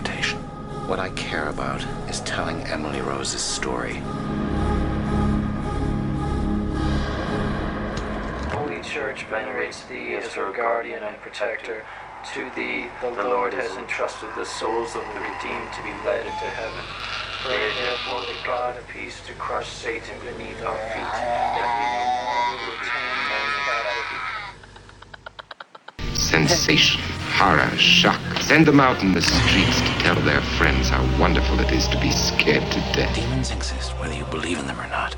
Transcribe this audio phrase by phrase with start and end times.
[0.00, 0.38] Reputation.
[0.88, 4.02] What I care about is telling Emily Rose's story.
[8.50, 11.84] Holy Church venerates thee as her guardian and protector.
[12.34, 16.48] To thee the Lord has entrusted the souls of the redeemed to be led into
[16.56, 16.84] heaven.
[17.44, 23.19] Pray therefore the God of peace to crush Satan beneath our feet, that we may
[26.30, 27.00] Sensation,
[27.38, 28.20] horror, shock.
[28.40, 31.98] Send them out in the streets to tell their friends how wonderful it is to
[32.00, 33.14] be scared to death.
[33.16, 35.16] Demons exist, whether you believe in them or not.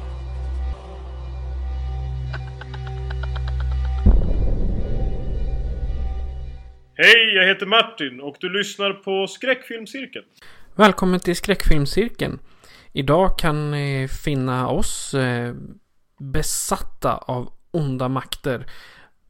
[6.94, 10.24] Hej, jag heter Martin och du lyssnar på Skräckfilmscirkeln.
[10.74, 12.38] Välkommen till Skräckfilmscirkeln.
[12.92, 15.54] Idag kan ni finna oss eh,
[16.18, 18.66] besatta av onda makter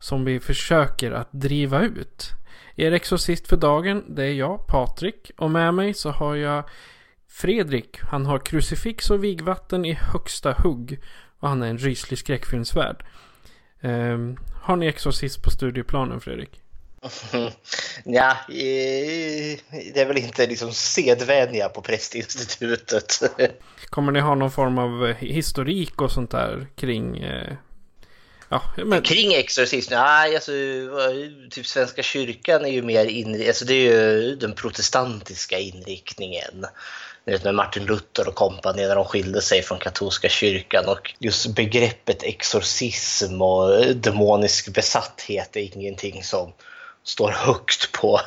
[0.03, 2.31] som vi försöker att driva ut.
[2.77, 5.31] Er exorcist för dagen, det är jag, Patrik.
[5.39, 6.65] Och med mig så har jag
[7.29, 8.01] Fredrik.
[8.01, 11.01] Han har krucifix och vigvatten i högsta hugg.
[11.39, 13.05] Och han är en ryslig skräckfilmsvärd.
[13.81, 14.19] Eh,
[14.63, 16.61] har ni exorcist på studieplanen, Fredrik?
[18.05, 19.59] Ja, eh,
[19.95, 23.23] det är väl inte liksom sedvänja på prästinstitutet.
[23.87, 27.25] Kommer ni ha någon form av eh, historik och sånt där kring...
[28.53, 30.53] Ja, men, Kring exorcism, nej alltså
[31.51, 36.67] typ Svenska kyrkan är ju mer inri- alltså det är ju den protestantiska inriktningen.
[37.25, 41.15] Ni vet med Martin Luther och kompani när de skilde sig från katolska kyrkan och
[41.19, 46.53] just begreppet exorcism och demonisk besatthet är ingenting som
[47.05, 48.21] står högt på,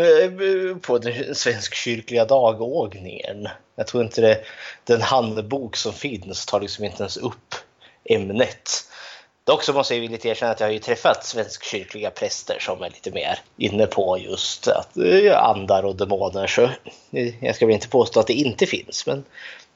[0.82, 3.48] på den svenskkyrkliga dagordningen.
[3.76, 4.44] Jag tror inte det,
[4.84, 7.54] den handbok som finns tar liksom inte ens upp
[8.04, 8.84] ämnet.
[9.46, 12.90] Dock så måste jag villigt erkänna att jag har ju träffat svenskkyrkliga präster som är
[12.90, 16.46] lite mer inne på just att eh, andar och demoner.
[16.46, 16.62] Så
[17.12, 19.24] eh, jag ska väl inte påstå att det inte finns, men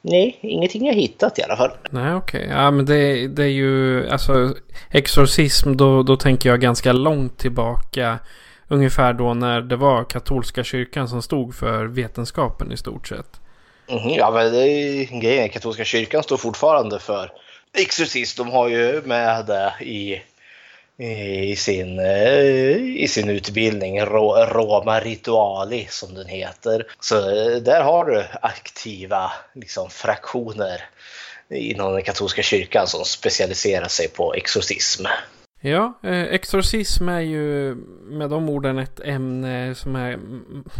[0.01, 1.71] nej, ingenting jag hittat i alla fall.
[1.89, 2.47] Nej, okej.
[2.49, 4.09] Ja, men det, det är ju...
[4.09, 4.53] Alltså,
[4.91, 8.19] exorcism, då, då tänker jag ganska långt tillbaka.
[8.67, 13.39] Ungefär då när det var katolska kyrkan som stod för vetenskapen i stort sett.
[13.89, 15.43] Mhm, Ja, men det är grejen.
[15.43, 17.31] är, Katolska kyrkan står fortfarande för
[17.77, 18.43] exorcism.
[18.43, 20.21] De har ju med det i,
[21.49, 26.87] i, sin, eh, i sin utbildning, Roma Rituali som den heter.
[26.99, 30.83] Så eh, där har du aktiva liksom, fraktioner
[31.49, 35.05] inom den katolska kyrkan som specialiserar sig på exorcism.
[35.61, 40.19] Ja, eh, exorcism är ju med de orden ett ämne som är...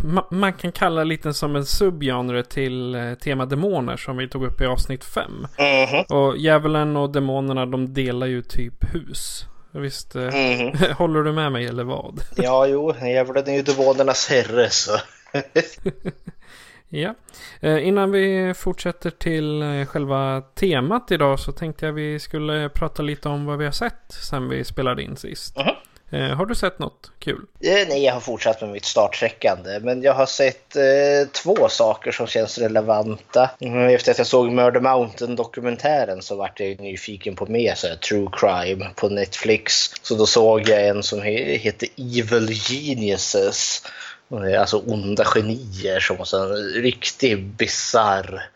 [0.04, 4.46] Ma, man kan kalla lite som en subgenre till eh, tema demoner som vi tog
[4.46, 5.48] upp i avsnitt 5.
[6.10, 9.46] Och djävulen och demonerna de delar ju typ hus.
[9.72, 10.22] Visst, eh,
[10.98, 12.22] håller du med mig eller vad?
[12.36, 14.92] Ja, jo, djävulen är ju demonernas herre så.
[16.90, 17.16] Ja.
[17.62, 23.04] Eh, innan vi fortsätter till eh, själva temat idag så tänkte jag vi skulle prata
[23.04, 23.94] lite om vad vi har sett
[24.30, 25.56] sen vi spelade in sist.
[26.12, 27.46] Eh, har du sett något kul?
[27.60, 29.80] Nej, jag har fortsatt med mitt startsträckande.
[29.80, 30.82] Men jag har sett eh,
[31.44, 33.50] två saker som känns relevanta.
[33.60, 37.96] Mm, Efter att jag såg Murder Mountain-dokumentären så vart jag nyfiken på mer så här,
[37.96, 39.74] true crime på Netflix.
[40.02, 43.84] Så då såg jag en som he- heter Evil Geniuses.
[44.32, 48.50] Eh, alltså onda genier som en riktig bisarr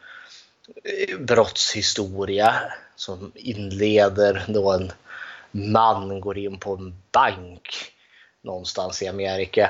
[0.83, 2.55] eh, brottshistoria
[2.95, 4.91] som inleder då en
[5.51, 7.91] man går in på en bank
[8.41, 9.69] någonstans i Amerika.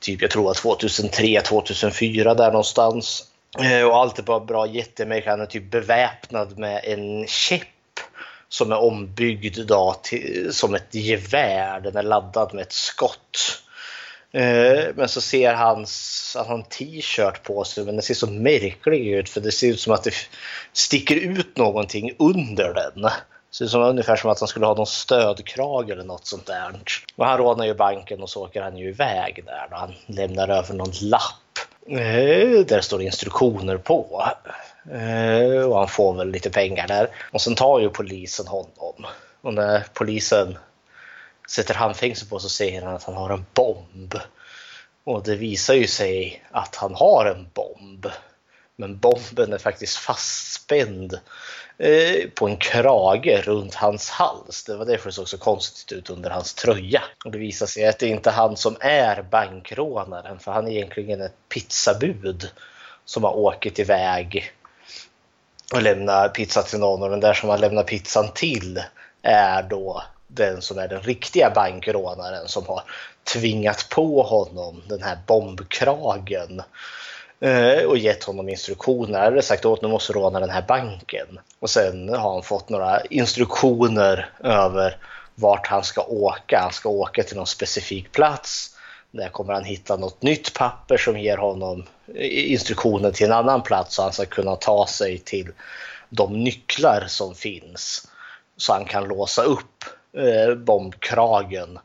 [0.00, 3.24] Typ jag tror 2003, 2004 där någonstans.
[3.58, 5.30] Eh, och allt är bara bra, jättemärkligt.
[5.30, 7.68] Han är typ beväpnad med en käpp
[8.48, 11.80] som är ombyggd då till, som ett gevär.
[11.80, 13.61] Den är laddad med ett skott.
[14.32, 16.32] Eh, Men så ser hans...
[16.38, 19.68] han har en t-shirt på sig men den ser så märklig ut för det ser
[19.68, 20.14] ut som att det
[20.72, 23.10] sticker ut någonting under den.
[23.50, 26.72] Ser ut som ungefär som att han skulle ha någon stödkrag eller något sånt där.
[27.16, 30.48] Och han rånar ju banken och så åker han ju iväg där och han lämnar
[30.48, 31.58] över någon lapp.
[31.88, 34.28] Eh, Där står det instruktioner på.
[34.92, 37.08] Eh, Och han får väl lite pengar där.
[37.32, 39.06] Och sen tar ju polisen honom.
[39.40, 40.58] Och när polisen
[41.52, 44.14] sätter handfängsel på så säger han att han har en bomb.
[45.04, 48.06] Och det visar ju sig att han har en bomb.
[48.76, 51.18] Men bomben är faktiskt fastspänd
[51.78, 54.64] eh, på en krage runt hans hals.
[54.64, 57.02] Det var därför det såg så konstigt ut under hans tröja.
[57.24, 60.70] Och det visar sig att det inte är han som är bankrånaren för han är
[60.70, 62.50] egentligen ett pizzabud
[63.04, 64.52] som har åkt iväg
[65.74, 68.82] och lämnat pizza till någon och den där som han lämnar pizzan till
[69.22, 70.02] är då
[70.34, 72.82] den som är den riktiga bankrånaren som har
[73.24, 76.62] tvingat på honom den här bombkragen
[77.40, 79.26] eh, och gett honom instruktioner.
[79.26, 81.40] Eller sagt åt nu måste råna den här banken.
[81.58, 84.96] Och sen har han fått några instruktioner över
[85.34, 86.60] vart han ska åka.
[86.60, 88.76] Han ska åka till någon specifik plats.
[89.10, 93.62] Där kommer han hitta något nytt papper som ger honom eh, instruktioner till en annan
[93.62, 95.52] plats så han ska kunna ta sig till
[96.08, 98.08] de nycklar som finns.
[98.56, 99.84] Så han kan låsa upp
[100.16, 101.78] eh, bombkragen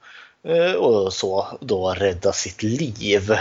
[0.47, 3.31] eh, och så då rädda sitt liv.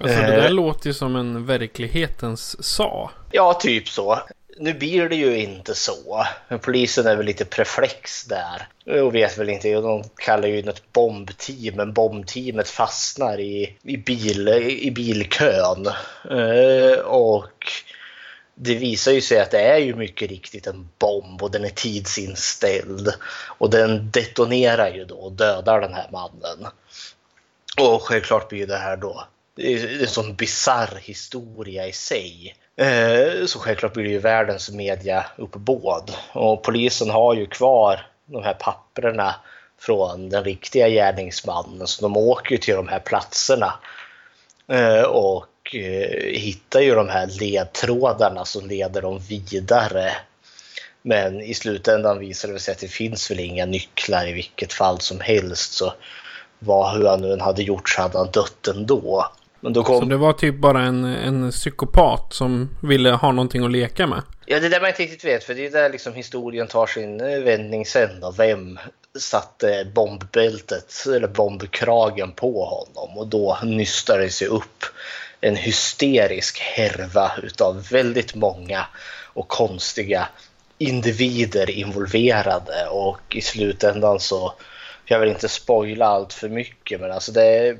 [0.00, 3.10] Alltså det där låter ju som en verklighetens sa.
[3.32, 4.18] Ja, typ så.
[4.60, 6.26] Nu blir det ju inte så.
[6.62, 8.68] Polisen är väl lite preflex där.
[9.02, 14.48] Och vet väl inte, de kallar ju ett bombteam, men bombteamet fastnar i, i, bil,
[14.48, 15.86] i bilkön.
[16.30, 17.66] Eh, och
[18.60, 21.68] det visar ju sig att det är ju mycket riktigt en bomb och den är
[21.68, 23.14] tidsinställd.
[23.58, 26.72] Och den detonerar ju då och dödar den här mannen.
[27.80, 29.24] Och självklart blir det här då
[29.58, 32.56] det är en sån bizarr historia i sig.
[32.76, 36.12] Eh, så självklart blir det ju världens media uppbåd.
[36.32, 39.34] Och polisen har ju kvar de här papperna
[39.78, 41.86] från den riktiga gärningsmannen.
[41.86, 43.74] Så de åker ju till de här platserna.
[44.68, 50.12] Eh, och och eh, hittar ju de här ledtrådarna som leder dem vidare.
[51.02, 55.00] Men i slutändan visar det sig att det finns väl inga nycklar i vilket fall
[55.00, 55.72] som helst.
[55.72, 55.92] Så
[56.58, 59.26] vad hur han nu hade gjort så hade han dött ändå.
[59.60, 60.00] Men då kom...
[60.00, 64.22] Så det var typ bara en, en psykopat som ville ha någonting att leka med?
[64.46, 66.86] Ja, det är det man inte riktigt vet, för det är där liksom historien tar
[66.86, 68.20] sin eh, vändning sen.
[68.20, 68.30] Då.
[68.30, 68.78] Vem
[69.18, 73.18] satte bombbältet, eller bombkragen på honom?
[73.18, 74.84] Och då nystade det sig upp
[75.40, 78.86] en hysterisk härva utav väldigt många
[79.24, 80.28] och konstiga
[80.78, 82.86] individer involverade.
[82.90, 84.54] Och i slutändan så,
[85.04, 87.76] jag vill inte spoila allt för mycket, men alltså det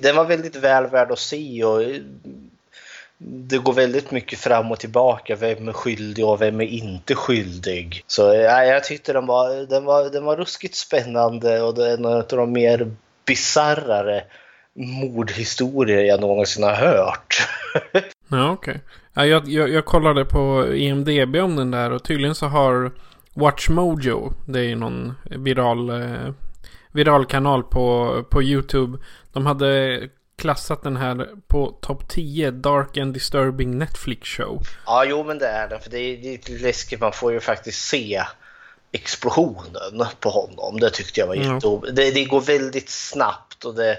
[0.00, 1.82] den var väldigt väl värd att se och
[3.24, 5.36] det går väldigt mycket fram och tillbaka.
[5.36, 8.04] Vem är skyldig och vem är inte skyldig?
[8.06, 11.94] Så ja, jag tyckte den var, den, var, den var ruskigt spännande och det är
[11.94, 12.90] en av de mer
[13.24, 14.24] bisarrare
[14.74, 17.48] mordhistorier jag någonsin har hört.
[18.28, 18.72] ja, okej.
[18.72, 18.78] Okay.
[19.14, 22.92] Ja, jag, jag, jag kollade på IMDB om den där och tydligen så har
[23.34, 26.32] Watch Mojo, det är ju någon viral eh,
[26.92, 28.98] viral kanal på, på YouTube.
[29.32, 30.00] De hade
[30.36, 34.62] klassat den här på topp 10 Dark and Disturbing Netflix show.
[34.86, 35.80] Ja, jo men det är den.
[35.80, 37.00] För det är lite läskigt.
[37.00, 38.22] Man får ju faktiskt se
[38.92, 40.80] explosionen på honom.
[40.80, 41.94] Det tyckte jag var mm.
[41.94, 43.98] det, det går väldigt snabbt och det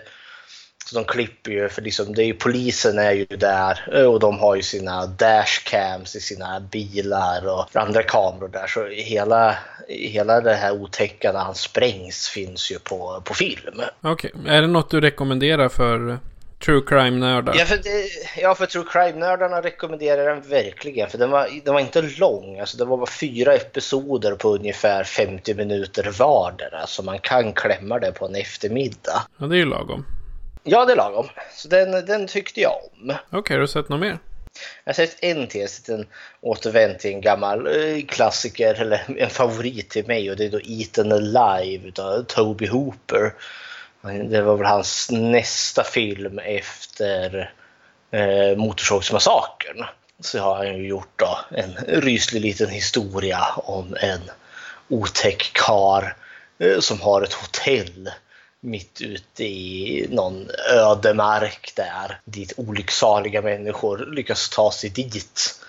[0.85, 4.39] så de klipper ju, för liksom, det är ju, polisen är ju där och de
[4.39, 8.68] har ju sina dashcams i sina bilar och andra kameror där.
[8.68, 9.56] Så hela,
[9.88, 13.81] hela det här otäcka när han sprängs finns ju på, på film.
[14.01, 14.55] Okej, okay.
[14.57, 16.19] är det något du rekommenderar för
[16.65, 17.55] True Crime-nördar?
[17.57, 17.79] Ja, för,
[18.41, 21.10] ja, för True Crime-nördarna rekommenderar den verkligen.
[21.10, 22.60] För den var, den var inte lång.
[22.60, 26.88] Alltså, det var bara fyra episoder på ungefär 50 minuter vardera.
[26.88, 29.22] Så man kan klämma det på en eftermiddag.
[29.38, 30.05] Ja, det är ju lagom.
[30.63, 31.29] Ja, det är lagom.
[31.53, 33.10] Så den, den tyckte jag om.
[33.10, 34.20] Okej, okay, har du sett något mer?
[34.84, 36.08] Jag har sett en till, en
[36.41, 40.60] återvänt till en gammal eh, klassiker, eller en favorit till mig och det är då
[40.63, 43.34] Eaten Alive av Toby Hooper.
[44.29, 47.53] Det var väl hans nästa film efter
[48.12, 49.86] eh, Motorsågsmassakern.
[50.20, 54.22] Så har han ju gjort då en ryslig liten historia om en
[54.88, 56.15] otäck kar
[56.60, 58.10] eh, som har ett hotell
[58.63, 65.60] mitt ute i någon ödemark där dit olycksaliga människor lyckas ta sig dit.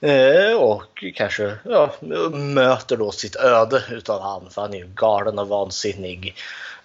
[0.00, 1.94] Eh, och kanske ja,
[2.32, 6.34] möter då sitt öde utav han, för han är ju galen och vansinnig.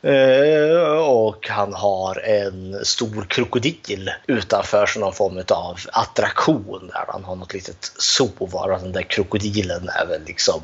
[0.01, 7.23] Eh, och han har en stor krokodil utanför som någon form av attraktion där han
[7.23, 10.61] har något litet zoo var den där krokodilen är väl liksom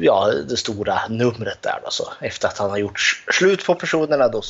[0.00, 1.90] ja, det stora numret där då.
[1.90, 3.00] Så efter att han har gjort
[3.32, 4.42] slut på personerna då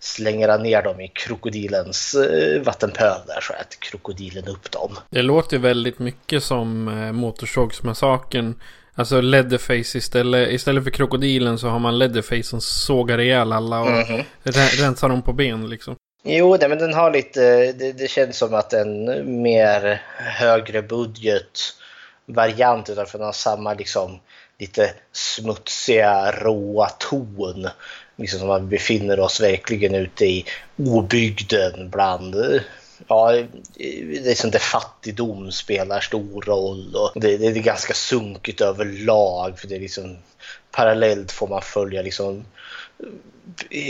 [0.00, 4.96] slänger han ner dem i krokodilens eh, vattenpöl där så äter krokodilen upp dem.
[5.10, 8.54] Det låter väldigt mycket som eh, Motorsågsmassakern.
[8.94, 13.90] Alltså Leatherface istället, istället för krokodilen så har man Leatherface som sågar ihjäl alla och
[13.90, 14.22] Mhm.
[14.44, 15.96] re- rensar dem på ben liksom.
[16.24, 19.04] Jo, nej, men den har lite, det, det känns som att en
[19.42, 21.60] mer högre budget
[22.26, 24.20] variant utan för den har samma liksom
[24.58, 27.68] lite smutsiga, råa ton.
[28.16, 30.44] Liksom som man befinner oss verkligen ute i
[30.76, 32.36] obygden bland
[33.08, 33.32] Ja,
[33.76, 39.58] det är sånt där fattigdom spelar stor roll och det, det är ganska sunkigt överlag
[39.58, 40.16] för det är liksom
[40.70, 42.44] parallellt får man följa liksom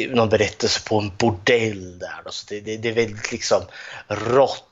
[0.08, 2.20] någon berättelse på en bordell där.
[2.24, 2.30] Då.
[2.30, 3.62] Så det, det, det är väldigt liksom
[4.08, 4.64] rått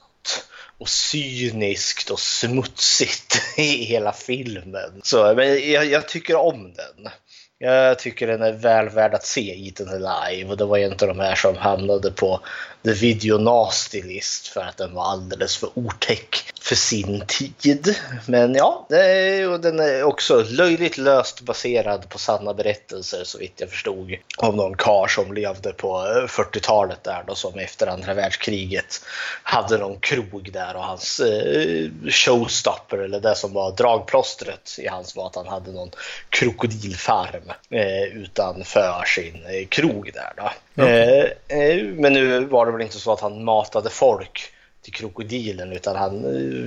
[0.79, 5.01] och cyniskt och smutsigt i hela filmen.
[5.03, 7.13] Så, men jag, jag tycker om den.
[7.59, 10.99] Jag tycker den är väl värd att se Eaten Alive och det var en av
[10.99, 12.41] de här som hamnade på
[12.85, 17.97] The Video Nasty List för att den var alldeles för otäck för sin tid.
[18.27, 18.87] Men ja,
[19.53, 24.15] och den är också löjligt löst baserad på sanna berättelser så vitt jag förstod.
[24.39, 29.05] Om någon kar som levde på eh, 40-talet där då som efter andra världskriget
[29.43, 35.17] hade någon krog där och hans eh, showstopper eller det som var dragplåstret i hans
[35.17, 35.91] var att han hade någon
[36.29, 40.51] krokodilfarm eh, utanför sin eh, krog där då.
[40.83, 44.54] Eh, eh, men nu var det väl inte så att han matade folk
[44.85, 46.23] till krokodilen utan han,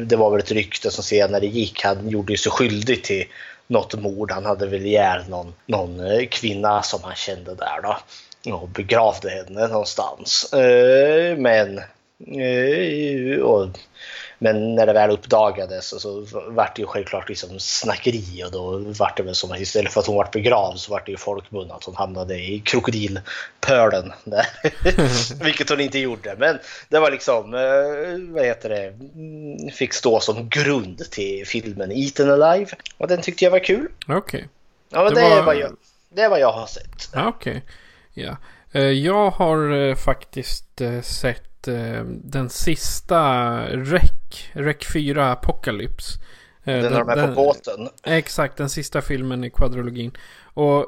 [0.08, 1.84] det var väl ett rykte som senare gick.
[1.84, 3.26] Han gjorde sig skyldig till
[3.68, 4.32] något mord.
[4.32, 7.98] Han hade väl ihjäl någon, någon eh, kvinna som han kände där då
[8.54, 10.54] och begravde henne någonstans.
[10.54, 11.78] Eh, men
[12.42, 13.68] eh, och,
[14.40, 18.78] men när det väl uppdagades så, så vart det ju självklart liksom snackeri och då
[18.78, 21.72] vart det väl som istället för att hon vart begravd så vart det ju folkmun
[21.72, 24.14] att hon hamnade i krokodilpölen.
[25.44, 26.36] Vilket hon inte gjorde.
[26.38, 31.92] Men det var liksom, eh, vad heter det, mm, fick stå som grund till filmen
[31.92, 32.72] Eaten Alive.
[32.98, 33.88] Och den tyckte jag var kul.
[34.08, 34.48] Okej.
[34.90, 35.72] Ja, men Det det, var- vad jag,
[36.10, 37.10] det är vad jag har sett.
[37.14, 37.64] Ja, Okej.
[38.14, 38.38] Ja.
[38.72, 41.02] Eh, Jag har eh, faktiskt eh,
[41.68, 43.22] eh, den sista
[43.68, 44.12] REC,
[44.54, 46.20] REC 4 Apocalypse.
[46.64, 47.90] Eh, Den när de är på båten.
[48.04, 50.12] Exakt, den sista filmen i kvadrologin.
[50.44, 50.88] Och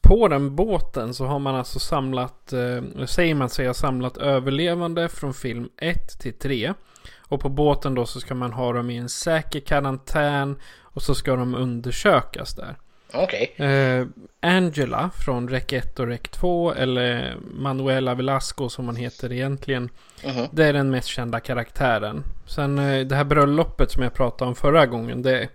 [0.00, 5.08] på den båten så har man alltså samlat, eh, säger man sig ha samlat överlevande
[5.08, 6.74] från film 1 till 3.
[7.18, 11.14] Och på båten då så ska man ha dem i en säker karantän och så
[11.14, 12.76] ska de undersökas där.
[13.14, 13.54] Okej.
[13.56, 14.06] Eh,
[14.40, 19.90] Angela från REC 1 och REC 2 eller Manuela Velasco som hon heter egentligen.
[20.24, 20.46] Mhm.
[20.52, 22.24] Det är den mest kända karaktären.
[22.46, 25.22] Sen eh, det här bröllopet som jag pratade om förra gången.
[25.22, 25.48] Det,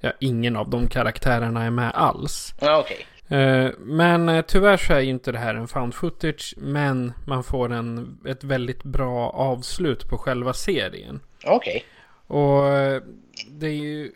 [0.00, 2.54] ja, ingen av de karaktärerna är med alls.
[2.60, 3.06] Ja, okej.
[3.38, 6.54] Eh, men eh, tyvärr så är ju inte det här en found footage.
[6.56, 11.20] Men man får en, ett väldigt bra avslut på själva serien.
[11.44, 11.84] Okej.
[12.26, 13.02] Och eh,
[13.48, 14.12] det är ju...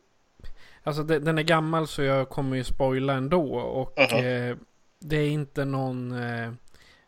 [0.86, 3.54] Alltså det, den är gammal så jag kommer ju spoila ändå.
[3.56, 4.24] Och Mhm.
[4.26, 4.56] eh,
[5.00, 6.52] det är inte någon eh,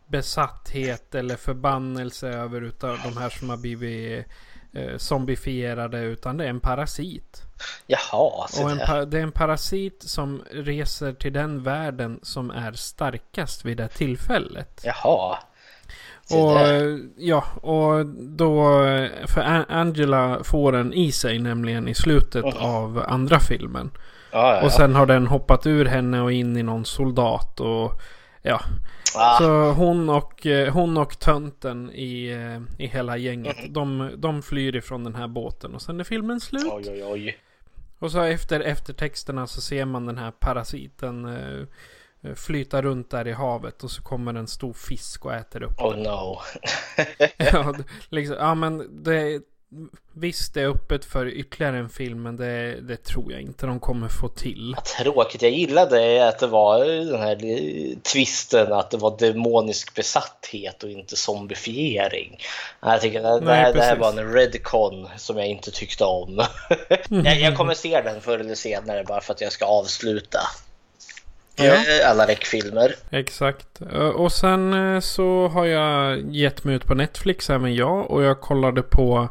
[0.07, 4.27] besatthet eller förbannelse över utav de här som har blivit
[4.73, 5.99] eh, zombifierade.
[6.01, 7.43] Utan det är en parasit.
[7.87, 12.73] Jaha, så Och en det är en parasit som reser till den världen som är
[12.73, 14.81] starkast vid det tillfället.
[14.85, 15.39] Jaha.
[16.31, 16.59] Och
[17.17, 18.65] ja, och då,
[19.27, 23.91] för Angela får den i sig nämligen i slutet av andra filmen.
[24.33, 28.01] Ja, ja, Och sen har den hoppat ur henne och in i någon soldat och
[28.43, 28.61] ja.
[29.17, 34.43] Ah, Så hon och, eh, hon och tönten i, eh, i hela gänget, de, de
[34.43, 36.73] flyr ifrån den här båten och sen är filmen slut.
[36.73, 37.39] oj, oj, oj.
[37.99, 41.67] Och så efter eftertexterna så ser man den här parasiten eh,
[42.37, 45.97] flyta runt där i havet och så kommer en stor fisk och äter upp Oh
[45.97, 46.39] no.
[47.37, 49.43] ja, det- liksom, ja men det
[50.13, 53.81] Visst det är öppet för ytterligare en film men det, det tror jag inte de
[53.81, 54.77] kommer få till.
[55.03, 55.43] Tråkigt.
[55.43, 60.91] Jag gillade att det var den här eh, twisten att det var demonisk besatthet och
[60.91, 62.39] inte zombifiering.
[62.81, 66.45] Jag tycker det, Nej, här, det här var en redcon som jag inte tyckte om.
[67.09, 70.41] jag, jag kommer se den förr eller senare bara för att jag ska avsluta
[71.59, 71.75] Ja.
[71.75, 72.95] eh, alla räckfilmer.
[73.11, 73.67] Exakt.
[73.93, 78.23] Ö, Och sen eh, så har jag gett mig ut på Netflix även jag och
[78.23, 79.29] jag kollade på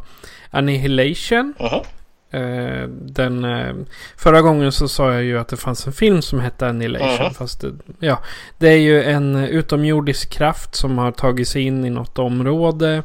[0.52, 1.54] Annihilation.
[2.32, 3.74] Eh, Den, eh,
[4.18, 7.26] förra gången så sa jag ju att det fanns en film som hette Annihilation.
[7.26, 7.34] Mhm.
[7.34, 8.20] Fast det, ja,
[8.58, 13.04] det är ju en utomjordisk kraft som har tagit sig in i något område.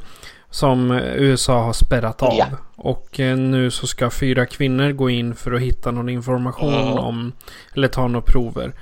[0.51, 2.35] Som eh, USA har spärrat av.
[2.39, 2.47] Ja.
[2.77, 6.99] Och eh, nu så ska fyra kvinnor gå in för att hitta någon information Mhm.
[6.99, 7.33] om.
[7.75, 8.73] Eller ta några prover.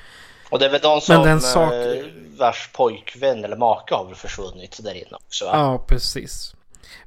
[0.51, 2.05] Och det är väl de som den sak- eh,
[2.39, 5.51] vars pojkvän eller make har väl försvunnit där inne också va?
[5.55, 6.55] Ja, precis.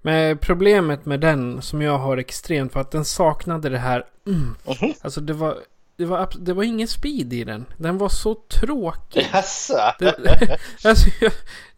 [0.01, 4.55] Men problemet med den som jag har extremt för att den saknade det här mm,
[4.81, 4.93] Mhm.
[5.01, 5.57] Alltså det var
[5.97, 7.65] det var, det var ingen speed i den.
[7.77, 9.27] Den var så tråkig.
[9.33, 9.77] Jaså?
[10.85, 11.31] Alltså, jag,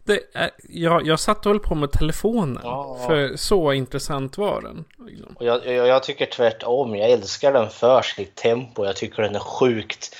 [0.04, 2.60] det, är- jag, jag satt och höll på med telefonen.
[2.62, 2.98] Ja.
[3.06, 4.84] För så intressant var den.
[5.08, 5.36] Liksom.
[5.36, 6.96] Och jag, jag, jag tycker tvärtom.
[6.96, 8.84] Jag älskar den för sitt tempo.
[8.84, 10.16] Jag tycker den är sjukt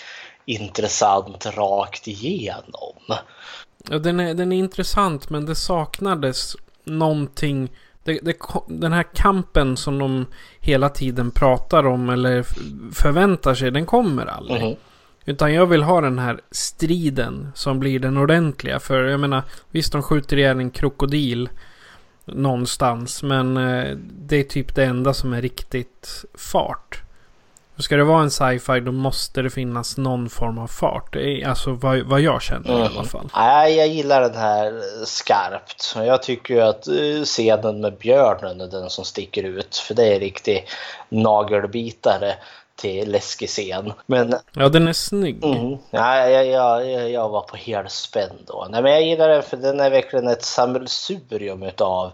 [0.46, 2.96] intressant rakt igenom.
[3.90, 7.70] Ja, den, är, den är intressant men det saknades någonting.
[8.04, 8.36] Det, det,
[8.68, 10.26] den här kampen som de
[10.60, 12.42] hela tiden pratar om eller
[12.92, 14.62] förväntar sig, den kommer aldrig.
[14.62, 14.76] Mhm.
[15.24, 18.80] Utan jag vill ha den här striden som blir den ordentliga.
[18.80, 21.48] För jag menar, visst de skjuter ihjäl en krokodil
[22.24, 23.22] någonstans.
[23.22, 27.02] Men eh, det är typ det enda som är riktigt fart.
[27.78, 31.12] Ska det vara en sci-fi då måste det finnas någon form av fart.
[31.12, 33.30] Det är alltså vad, vad jag känner i alla fall.
[33.34, 35.94] Nej, jag gillar den här skarpt.
[35.96, 39.76] Jag tycker ju att eh, scenen med björnen är den som sticker ut.
[39.76, 40.66] För det är riktig
[41.08, 42.34] nagelbitare
[42.76, 43.92] till läskig scen.
[44.06, 45.44] Men Ja, den är snygg.
[45.44, 45.78] Mm.
[45.90, 48.66] Ja, jag, jag, jag, var på helspänn då.
[48.70, 52.12] Nej, men jag gillar den för den är verkligen ett sammelsurium utav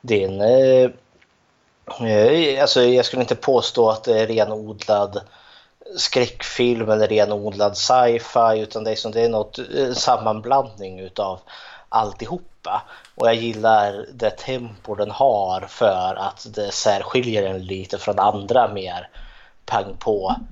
[0.00, 0.40] din...
[0.40, 0.90] Eh,
[2.00, 5.20] Eh, alltså jag skulle inte påstå att det är renodlad
[5.96, 11.40] skräckfilm eller renodlad sci-fi utan det är, som, det är något eh, sammanblandning utav
[11.88, 12.82] alltihopa.
[13.14, 18.68] Och jag gillar det tempo den har för att det särskiljer den lite från andra
[18.68, 19.08] mer
[19.66, 20.42] pang på-filmer.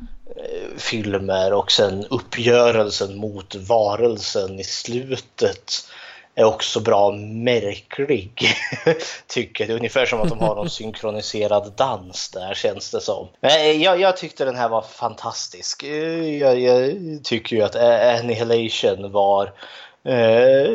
[1.51, 5.73] Eh, och sen uppgörelsen mot varelsen i slutet
[6.39, 8.33] är också bra märklig.
[9.27, 13.29] Tycker är ungefär som att de har någon synkroniserad dans där känns det som.
[13.41, 15.83] Nej, Jag, jag tyckte den här var fantastisk.
[15.83, 19.45] Eh, Jag, jag tycker ju att Annihilation var
[20.05, 20.71] eh,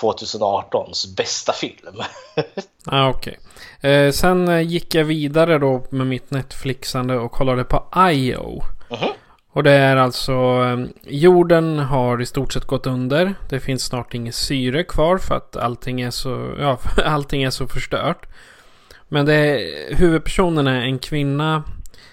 [0.00, 2.02] 2018s bästa film.
[2.88, 3.38] Ah, okej.
[3.80, 8.62] Eh, sen eh, gick jag vidare då med mitt Netflixande och kollade på I.O.
[8.90, 9.08] Mhm.
[9.56, 13.34] Och det är alltså eh, jorden har i stort sett gått under.
[13.48, 17.66] Det finns snart inget syre kvar för att allting är så, ja, allting är så
[17.66, 18.26] förstört.
[19.08, 21.62] Men det är, huvudpersonen är en kvinna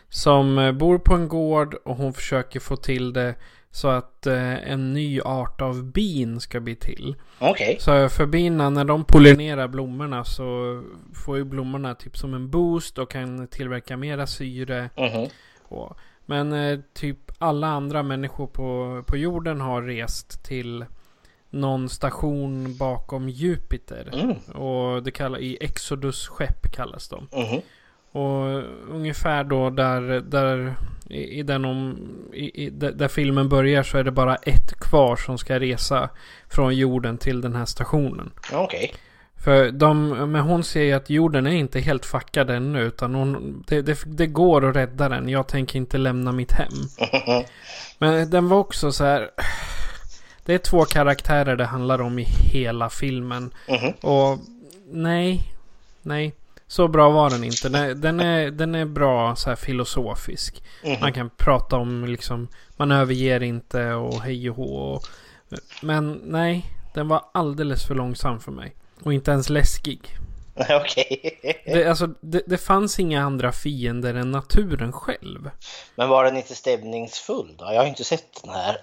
[0.10, 3.36] som eh, bor på en gård och hon försöker få till det
[3.72, 7.16] så att eh, en ny art av bin ska bli till.
[7.40, 7.78] Okej.
[7.80, 10.82] Så för bina, när de pollinerar blommorna så
[11.26, 14.90] får ju blommorna typ som en boost och kan tillverka mera syre.
[14.98, 15.28] Mhm.
[15.64, 20.86] Och, men eh, typ alla andra människor på, på jorden har rest till
[21.50, 24.10] någon station bakom Jupiter.
[24.14, 24.36] Mm.
[24.66, 27.28] Och det kallas i Exodus skepp kallas de.
[27.32, 27.62] Mhm.
[28.12, 30.76] Och ungefär då där, där
[31.10, 31.98] i, i den om,
[32.34, 36.10] i, i, där, där filmen börjar så är det bara ett kvar som ska resa
[36.50, 38.32] från jorden till den här stationen.
[38.54, 38.94] Okej.
[39.44, 43.64] För de, men hon ser ju att jorden är inte helt fuckad ännu utan hon,
[43.68, 45.30] det, det, det går att rädda den.
[45.30, 46.74] Jag tänker inte lämna mitt hem.
[47.98, 49.30] Men den var också så här.
[50.46, 53.54] Det är två karaktärer det handlar om i hela filmen.
[53.70, 53.94] Mhm.
[54.02, 54.40] Och
[54.92, 55.44] nej,
[56.02, 56.34] nej.
[56.68, 57.94] Så bra var den inte.
[57.94, 60.64] Den, är, den är bra så här filosofisk.
[60.84, 60.98] Mhm.
[61.02, 65.00] Man kan prata om liksom, man överger inte och hej och hå.
[65.82, 68.76] Men nej, den var alldeles för långsam för mig.
[69.04, 70.18] Och inte ens läskig.
[70.82, 71.40] Okej.
[71.66, 75.50] Det, alltså, det, det fanns inga andra fiender än naturen själv.
[75.96, 77.66] Men var den inte stämningsfull då?
[77.66, 78.78] Jag har inte sett den här.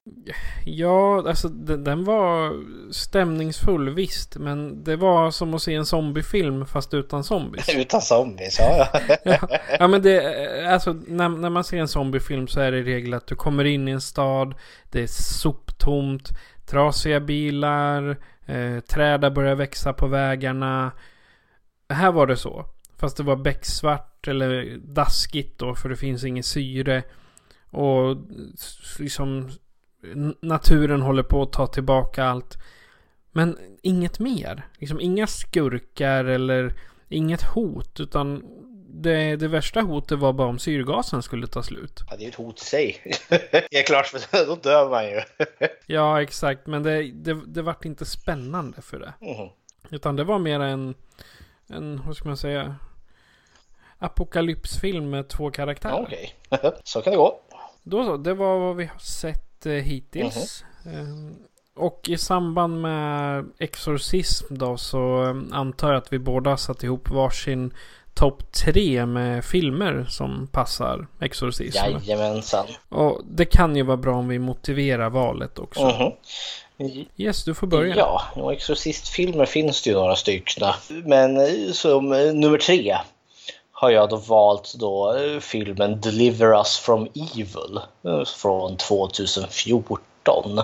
[0.65, 4.37] Ja, alltså den, den var stämningsfull visst.
[4.37, 7.69] Men det var som att se en zombiefilm fast utan zombies.
[7.75, 8.89] Utan zombies, ja.
[9.25, 9.39] ja.
[9.79, 13.15] ja, men det, alltså när, när man ser en zombiefilm så är det i regel
[13.15, 14.55] att du kommer in i en stad.
[14.91, 16.29] Det är soptomt,
[16.67, 18.17] trasiga bilar,
[18.51, 20.93] eh, börjar växa på vägarna.
[21.89, 22.67] Här var det så.
[22.97, 27.03] Fast det var becksvart eller daskigt då för det finns inget syre.
[27.71, 28.17] Och
[28.99, 29.51] liksom
[30.41, 32.59] naturen håller på att ta tillbaka allt.
[33.33, 34.67] Men inget mer.
[34.79, 36.75] Liksom inga skurkar eller
[37.09, 38.01] inget hot.
[38.01, 38.43] Utan
[38.93, 42.01] det, det värsta hotet var bara om syrgasen skulle ta slut.
[42.11, 43.17] ja det är ju ett hot i sig.
[43.71, 45.21] det är klart, för då dör man ju.
[45.87, 46.67] Ja, exakt.
[46.67, 49.13] Men det, det, det vart inte spännande för det.
[49.21, 49.49] Mhm.
[49.91, 50.95] Utan det var mer en,
[51.67, 52.77] en vad ska man säga,
[53.99, 56.03] apokalypsfilm med två karaktärer.
[56.03, 56.35] Okej,
[56.85, 57.41] så kan det gå.
[57.83, 60.65] Då så, det var vad vi har sett eh, hittills.
[60.87, 61.37] Eh,
[61.75, 67.11] och i samband med Exorcism då så eh, antar jag att vi båda satt ihop
[67.11, 67.75] varsin
[68.21, 71.79] topp tre med filmer som passar Exorcism.
[71.79, 72.67] Jajamensan.
[72.89, 75.85] Och det kan ju vara bra om vi motiverar valet också.
[75.87, 76.13] Mhm.
[77.17, 77.97] Yes, du får börja.
[77.97, 80.69] Ja, och Exorcistfilmer finns det ju några stycken.
[81.05, 82.97] Men eh, som eh, nummer tre
[83.73, 87.81] har jag då valt då eh, filmen Deliver Us from Evil
[88.27, 90.61] från 2014.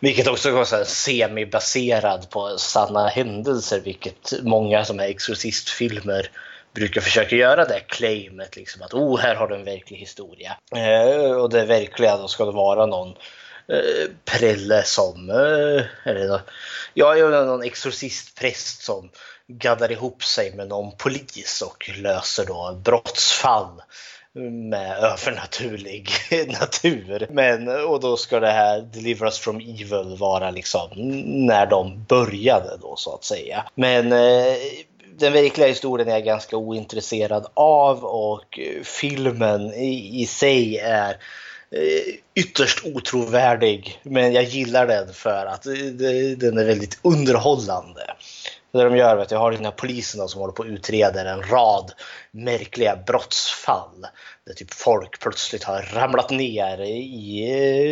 [0.00, 6.30] Vilket också var semi-baserad på sanna händelser, vilket många som är exorcistfilmer
[6.76, 10.56] brukar försöka göra det claimet liksom att oh, här har du en verklig historia.
[10.76, 13.08] Eh, och det verkliga då ska det vara någon
[13.68, 16.40] eh, prälle som, eh, eller
[16.94, 19.10] ja, någon exorcistpräst som
[19.48, 23.82] gaddar ihop sig med någon polis och löser då brottsfall
[24.70, 26.10] med övernaturlig
[26.60, 27.26] natur.
[27.30, 30.90] Men, och då ska det här Deliver Us From Evil vara liksom
[31.46, 33.64] när de började då så att säga.
[33.74, 34.56] Men eh,
[35.18, 41.10] den verkliga historien är jag ganska ointresserad av och eh, filmen i, i sig är
[41.70, 44.00] eh, ytterst otrovärdig.
[44.02, 45.72] Men jag gillar den för att eh,
[46.36, 48.14] den är väldigt underhållande.
[48.76, 51.24] Det de gör är att jag har den här polisen som håller på och utreder
[51.24, 51.92] en rad
[52.30, 54.06] märkliga brottsfall.
[54.46, 57.44] Där typ folk plötsligt har ramlat ner i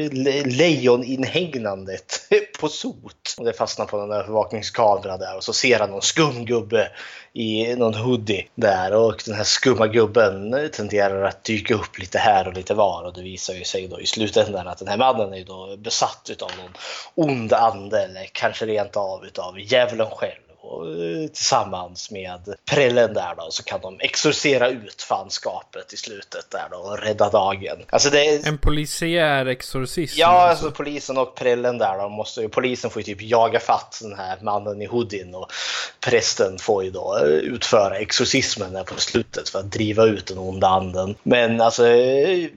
[0.06, 2.28] eh, lejoninhägnandet
[2.60, 3.34] på sot.
[3.38, 6.90] Och det fastnar på en övervakningskamera där och så ser han någon skum gubbe
[7.32, 12.48] i någon hoodie där och den här skumma gubben tenderar att dyka upp lite här
[12.48, 15.34] och lite var och det visar ju sig då i slutändan att den här mannen
[15.34, 16.72] är då besatt utav någon
[17.14, 20.43] ond ande eller kanske rent av utav djävulen själv.
[20.66, 26.50] Och eh, tillsammans med prällen där då så kan de exorcera ut fanskapet i slutet
[26.50, 27.76] där då och rädda dagen.
[27.90, 28.48] Alltså det är...
[28.48, 30.20] En polisiär exorcism?
[30.20, 30.66] Ja, alltså.
[30.66, 34.18] alltså polisen och prällen där då måste ju, polisen får ju typ jaga fatt den
[34.18, 35.52] här mannen i hoodien och
[36.00, 40.38] prästen får ju då eh, utföra exorcismen där på slutet för att driva ut den
[40.38, 41.14] onda anden.
[41.22, 42.48] Men alltså Eh,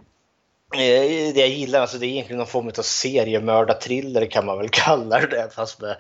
[0.74, 4.70] Eh, det jag gillar, alltså det är egentligen någon form av seriemördarthriller kan man väl
[4.72, 5.50] kalla det.
[5.56, 5.92] Fast med,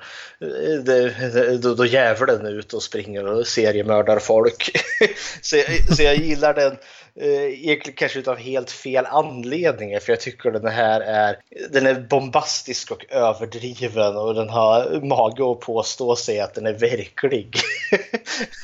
[0.42, 4.72] eh, det, då, då djävulen är ute och springer och seriemördar folk.
[5.42, 6.78] så, jag, så jag gillar den
[7.16, 11.38] eh, egentligen kanske utav helt fel anledningar för jag tycker den här är
[11.70, 16.74] den är bombastisk och överdriven och den har mage att påstå sig att den är
[16.74, 17.56] verklig.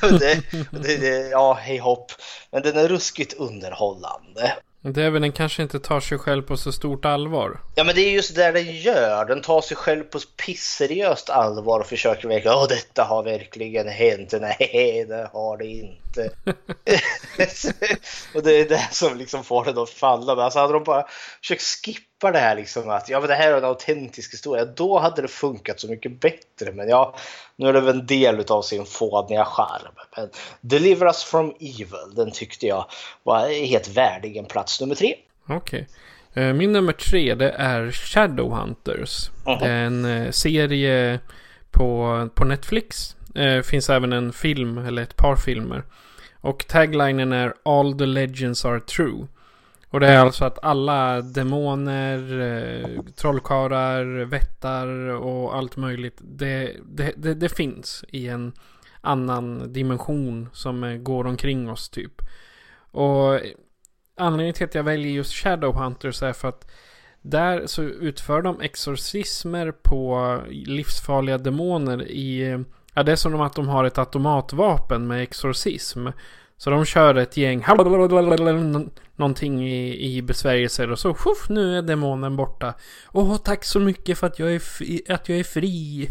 [0.00, 0.40] det,
[0.70, 2.12] det, det, ja, hej hopp.
[2.50, 4.52] Men den är ruskigt underhållande.
[4.92, 7.60] Den kanske inte tar sig själv på så stort allvar.
[7.74, 9.24] Ja men det är just det den gör.
[9.24, 14.34] Den tar sig själv på pisseriöst allvar och försöker verkligen, åh detta har verkligen hänt.
[14.40, 16.30] Nej det har det inte.
[18.34, 20.34] och det är det som liksom får den att falla.
[20.34, 21.06] Men alltså hade de bara
[21.40, 24.64] försökt skippa det här liksom att ja men det här är en autentisk historia.
[24.64, 26.72] Då hade det funkat så mycket bättre.
[26.72, 27.16] Men ja,
[27.56, 29.92] nu är det väl en del av sin fåniga charm.
[30.16, 30.28] Men
[30.60, 32.86] Deliver Us From Evil, den tyckte jag
[33.22, 35.14] var helt värdig en plats nummer tre.
[35.48, 35.86] Okej.
[36.32, 36.44] Okay.
[36.44, 39.30] Eh, min nummer tre det är Shadowhunters.
[39.44, 41.20] Det är en eh, serie
[41.70, 43.16] på, på Netflix.
[43.26, 45.84] Det eh, finns även en film, eller ett par filmer.
[46.40, 49.26] Och taglinen är All the legends are true.
[49.94, 56.18] Och det är alltså att alla demoner, eh, trollkarlar, vättar och allt möjligt.
[56.20, 58.52] Det, det, det, det, finns i en
[59.00, 62.12] annan dimension som eh, går omkring oss typ.
[62.90, 63.40] Och
[64.16, 66.70] anledningen till att jag väljer just Shadowhunters är för att
[67.22, 72.64] där så utför de exorcismer på livsfarliga demoner i...
[72.94, 76.06] Ja, det är som att de har ett automatvapen med exorcism.
[76.56, 77.64] Så de kör ett gäng
[79.16, 82.74] någonting i, i besvärjelser och så sjuff, nu är demonen borta.
[83.12, 84.62] Åh, tack så mycket för att jag är,
[85.12, 86.08] att jag är fri.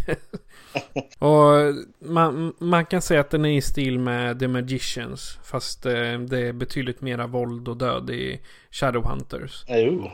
[1.19, 5.39] och man, man kan säga att den är i stil med The Magicians.
[5.43, 9.65] Fast eh, det är betydligt mera våld och död i Shadowhunters.
[9.67, 10.12] Oh.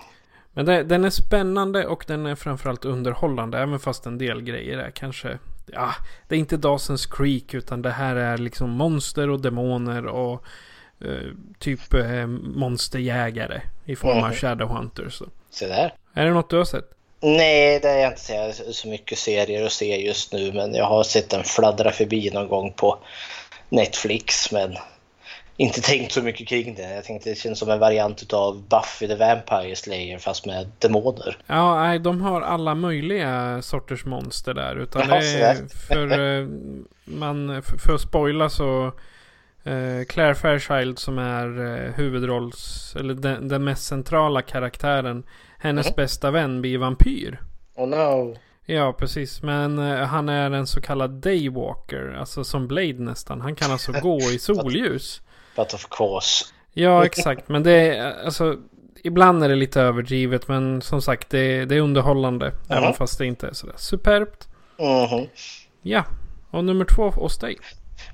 [0.54, 3.60] Men det, den är spännande och den är framförallt underhållande.
[3.60, 5.40] Även fast en del grejer är kanske...
[5.74, 5.96] Ja,
[6.28, 10.44] det är inte Dawson's Creek utan det här är liksom monster och demoner och
[11.02, 14.24] eh, typ eh, monsterjägare i form mm.
[14.24, 15.22] av Shadowhunters.
[15.50, 15.94] Se där.
[16.14, 16.90] Är det något du har sett?
[17.22, 21.04] Nej, det är jag inte så mycket serier att se just nu men jag har
[21.04, 22.98] sett den fladdra förbi någon gång på
[23.70, 24.76] Netflix men
[25.60, 26.96] inte tänkt så mycket kring det.
[26.96, 31.38] Jag tänkte det känns som en variant av Buffy the Vampire Slayer fast med demoner.
[31.48, 34.76] Ja, nej, de har alla möjliga sorters monster där.
[34.76, 36.48] Utan det är för, eh,
[37.06, 38.86] man, för att spoila så
[39.68, 45.24] uh, Claire Fairchild som är uh, huvudrolls, eller den, den, mest centrala karaktären.
[45.58, 45.96] Hennes mm.
[45.96, 47.42] bästa vän blir vampyr.
[47.76, 48.38] Oh no.
[48.66, 49.44] Ja, precis.
[49.44, 52.16] Men han är en så kallad daywalker.
[52.20, 53.42] Alltså som Blade nästan.
[53.42, 55.22] Han kan alltså gå i solljus.
[55.60, 56.46] But of course.
[56.74, 57.50] Ja, exakt.
[57.50, 58.56] Men det är alltså...
[59.04, 62.46] Ibland är det lite överdrivet men som sagt det, det är underhållande.
[62.46, 62.78] Uh -huh.
[62.78, 64.48] Även fast det inte är sådär superbt.
[64.80, 65.28] Uh -huh.
[65.82, 66.04] Ja.
[66.52, 67.58] Och nummer två hos dig?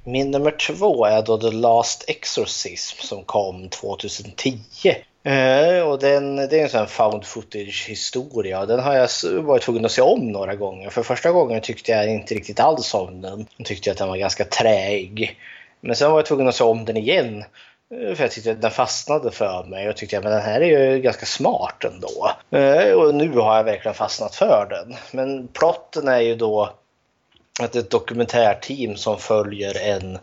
[0.03, 4.60] Min nummer två är då The Last Exorcism som kom 2010.
[5.27, 8.65] Uh, och den, det är en sån found footage historia.
[8.65, 9.10] Den har jag
[9.41, 10.89] varit tvungen att se om några gånger.
[10.89, 13.45] För första gången tyckte jag inte riktigt alls om den.
[13.58, 15.39] Jag tyckte att den var ganska träig.
[15.86, 17.43] Men sen var jag tvungen att se om den igen.
[17.93, 20.91] Eh, för jag tyckte att den fastnade för mig och tyckte att den här är
[20.91, 22.32] ju ganska smart ändå.
[22.60, 24.95] Eh, och nu har jag verkligen fastnat för den.
[25.12, 26.74] Men plotten är ju då
[27.62, 30.19] att ett dokumentärteam som följer en,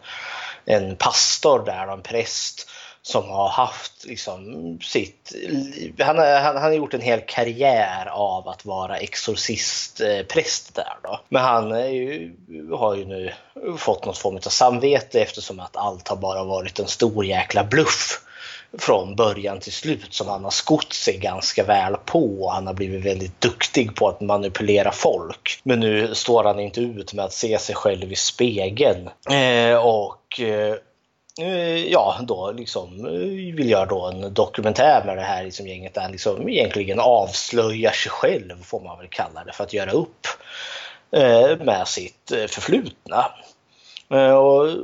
[0.64, 2.70] en pastor där, en präst
[3.02, 5.32] som har haft liksom sitt...
[5.98, 11.20] Han, han, han har gjort en hel karriär av att vara exorcistpräst eh, där då.
[11.28, 12.34] Men han ju,
[12.72, 13.32] har ju nu
[13.76, 18.20] fått något form av samvete eftersom att allt har bara varit en stor jäkla bluff
[18.78, 22.50] från början till slut som han har skott sig ganska väl på.
[22.54, 25.60] Han har blivit väldigt duktig på att manipulera folk.
[25.62, 29.10] Men nu står han inte ut med att se sig själv i spegeln.
[29.30, 30.76] Eh, och eh,
[31.40, 35.94] Eh, ja, då liksom eh, vill göra då en dokumentär med det här liksom gänget
[35.94, 39.90] där han liksom egentligen avslöjar sig själv, får man väl kalla det, för att göra
[39.90, 40.26] upp
[41.10, 43.24] eh, med sitt förflutna.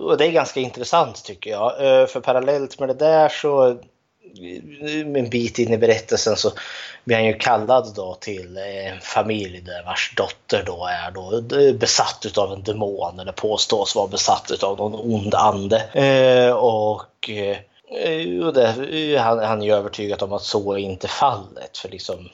[0.05, 1.73] Och, det är ganska intressant tycker jag.
[2.11, 3.79] För parallellt med det där så
[5.17, 6.53] en bit in i berättelsen så
[7.05, 11.57] blir han ju kallad då till eh, en familj där vars dotter då är då
[11.59, 15.79] eh, besatt av en demon eller påstås vara besatt av någon ond ande.
[15.93, 17.57] Eh, och eh,
[18.55, 21.79] det, eh, han, han är övertygad om att så är inte fallet.
[21.79, 22.29] För liksom,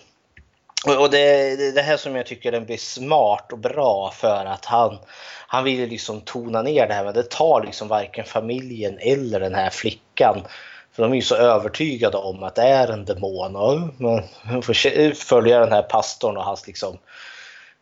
[0.98, 4.98] och det, det här som jag tycker den blir smart och bra för att han,
[5.46, 9.54] han vill liksom tona ner det här men det tar liksom varken familjen eller den
[9.54, 10.42] här flickan
[10.94, 13.56] för de är ju så övertygade om att det är en demon.
[13.56, 13.80] Och
[14.44, 16.98] man får följa den här pastorn och hans liksom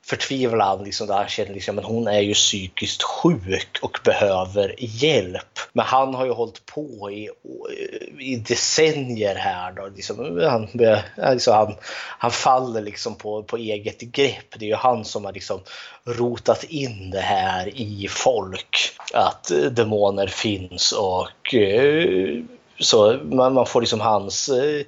[0.04, 5.58] förtvivlan liksom, där han känner liksom, att hon är ju psykiskt sjuk och behöver hjälp.
[5.72, 7.30] Men han har ju hållit på i,
[8.18, 9.88] i decennier här då.
[9.96, 10.68] Liksom, han,
[11.32, 11.74] liksom, han,
[12.18, 14.58] han faller liksom på, på eget grepp.
[14.58, 15.60] Det är ju han som har liksom
[16.04, 18.76] rotat in det här i folk.
[19.14, 22.42] Att demoner finns och eh,
[22.82, 24.86] så man, man får liksom hans eh,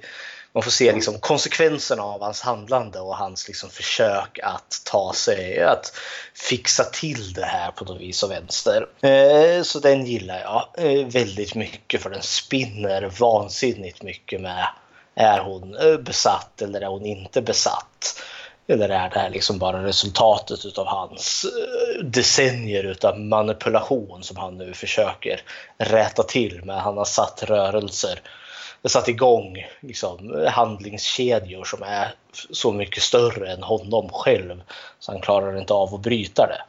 [0.55, 5.63] man får se liksom konsekvenserna av hans handlande och hans liksom försök att ta sig,
[5.63, 5.97] att
[6.33, 8.87] fixa till det här på något vis och vänster.
[9.01, 14.67] Eh, så den gillar jag eh, väldigt mycket för den spinner vansinnigt mycket med
[15.15, 18.21] är hon eh, besatt eller är hon inte besatt?
[18.67, 24.57] Eller är det här liksom bara resultatet utav hans eh, decennier utav manipulation som han
[24.57, 25.41] nu försöker
[25.77, 26.81] rätta till med?
[26.81, 28.21] Han har satt rörelser
[28.89, 32.13] satt igång liksom, handlingskedjor som är
[32.51, 34.61] så mycket större än honom själv.
[34.99, 36.61] Så han klarar inte av att bryta det.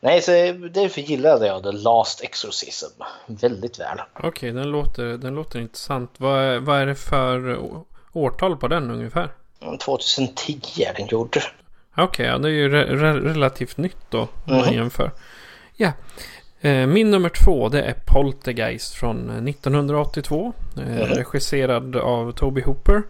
[0.00, 0.30] Nej, så
[0.72, 4.00] därför gillade jag The Last Exorcism väldigt väl.
[4.14, 6.10] Okej, okay, den, låter, den låter intressant.
[6.16, 7.58] Vad, vad är det för
[8.12, 9.30] årtal på den ungefär?
[9.80, 11.36] 2010 är den gjord.
[11.92, 14.58] Okej, okay, ja, det är ju re relativt nytt då om mm.
[14.58, 15.10] man jämför.
[15.76, 15.92] Ja,
[16.60, 20.52] Eh, min nummer två det är Poltergeist från 1982.
[20.76, 21.08] Eh, mm.
[21.08, 23.02] Regisserad av Toby Hooper.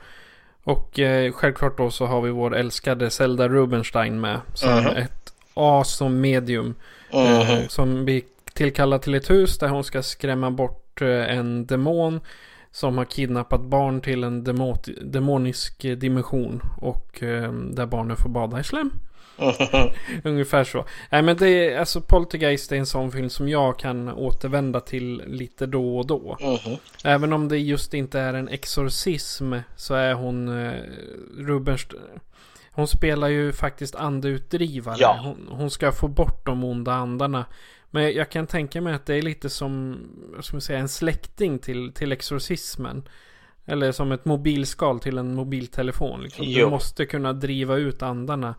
[0.64, 4.40] Och eh, självklart då så har vi vår älskade Zelda Rubenstein med.
[4.54, 4.96] Som mm.
[4.96, 6.74] ett as som medium.
[7.10, 7.68] Mm.
[7.68, 12.20] som blir tillkallad till ett hus där hon ska skrämma bort en demon.
[12.78, 16.62] Som har kidnappat barn till en demot, demonisk dimension.
[16.76, 17.16] Och
[17.70, 18.90] där barnen får bada i slem.
[20.24, 20.84] Ungefär så.
[21.10, 25.22] Nej men det är alltså Poltergeist är en sån film som jag kan återvända till
[25.26, 26.36] lite då och då.
[26.40, 26.78] Mm.
[27.04, 30.80] Även om det just inte är en exorcism så är hon eh,
[31.38, 31.86] Rubens...
[32.72, 34.96] Hon spelar ju faktiskt andeutdrivare.
[34.98, 35.20] Ja.
[35.22, 37.44] Hon, hon, ska få bort de onda andarna.
[37.90, 39.98] Men jag kan tänka mig att det är lite som,
[40.36, 43.08] jag säga, en släkting till, till exorcismen.
[43.66, 46.22] Eller som ett mobilskal till en mobiltelefon.
[46.22, 46.46] Liksom.
[46.46, 48.54] Du måste kunna driva ut andarna.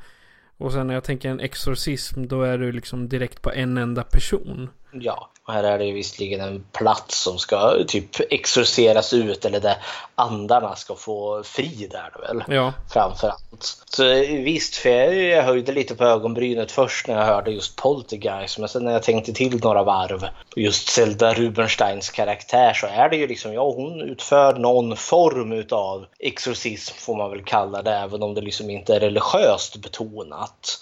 [0.57, 4.03] Och sen när jag tänker en exorcism då är du liksom direkt på en enda
[4.03, 4.69] person.
[4.91, 9.59] Ja, och här är det ju visserligen en plats som ska typ exorceras ut eller
[9.59, 9.77] där
[10.15, 12.43] andarna ska få frid är det väl?
[12.55, 12.73] Ja.
[12.89, 13.83] Framförallt.
[13.85, 14.03] Så
[14.43, 18.85] visst, för jag höjde lite på ögonbrynet först när jag hörde just Poltergeist men sen
[18.85, 23.27] när jag tänkte till några varv på just Zelda Rubensteins karaktär så är det ju
[23.27, 28.33] liksom, ja hon utför någon form utav exorcism får man väl kalla det även om
[28.33, 30.79] det liksom inte är religiöst betonat.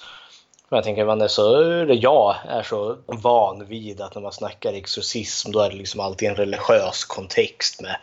[0.69, 4.31] Men jag tänker man är så, eller jag är så van vid att när man
[4.31, 7.97] snackar exorcism då är det liksom alltid en religiös kontext med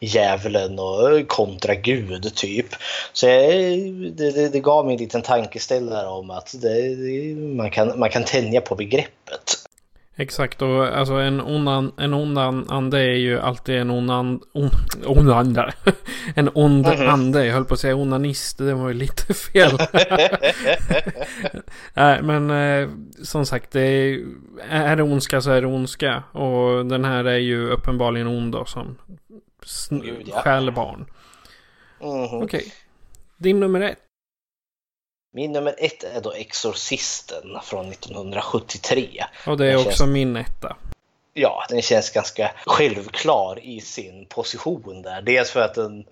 [0.00, 2.66] djävulen och kontra Gud typ.
[3.12, 3.42] Så jag,
[4.12, 6.96] det, det, det, gav mig en liten tankeställare om att det,
[7.36, 9.65] man, kan, man kan tänja på begreppet.
[10.18, 14.10] Exakt, och alltså en ond, an, en ond an, ande är ju alltid en ond,
[14.10, 14.70] an, on,
[15.06, 15.72] ond ande.
[16.34, 17.08] en ond mm -hmm.
[17.08, 19.78] ande, jag höll på att säga onanist, det var ju lite fel.
[21.94, 22.88] Nej, men eh,
[23.22, 24.24] som sagt, det är,
[24.70, 26.22] är det ondska så är det ondska.
[26.32, 28.96] Och den här är ju uppenbarligen ond då, som
[30.32, 31.06] stjäl barn.
[32.00, 32.44] Mm -hmm.
[32.44, 32.70] Okej, okay.
[33.36, 34.05] din nummer ett.
[35.36, 39.24] Min nummer ett är då Exorcisten från 1973.
[39.46, 40.10] Och det är också känns...
[40.10, 40.76] min etta.
[41.34, 45.22] Ja, den känns ganska självklar i sin position där.
[45.22, 46.04] Dels för att den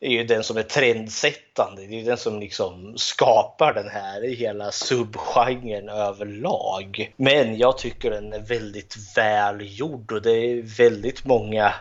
[0.00, 1.86] är ju den som är trendsättande.
[1.86, 7.12] Det är den som liksom skapar den här hela subgenren överlag.
[7.16, 11.74] Men jag tycker den är väldigt välgjord och det är väldigt många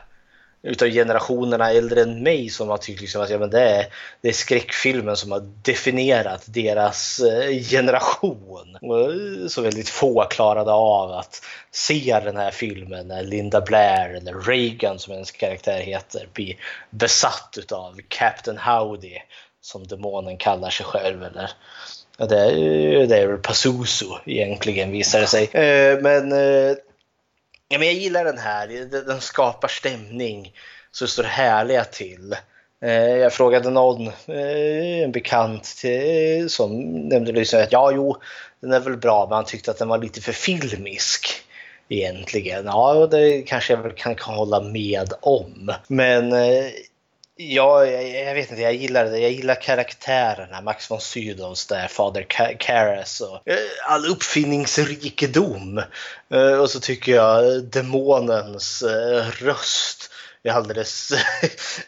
[0.62, 3.86] utav generationerna äldre än mig som har tyckt liksom att ja, men det, är,
[4.22, 8.78] det är skräckfilmen som har definierat deras eh, generation.
[8.82, 11.42] Och eh, så väldigt få klarade av att
[11.72, 16.56] se den här filmen när Linda Blair eller Reagan som hennes karaktär heter blir
[16.90, 19.18] besatt utav Captain Howdy
[19.62, 21.24] som demonen kallar sig själv.
[21.24, 21.52] Eller,
[22.18, 25.44] det, är, det är väl Pazuzu egentligen visar det sig.
[25.44, 26.34] Eh, men
[27.72, 28.68] Ja, men jag gillar den här.
[29.08, 30.54] Den skapar stämning
[30.92, 32.36] så det står härliga till.
[32.82, 38.18] Eh, jag frågade någon, eh, en bekant till, som nämnde liksom att ja, jo,
[38.60, 41.28] den är väl bra, men han tyckte att den var lite för filmisk
[41.90, 42.66] egentligen.
[42.66, 45.74] Ja, det kanske jag väl kan hålla med om.
[45.88, 46.66] Men eh,
[47.42, 49.20] Ja, jag, jag, vet inte, jag gillar det.
[49.20, 50.62] Jag gillar karaktärerna.
[50.62, 52.26] Max von Sydows där, Fader
[52.60, 55.82] Karras och eh, all uppfinningsrikedom.
[56.30, 60.12] Eh, och så tycker jag demonens eh, röst
[60.44, 61.12] är alldeles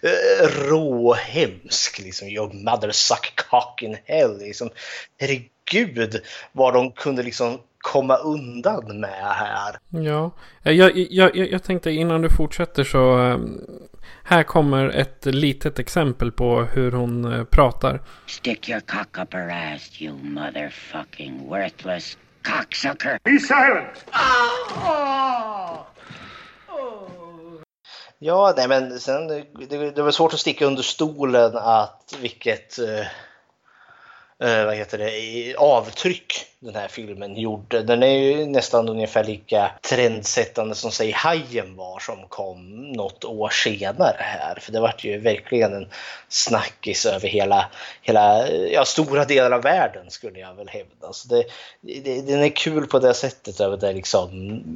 [0.41, 1.99] råhemsk.
[1.99, 4.37] Liksom, your mother suck cock in hell.
[4.39, 4.69] Liksom,
[5.19, 9.75] herregud vad de kunde liksom komma undan med här.
[9.89, 10.31] Ja,
[10.63, 13.35] jag, jag, jag, tänkte innan du fortsätter så
[14.31, 18.01] här kommer ett litet exempel på hur hon eh, pratar.
[18.25, 23.19] Stick your cock up her ass you motherfucking worthless cocksucker.
[23.23, 24.05] Be silent!
[28.19, 33.05] Ja, nej men sen det, det var svårt att sticka under stolen att vilket eh,
[34.41, 37.81] eh, vad heter det, avtryck den här filmen gjorde.
[37.81, 43.49] Den är ju nästan ungefär lika trendsättande som säg Hajen var som kom något år
[43.49, 44.55] senare här.
[44.61, 45.87] För det var ju verkligen en
[46.29, 47.69] snackis över hela,
[48.01, 51.13] hela ja, stora delar av världen skulle jag väl hävda.
[51.13, 51.43] Så det,
[51.81, 54.29] det, den är kul på det sättet över det liksom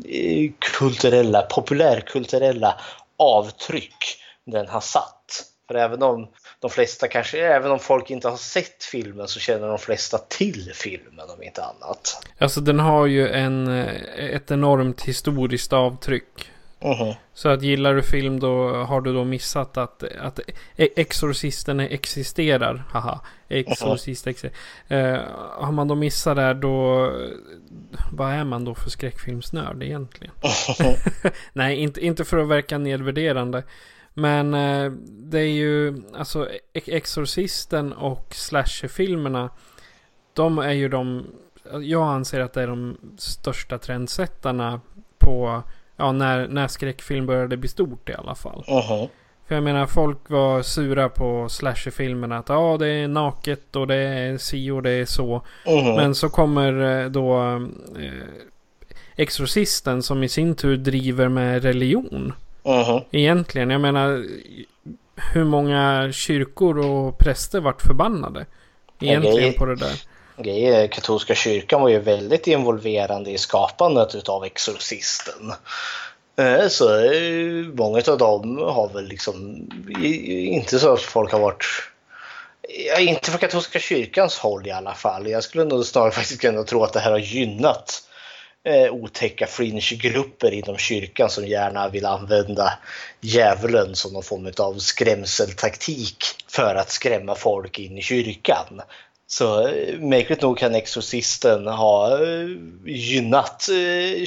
[0.10, 2.80] eh, kulturella, populärkulturella
[3.18, 5.44] avtryck den har satt.
[5.68, 6.28] För även om
[6.66, 10.72] de flesta kanske, även om folk inte har sett filmen så känner de flesta till
[10.74, 12.26] filmen om inte annat.
[12.38, 16.52] Alltså den har ju en, eh, ett enormt historiskt avtryck.
[16.80, 17.16] Mm -hmm.
[17.34, 20.40] Så att gillar du film då har du då missat att, att
[20.76, 22.84] e- Exorcisten existerar.
[22.90, 23.22] Haha.
[23.50, 24.36] Exorcist mm
[24.88, 25.14] -hmm.
[25.14, 25.22] uh,
[25.66, 27.12] Har man då missat det då.
[28.12, 30.34] Vad är man då för skräckfilmsnörd egentligen?
[31.54, 33.64] Nej, inte, inte för att verka nedvärderande.
[34.18, 39.50] Men eh, det är ju, alltså Exorcisten och slasherfilmerna.
[40.34, 41.26] De är ju de,
[41.82, 44.82] jag anser att det är de största trendsättarna
[45.18, 45.64] på,
[45.96, 48.64] ja när, när skräckfilm började bli stort i alla fall.
[48.68, 49.10] -huh.
[49.48, 53.96] För jag menar folk var sura på slasherfilmerna att ja det är naket och det
[53.96, 55.42] är si och det är så.
[55.66, 55.96] -huh.
[55.96, 57.42] Men så kommer eh, då
[58.00, 58.12] eh,
[59.16, 62.34] Exorcisten som i sin tur driver med religion.
[62.66, 63.04] Uh-huh.
[63.12, 63.70] Egentligen.
[63.70, 64.26] Jag menar,
[65.34, 68.46] hur många kyrkor och präster vart förbannade?
[69.00, 70.02] Egentligen grej, på det där.
[70.38, 75.54] Grejer, katolska kyrkan var ju väldigt involverande i skapandet av Exorcisten.
[76.38, 81.66] Eh, så eh, många av dem har väl liksom inte så att folk har varit
[82.88, 85.28] Ja, inte för katolska kyrkans håll i alla fall.
[85.28, 88.02] Jag skulle nog snarare faktiskt kunna tro att det här har gynnat
[88.66, 92.74] eh, otäcka fringe-grupper inom kyrkan som gärna vill använda
[93.22, 96.18] djävulen som någon form av skrämseltaktik
[96.48, 98.82] för att skrämma folk in i kyrkan.
[99.28, 102.48] Så eh, märkligt nog kan Exorcisten ha eh,
[102.86, 104.26] gynnat eh,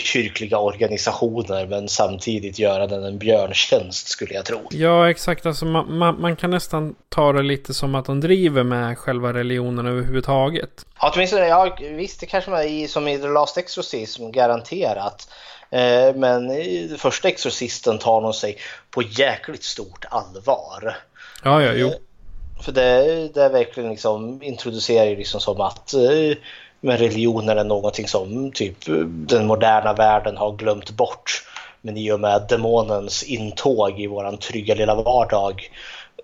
[0.00, 4.60] kyrkliga organisationer men samtidigt göra den en björntjänst skulle jag tro.
[4.70, 8.62] Ja exakt, alltså man, man, man, kan nästan ta det lite som att de driver
[8.62, 10.86] med själva religionen överhuvudtaget.
[11.00, 15.28] Ja, åtminstone, ja visst det kanske man är som i The Last Exorcism garanterat.
[16.14, 16.48] Men
[16.88, 18.58] den första Exorcisten tar de sig
[18.90, 20.96] på jäkligt stort allvar.
[21.42, 21.92] Ja, ja, jo.
[22.66, 26.36] För det, det är verkligen liksom introducerar ju liksom som att eh,
[26.80, 31.44] Men religionen är någonting som typ eh, den moderna världen har glömt bort.
[31.80, 35.70] Men i och med demonens intåg i våran trygga lilla vardag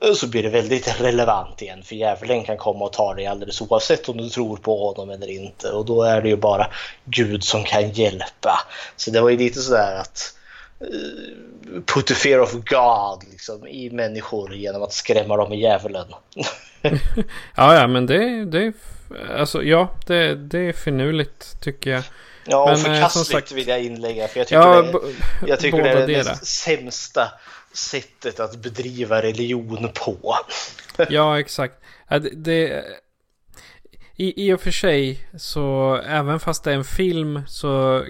[0.01, 1.83] eh, så blir det väldigt relevant igen.
[1.83, 5.31] För djävulen kan komma och ta dig alldeles oavsett om du tror på honom eller
[5.31, 5.71] inte.
[5.71, 6.67] Och då är det ju bara
[7.05, 8.61] Gud som kan hjälpa.
[8.97, 10.35] Så det var ju lite sådär att
[11.87, 16.07] put the fear of God liksom, i människor genom att skrämma dem med djävulen.
[17.55, 18.73] ja, ja, men det, det,
[19.37, 22.03] alltså, ja, det, det är finurligt tycker jag.
[22.47, 24.29] Ja, och Men, eh, förkastligt sagt- vill jag inlägga.
[24.29, 24.99] För jag tycker, Ja, det,
[25.47, 26.35] jag tycker det är det, dera.
[26.35, 27.29] sämsta
[27.73, 30.37] sättet att bedriva religion på.
[31.09, 31.75] Ja, exakt.
[32.09, 32.85] Det, det,
[34.17, 38.05] i, I och för sig så även fast det är en film så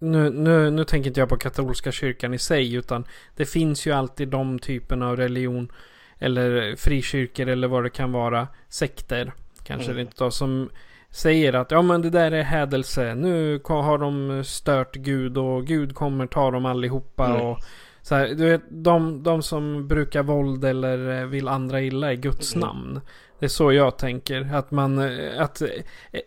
[0.00, 3.04] nu, nu, nu tänker inte jag på katolska kyrkan i sig utan
[3.36, 5.72] det finns ju alltid de typen av religion
[6.18, 9.32] eller frikyrkor eller vad det kan vara sekter
[9.64, 9.96] kanske Mm.
[9.96, 10.70] det inte då som
[11.10, 15.94] säger att ja men det där är hädelse nu har de stört Gud och Gud
[15.94, 17.40] kommer ta dem allihopa Mm.
[17.40, 17.58] och
[18.02, 22.16] så här, du vet, de, de som brukar våld eller eh, vill andra illa i
[22.16, 22.68] Guds Mm.
[22.68, 23.00] namn.
[23.40, 24.54] Det är så jag tänker.
[24.54, 25.68] Att man, eh, att eh,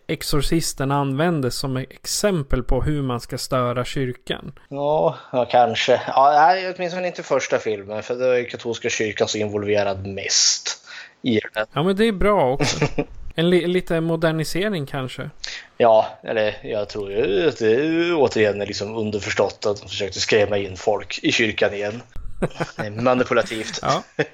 [0.06, 4.52] exorcisten användes som exempel på hur man ska störa kyrkan.
[4.68, 6.00] Ja, ja kanske.
[6.06, 10.84] Ja, nej, åtminstone inte första filmen för det är katolska kyrkan så involverad mest
[11.22, 11.66] i den.
[11.72, 12.78] Ja men det är bra också.
[13.36, 15.30] En li, lite modernisering kanske.
[15.76, 20.58] Ja, eller jag tror ju att det återigen är liksom underförstått att de försökte skrämma
[20.58, 22.02] in folk i kyrkan igen.
[22.76, 23.78] Det Manipulativt.
[23.82, 24.02] Ja.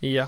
[0.00, 0.26] ja.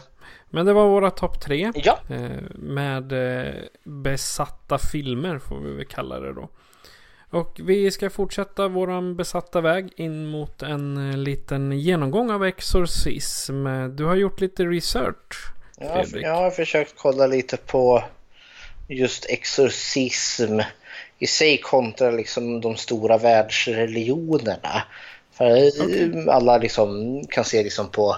[0.54, 1.72] Men det var våra topp tre.
[1.74, 1.98] Ja.
[2.10, 6.48] Eh, med eh, besatta filmer får vi väl kalla det då.
[7.30, 13.64] Och vi ska fortsätta våran besatta väg in mot en eh, liten genomgång av exorcism.
[13.96, 15.52] Du har gjort lite research.
[15.78, 16.26] Ja, Fredrik.
[16.26, 18.04] jag har försökt kolla lite på
[18.88, 20.60] just exorcism
[21.18, 24.82] i sig kontra liksom de stora världsreligionerna.
[25.32, 28.16] För alla liksom kan se liksom på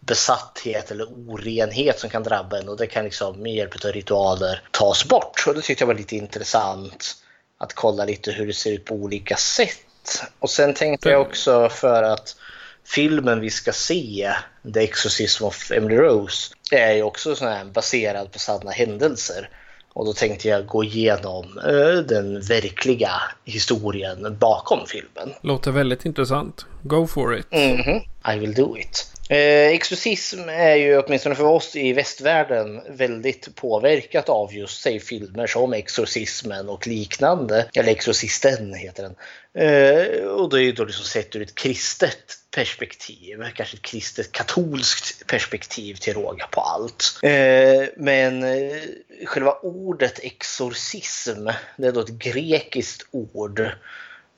[0.00, 4.62] besatthet eller orenhet som kan drabba en och det kan liksom med hjälp av ritualer
[4.70, 5.44] tas bort.
[5.46, 7.14] Och det tyckte jag var lite intressant
[7.58, 10.22] att kolla lite hur det ser ut på olika sätt.
[10.38, 12.36] Och sen tänkte jag också för att
[12.84, 14.32] filmen vi ska se,
[14.74, 19.48] The Exorcism of Emily Rose, är ju också sån här baserad på sanna händelser.
[19.92, 23.10] Och då tänkte jag gå igenom eh, den verkliga
[23.44, 25.34] historien bakom filmen.
[25.42, 26.66] Låter väldigt intressant.
[26.82, 27.46] Go for it.
[27.52, 28.00] Mhm,
[28.34, 29.12] I will do it.
[29.30, 35.46] Eh, exorcism är ju åtminstone för oss i västvärlden väldigt påverkat av just säg filmer
[35.46, 37.66] som Exorcismen och liknande.
[37.74, 39.14] Eller Exorcisten heter den.
[39.54, 43.44] Eh, och det är ju då liksom sett ur ett kristet perspektiv.
[43.54, 47.20] Kanske ett kristet katolskt perspektiv till råga på allt.
[47.22, 48.82] Eh, men eh,
[49.24, 53.60] själva ordet exorcism, det är då ett grekiskt ord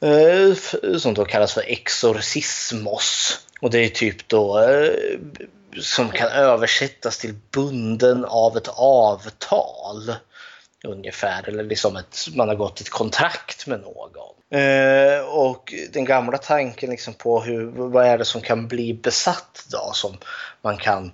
[0.02, 0.54] eh,
[0.98, 3.38] som då kallas för exorcismos.
[3.62, 4.90] Och det är typ då eh,
[5.80, 10.14] som kan översättas till bunden av ett avtal.
[10.84, 14.60] Ungefär, eller liksom ett, man har gått ett kontrakt med någon.
[14.60, 19.66] Eh, och den gamla tanken liksom på hur, vad är det som kan bli besatt
[19.70, 20.16] då som
[20.62, 21.12] man kan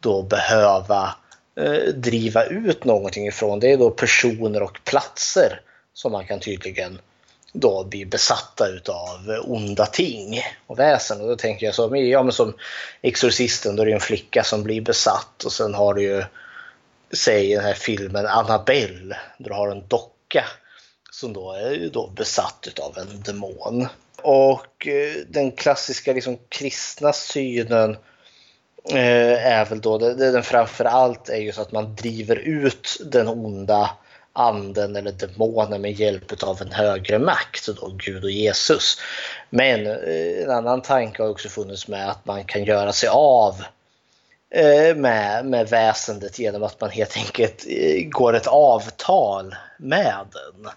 [0.00, 1.14] då behöva
[1.60, 3.60] eh, driva ut någonting ifrån.
[3.60, 5.60] Det är då personer och platser
[5.94, 6.98] som man kan tydligen
[7.52, 11.20] då blir besatta utav onda ting och väsen.
[11.20, 12.54] Och då tänker jag så, ja, men som
[13.02, 16.24] Exorcisten, då är det en flicka som blir besatt och sen har du ju,
[17.12, 20.44] säg i den här filmen Annabelle, där du har en docka
[21.10, 23.86] som då är då besatt utav en demon.
[24.22, 27.96] Och eh, den klassiska liksom kristna synen
[28.90, 32.36] eh, är väl då, det, det den framför allt är ju så att man driver
[32.36, 33.90] ut den onda
[34.36, 39.00] anden eller demonen med hjälp av en högre makt, då Gud och Jesus.
[39.50, 43.54] Men eh, en annan tanke har också funnits med att man kan göra sig av
[44.50, 50.72] eh, med, med väsendet genom att man helt enkelt eh, går ett avtal med den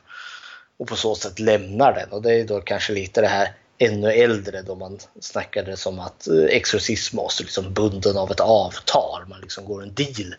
[0.78, 2.10] och på så sätt lämnar den.
[2.10, 6.28] Och det är då kanske lite det här ännu äldre då man snackade som att
[6.28, 9.22] eh, exorcism måste liksom bunden av ett avtal.
[9.28, 10.36] Man liksom går en deal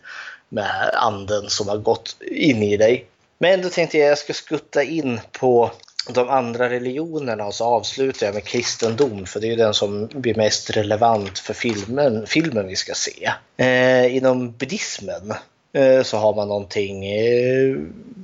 [0.49, 3.05] med anden som har gått in i dig.
[3.41, 5.71] Men då tänkte jag att jag ska skutta in på
[6.09, 10.07] de andra religionerna och så avslutar jag med kristendom för det är ju den som
[10.13, 13.31] blir mest relevant för filmen, filmen vi ska se.
[13.57, 15.33] Eh, inom buddhismen
[15.73, 17.77] eh, så har man någonting eh,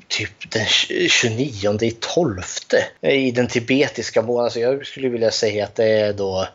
[0.07, 0.65] typ den
[1.09, 2.41] 29 i 12
[3.01, 4.51] eh, i den tibetiska månaden.
[4.51, 6.47] Så jag skulle vilja säga att det är då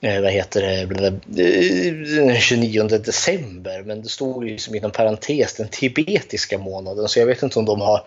[0.00, 3.82] eh, vad heter det, eh, den 29 december.
[3.82, 7.08] Men det stod ju som inom parentes den tibetiska månaden.
[7.08, 8.04] Så jag vet inte om de har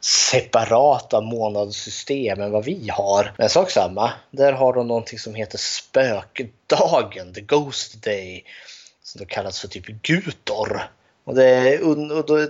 [0.00, 3.34] separata månadssystem än vad vi har.
[3.38, 8.44] Men sak samma, där har de någonting som heter spökdagen, the Ghost Day.
[9.02, 10.90] Som då kallas för typ Gutor.
[11.24, 11.96] Och det, är, och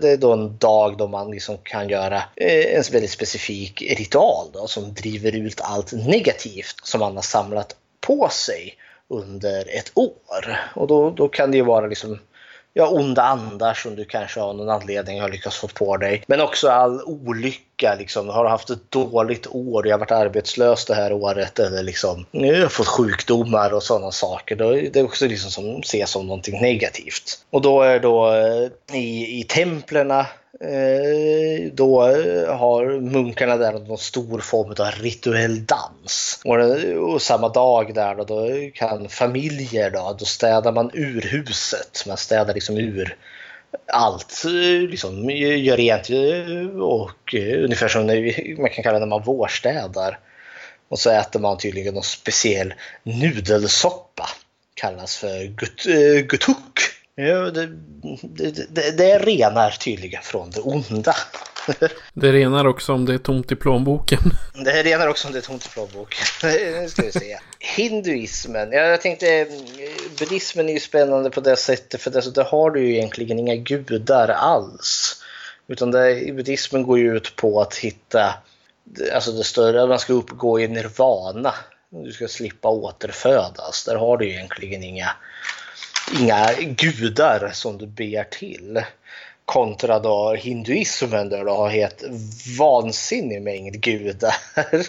[0.00, 4.46] det är då en dag då man liksom kan göra eh, en väldigt specifik ritual
[4.52, 8.78] då, som driver ut allt negativt som man har samlat på sig
[9.08, 10.58] under ett år.
[10.74, 12.18] Och då, då kan det ju vara liksom
[12.72, 16.24] ja, onda andar som du kanske av någon anledning har lyckats få på dig.
[16.26, 17.64] Men också all olycka.
[17.82, 18.28] Liksom.
[18.28, 22.26] Har du haft ett dåligt år, jag har varit arbetslös det här året eller liksom,
[22.30, 24.56] nu har fått sjukdomar och sådana saker.
[24.56, 27.44] Då är det också liksom som ses som någonting negativt.
[27.50, 30.26] Och då är då eh, i, i templerna
[30.60, 36.40] eh, då eh, har munkarna där någon stor form av rituell dans.
[36.44, 36.58] Och,
[37.12, 42.04] och samma dag där då, då, kan familjer då, då städar man ur huset.
[42.06, 43.16] Man städar liksom ur
[43.92, 48.06] allt, eh, liksom eh, gör rent eh, och ungefär som
[48.62, 50.18] man kan kalla det när man vårstädar.
[50.88, 54.28] Och så äter man tydligen någon speciell nudelsoppa.
[54.74, 55.84] Kallas för gut,
[56.28, 56.80] gutuk.
[57.20, 57.68] Ja, det,
[58.68, 61.14] det, det, renar tydligen från det onda.
[62.12, 64.18] det renar också om det är tomt i plånboken.
[64.64, 66.24] Det renar också om det är tomt i plånboken.
[66.82, 67.38] nu ska vi se.
[67.58, 68.72] Hinduismen.
[68.72, 69.46] Ja, jag tänkte
[70.18, 74.28] buddhismen är ju spännande på det sättet för där har du ju egentligen inga gudar
[74.28, 75.22] alls.
[75.68, 78.34] Utan det, buddhismen går ju ut på att hitta
[79.12, 81.54] alltså det större, man ska uppgå i nirvana.
[81.90, 83.84] Du ska slippa återfödas.
[83.84, 85.10] Där har du ju egentligen inga
[86.20, 88.82] inga gudar som du ber till.
[89.44, 92.04] Kontra då hinduismen där du har helt
[92.58, 94.34] vansinnig mängd gudar.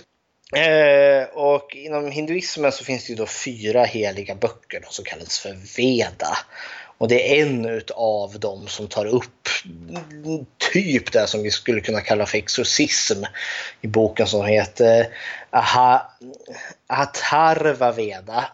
[0.55, 5.39] Eh, och inom hinduismen så finns det ju då fyra heliga böcker då, som kallas
[5.39, 6.37] för Veda.
[6.97, 9.49] Och det är en av dem som tar upp
[10.73, 13.23] typ det som vi skulle kunna kalla för exorcism
[13.81, 15.07] i boken som heter
[15.51, 16.11] Aha,
[16.87, 18.45] Atharva Veda.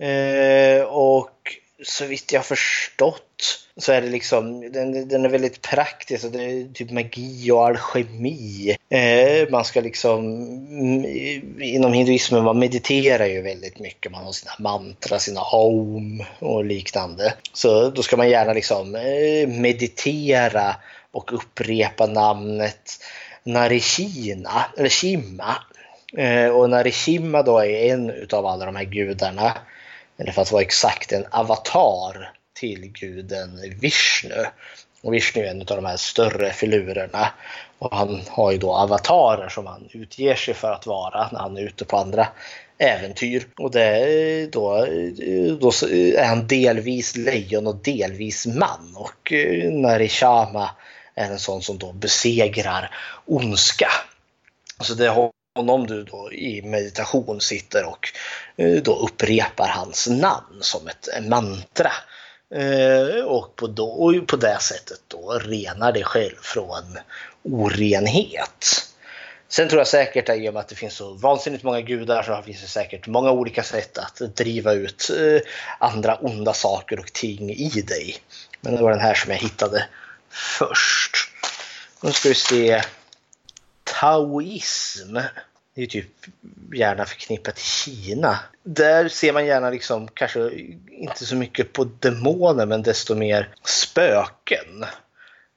[0.00, 6.32] Eh, och så vitt jag förstått så är det liksom, den, den är väldigt praktisk.
[6.32, 8.76] Det är typ magi och alkemi.
[8.88, 10.18] Eh, man ska liksom,
[10.70, 11.04] mm,
[11.60, 14.12] inom hinduismen, man mediterar ju väldigt mycket.
[14.12, 17.34] Man har sina mantra, sina om och liknande.
[17.52, 20.76] Så då ska man gärna liksom eh, meditera
[21.12, 23.00] och upprepa namnet
[23.44, 25.56] Narishina, eller Shima.
[26.16, 29.52] Eh, och Narishima då är en utav alla de här gudarna
[30.20, 34.44] eller för att vara exakt, en avatar till guden Vishnu.
[35.02, 37.28] Och Vishnu är en av de här större filurerna.
[37.78, 41.56] Och han har ju då avatarer som han utger sig för att vara när han
[41.56, 42.28] är ute på andra
[42.78, 43.46] äventyr.
[43.56, 44.86] Och det, då,
[45.60, 48.94] då är han delvis lejon och delvis man.
[48.96, 50.70] Och eh, Narishama
[51.14, 52.94] är en sån som då besegrar
[53.26, 53.88] ondska.
[54.80, 55.08] Så det
[55.68, 58.08] om du då i meditation sitter och
[58.56, 61.92] eh, då upprepar hans namn som ett mantra.
[62.54, 66.98] Eh, och på, då, och på det sättet då renar dig själv från
[67.42, 68.86] orenhet.
[69.48, 72.22] Sen tror jag säkert att i och med att det finns så vansinnigt många gudar
[72.22, 75.40] så finns det säkert många olika sätt att driva ut eh,
[75.78, 78.16] andra onda saker och ting i dig.
[78.60, 79.86] Men det var den här som jag hittade
[80.30, 81.16] först.
[82.00, 82.82] Nu ska vi se
[83.84, 85.16] taoism.
[85.74, 86.10] Det är typ
[86.74, 88.38] gärna förknippat till Kina.
[88.62, 90.50] Där ser man gärna liksom kanske
[90.90, 94.84] inte så mycket på demoner men desto mer spöken.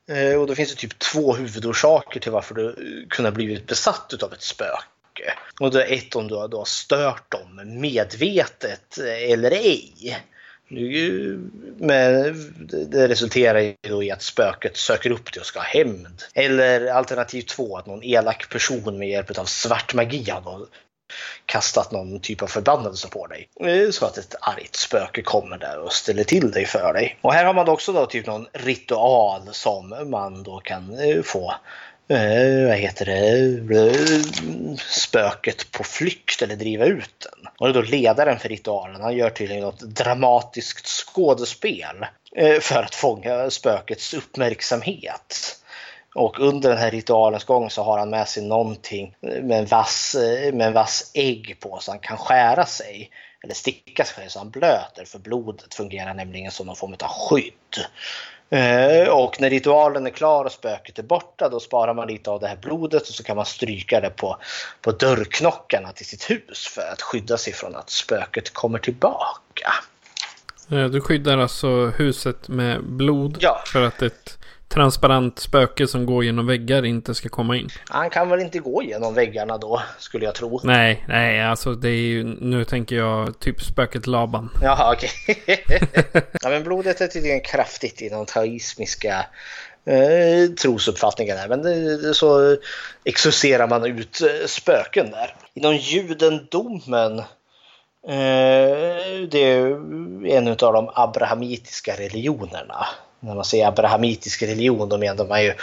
[0.10, 2.76] Eh, och då finns det typ två huvudorsaker till varför du
[3.10, 5.34] kunde ha blivit besatt av ett spöke.
[5.60, 10.18] Och det är ett om du har stört dem medvetet eller ej.
[11.78, 12.36] Men
[12.70, 16.22] det resulterar ju då i att spöket söker upp dig och ska ha hämnd.
[16.34, 20.68] Eller alternativ två, att någon elak person med hjälp av svart magi har
[21.46, 23.50] kastat någon typ av förbannelse på dig.
[23.92, 27.18] Så att ett argt spöke kommer där och ställer till dig för dig.
[27.22, 31.54] Och här har man också då typ någon ritual som man då kan eh, få
[32.14, 33.40] eh, vad heter det,
[33.78, 37.48] eh, spöket på flykt eller driva ut den.
[37.58, 39.02] Och det är då ledaren för ritualen.
[39.02, 42.06] Han gör tydligen något dramatiskt skådespel
[42.36, 45.60] eh, för att fånga spökets uppmärksamhet.
[46.16, 50.16] Och under den här ritualens gång så har han med sig någonting med en vass,
[50.16, 53.12] eh, med en vass ägg på så han kan skära sig.
[53.44, 57.86] Eller sticka sig så han blöter för blodet fungerar nämligen som någon form av skydd.
[58.54, 62.40] Eh, och när ritualen är klar och spöket är borta då sparar man lite av
[62.40, 64.38] det här blodet och så kan man stryka det på,
[64.82, 69.74] på dörrknockarna till sitt hus för att skydda sig från att spöket kommer tillbaka.
[70.72, 73.64] Eh, Du skyddar alltså huset med blod Ja.
[73.68, 74.38] för att ett
[74.74, 77.70] transparent spöke som går genom väggar inte ska komma in.
[77.86, 80.60] Han kan väl inte gå genom väggarna då skulle jag tro.
[80.64, 84.50] Nej, nej, alltså det är ju, nu tänker jag typ spöket Laban.
[84.62, 85.10] Jaha, okej.
[86.42, 89.26] ja, men blodet är tydligen kraftigt inom taoismiska
[89.86, 91.36] eh, trosuppfattningar.
[91.36, 91.48] Där.
[91.48, 92.58] Men det, det, så
[93.04, 95.36] exorcerar man ut eh, spöken där.
[95.54, 97.26] Inom judendomen eh,
[99.30, 99.66] det är
[100.28, 102.88] en av de abrahamitiska religionerna.
[103.24, 105.54] När man säger abrahamitisk religion då menar man ju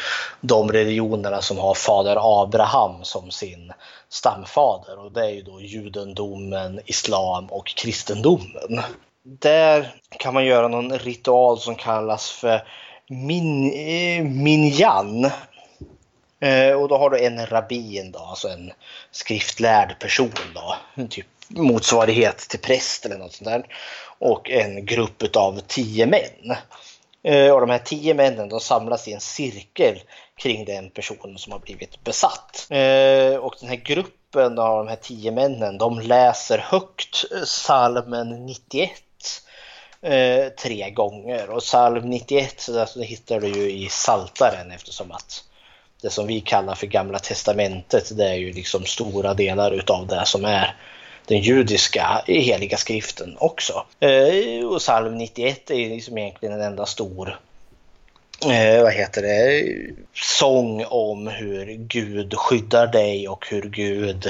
[0.41, 3.73] de religionerna som har fader Abraham som sin
[4.09, 8.81] stamfader och det är ju då judendomen, islam och kristendomen.
[9.23, 12.63] Där kan man göra någon ritual som kallas för
[13.09, 15.33] min, eh.
[16.43, 18.73] Eh, och då har du en rabbin då, alltså en
[19.11, 23.65] skriftlärd person då, en typ motsvarighet till präst eller något sånt där.
[24.19, 26.57] Och en grupp av tio män.
[27.23, 30.01] Eh, och de här tio männen de samlas i en cirkel
[30.37, 32.66] kring den personen som har blivit besatt.
[32.71, 38.91] Eh, och den här gruppen av de här tio männen de läser högt salmen 91
[40.03, 41.51] eh, tre gånger.
[41.51, 45.45] Och psalm 91 så alltså, det hittar du ju i Saltaren eftersom att
[46.03, 50.27] det som vi kallar för Gamla Testamentet det är ju liksom stora delar utav det
[50.27, 50.77] som är
[51.31, 53.85] den judiska heliga skriften också.
[54.01, 57.39] Eh, och psalm 91 är liksom egentligen en enda stor
[58.45, 59.66] eh, vad heter det,
[60.14, 64.26] sång om hur Gud skyddar dig och hur Gud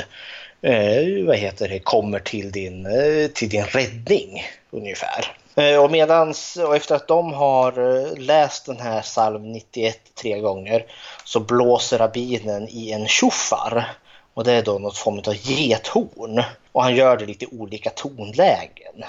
[0.63, 5.37] eh, vad heter det, kommer till din, eh, till din räddning ungefär.
[5.55, 10.39] Eh, och, medans, och efter att de har eh, läst den här psalm 91 tre
[10.39, 10.87] gånger
[11.25, 13.93] så blåser rabbinen i en tjoffar.
[14.35, 16.43] Och det är då något form av gethorn.
[16.73, 19.05] Och han gör det lite olika tonlägen.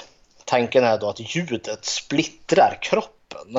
[0.45, 3.57] Tanken är då att ljudet splittrar kroppen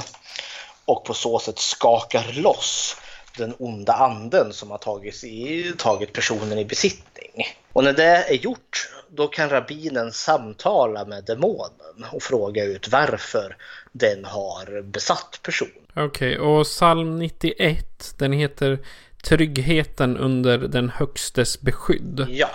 [0.85, 2.97] och på så sätt skakar loss
[3.39, 7.47] den onda anden som har tagit, i, tagit personen i besittning.
[7.73, 13.57] Och när det är gjort då kan rabbinen samtala med demonen och fråga ut varför
[13.93, 15.73] den har besatt personen.
[15.97, 18.79] Okej, och psalm 91, den heter
[19.25, 22.27] Tryggheten under den högstes beskydd.
[22.31, 22.51] Ja,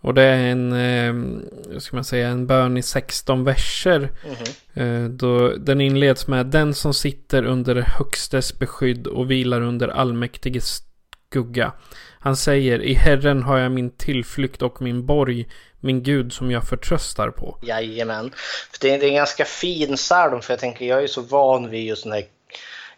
[0.00, 4.10] Och det är en, eh, ska man säga, en bön i 16 verser.
[4.74, 10.82] Eh, då den inleds med Den som sitter under högstes beskydd och vilar under allmäktiges
[11.30, 11.72] skugga.
[12.20, 15.46] Han säger I Herren har jag min tillflykt och min borg,
[15.80, 17.58] min Gud som jag förtröstar på.
[17.62, 18.30] Jajamän.
[18.70, 21.20] För det, är, det är en ganska fin psalm för jag tänker jag är så
[21.20, 22.24] van vid just den här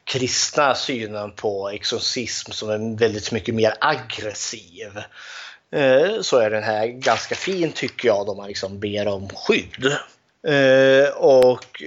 [0.05, 4.91] kristna synen på exorcism som är väldigt mycket mer aggressiv.
[5.73, 9.87] Eh, så är den här ganska fin tycker jag då man liksom ber om skydd.
[10.47, 11.83] Eh, och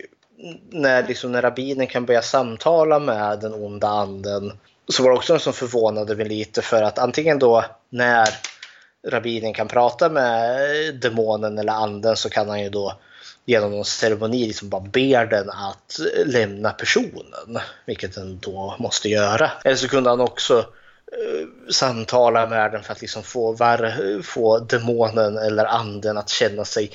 [0.70, 4.54] när, liksom, när rabbinen kan börja samtala med den onda anden
[4.88, 8.30] så var det också en som förvånade mig lite för att antingen då när
[9.08, 10.60] rabbinen kan prata med
[10.96, 12.94] demonen eller anden så kan han ju då
[13.46, 19.52] genom någon ceremoni liksom bara ber den att lämna personen, vilket den då måste göra.
[19.64, 20.66] Eller så kunde han också
[21.14, 26.66] Eh, samtala med den för att liksom få, var, få demonen eller anden att känna
[26.66, 26.92] sig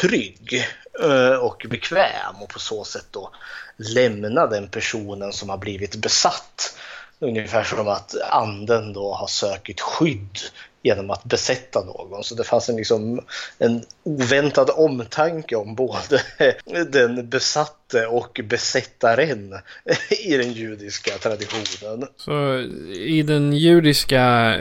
[0.00, 0.64] trygg
[1.02, 3.30] eh, och bekväm och på så sätt då
[3.76, 6.78] lämna den personen som har blivit besatt.
[7.18, 10.38] Ungefär som att anden då har sökt skydd
[10.82, 12.24] genom att besätta någon.
[12.24, 13.20] Så det fanns en, liksom,
[13.58, 16.22] en oväntad omtanke om både
[16.90, 19.54] den besatte och besättaren
[20.24, 22.08] i den judiska traditionen.
[22.16, 22.58] Så
[22.92, 24.54] i den judiska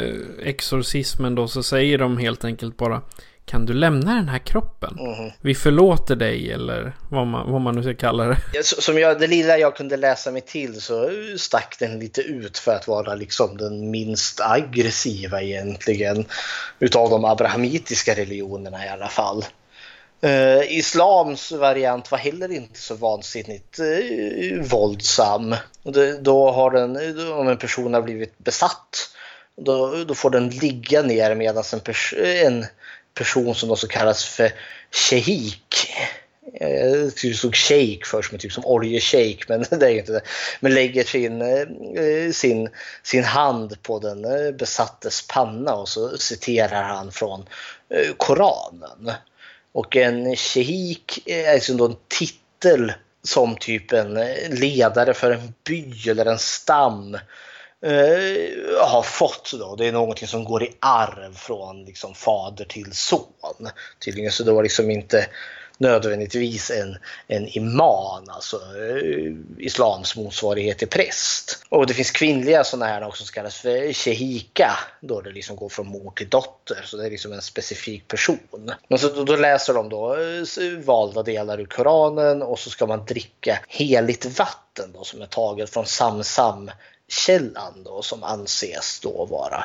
[0.43, 3.01] exorcismen då så säger de helt enkelt bara
[3.45, 4.97] kan du lämna den här kroppen?
[5.41, 8.63] Vi förlåter dig eller vad man, vad man nu ska kalla det.
[8.63, 12.71] Som jag, det lilla jag kunde läsa mig till så stack den lite ut för
[12.71, 16.25] att vara liksom den minst aggressiva egentligen
[16.79, 19.45] utav de abrahamitiska religionerna i alla fall.
[20.21, 25.55] Eh, islams variant var heller inte så vansinnigt eh, våldsam.
[25.83, 26.97] Det, då har den,
[27.31, 29.09] om en person har blivit besatt
[29.55, 31.93] då, då får den ligga ner medan en,
[32.47, 32.65] en
[33.13, 34.51] person som också kallas för
[34.91, 35.91] shehik
[36.53, 39.99] jag eh, typ stod shake först men typ som typ oljeshake men det är ju
[39.99, 40.21] inte det.
[40.59, 42.69] Men lägger sin, eh, sin,
[43.03, 47.45] sin hand på den eh, besattes panna och så citerar han från
[48.17, 49.11] Koranen.
[49.71, 52.93] Och en shehik är alltså då en titel
[53.23, 54.13] som typ en
[54.49, 57.17] ledare för en by eller en stam
[57.81, 59.51] eh, har fått.
[59.59, 59.75] Då.
[59.75, 63.69] Det är någonting som går i arv från liksom, fader till son.
[64.05, 65.27] Tydligen så det var liksom inte
[65.81, 71.63] nödvändigtvis en, en imam, alltså eh, islams motsvarighet till präst.
[71.69, 75.69] Och det finns kvinnliga sådana här också som kallas för shehika, då det liksom går
[75.69, 78.71] från mor till dotter, så det är liksom en specifik person.
[78.87, 82.85] Men så då, då läser de då eh, valda delar ur Koranen och så ska
[82.85, 86.71] man dricka heligt vatten då som är taget från Samsam
[87.11, 89.63] källan då som anses då vara,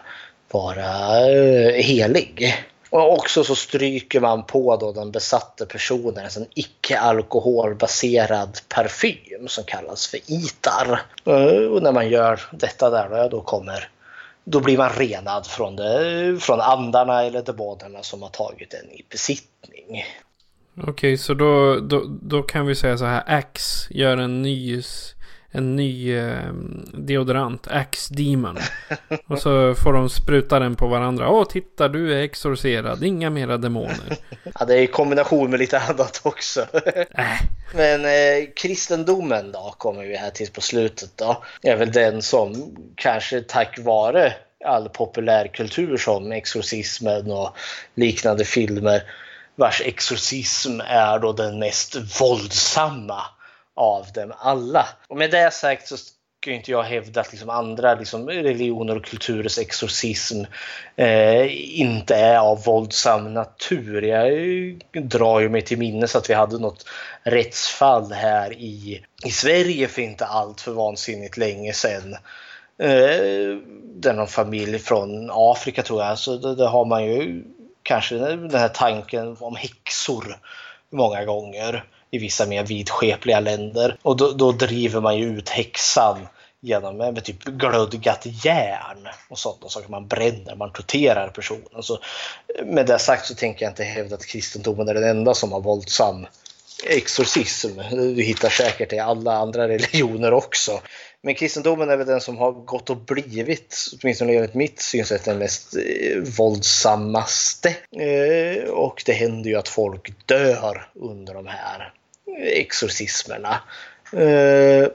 [0.51, 2.55] vara eh, helig.
[2.91, 9.65] Och också så stryker man på då den besatte personen en icke alkoholbaserad parfym som
[9.65, 11.01] kallas för itar.
[11.25, 13.89] Eh, och när man gör detta där då kommer
[14.49, 19.05] då blir man renad från, det, från andarna eller demonerna som har tagit en i
[19.11, 20.05] besittning.
[20.79, 23.39] Okej, okay, så då, då, då kan vi säga så här.
[23.39, 24.83] X gör en ny
[25.57, 26.53] en ny eh,
[26.93, 28.59] deodorant, Axe Demon.
[29.27, 31.31] Och så får de spruta den på varandra.
[31.31, 34.17] Åh, titta du är exorcerad, inga mera demoner.
[34.59, 36.67] Ja, det är i kombination med lite annat också.
[37.15, 37.25] Äh.
[37.75, 42.77] Men eh, kristendomen då, kommer vi här till på slutet då, är väl den som
[42.95, 44.33] kanske tack vare
[44.65, 47.57] all populärkultur som exorcismen och
[47.95, 49.03] liknande filmer
[49.55, 53.23] vars exorcism är då den mest våldsamma
[53.77, 54.87] av dem alla.
[55.09, 55.97] Och med det sagt så
[56.47, 60.45] ska inte jag hävda att liksom andra liksom religioner och kulturers exorcism
[60.97, 64.03] eh, inte är av våldsam natur.
[64.03, 66.87] Jag drar ju mig till minnes att vi hade något
[67.23, 72.13] rättsfall här i, i Sverige för inte allt för vansinnigt länge sedan.
[72.79, 73.59] Eh,
[73.95, 77.45] där någon familj från Afrika tror jag, så det, det har man ju
[77.83, 80.39] kanske den här tanken om häxor
[80.91, 83.97] många gånger i vissa mer vidskepliga länder.
[84.03, 86.29] Och då, då driver man ju ut häxan
[86.61, 89.71] genom med typ glödgat järn och sånt.
[89.71, 91.83] saker man bränner, man torterar personen.
[91.83, 91.99] Så,
[92.65, 95.61] med det sagt så tänker jag inte hävda att kristendomen är den enda som har
[95.61, 96.27] våldsam
[96.85, 97.69] exorcism.
[97.91, 100.81] Du hittar säkert det i alla andra religioner också.
[101.23, 105.39] Men kristendomen är väl den som har gått och blivit, åtminstone enligt mitt synsätt, den
[105.39, 107.69] mest eh, våldsammaste.
[107.97, 111.93] Eh, och det händer ju att folk dör under de här
[112.39, 113.63] exorcismerna.
[114.13, 114.89] Eh,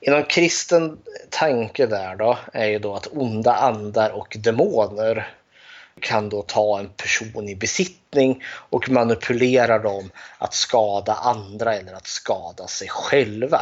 [0.00, 0.98] inom kristen
[1.30, 5.32] tanke där då är ju då att onda andar och demoner
[6.00, 12.06] kan då ta en person i besittning och manipulera dem att skada andra eller att
[12.06, 13.60] skada sig själva.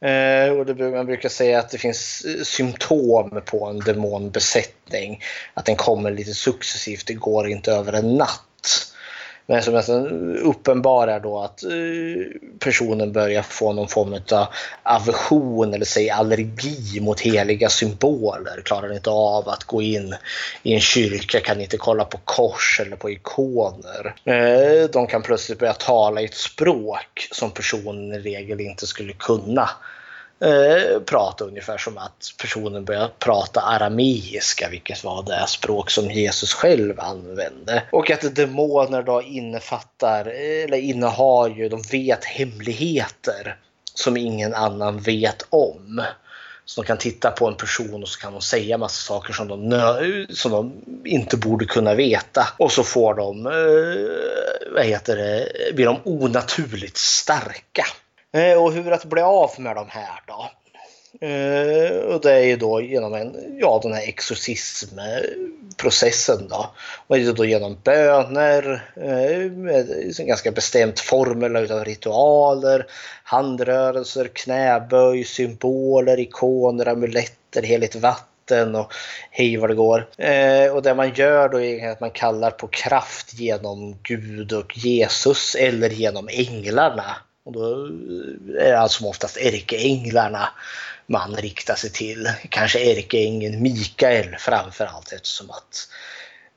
[0.00, 5.22] Eh, och det, man brukar säga att det finns eh, symptom på en demonbesättning.
[5.54, 8.91] Att den kommer lite successivt, det går inte över en natt.
[9.46, 11.70] Men som nästan uppenbarar då att eh,
[12.58, 14.46] personen börjar få någon form av
[14.82, 18.62] aversion eller säg allergi mot heliga symboler.
[18.64, 20.14] Klarar inte av att gå in
[20.62, 24.14] i en kyrka, kan inte kolla på kors eller på ikoner.
[24.24, 29.12] Eh, de kan plötsligt börja tala i ett språk som personen i regel inte skulle
[29.12, 29.70] kunna
[30.42, 36.52] eh, prata ungefär som att personen börjar prata arameiska, vilket var det språk som Jesus
[36.52, 37.82] själv använde.
[37.92, 43.56] Och att demoner då innefattar, eller innehar ju, de vet hemligheter
[43.94, 46.02] som ingen annan vet om.
[46.64, 49.48] Så de kan titta på en person och så kan de säga massa saker som
[49.48, 50.72] de, som de
[51.04, 52.48] inte borde kunna veta.
[52.58, 57.84] Och så får de, eh, vad heter det, blir de onaturligt starka.
[58.32, 60.50] Eh, och hur att bli av med de här då?
[61.26, 66.66] Eh, och det är ju då genom en, ja, den här exorcismprocessen då.
[67.06, 72.86] Och det är då genom böner, eh, med en ganska bestämd formel utav ritualer,
[73.24, 78.92] handrörelser, knäböj, symboler, ikoner, amuletter, heligt vatten och
[79.30, 80.08] hej vad det går.
[80.18, 84.78] Eh, och det man gör då är att man kallar på kraft genom Gud och
[84.78, 87.16] Jesus eller genom änglarna.
[87.44, 87.86] Och då
[88.58, 90.48] eh, är det alltså oftast ärkeänglarna
[91.06, 92.28] man riktar sig till.
[92.48, 95.88] Kanske ärkeängeln Mikael framförallt eftersom att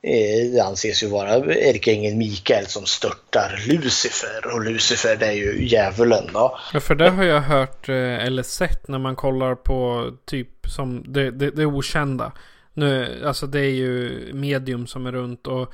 [0.02, 5.66] eh, det anses ju vara ärkeängeln Mikael som störtar Lucifer och Lucifer det är ju
[5.66, 6.58] djävulen då.
[6.72, 11.04] Ja, för det har jag hört eh, eller sett när man kollar på typ som
[11.12, 12.32] det, det, det okända.
[12.74, 15.72] Nu, alltså det är ju medium som är runt och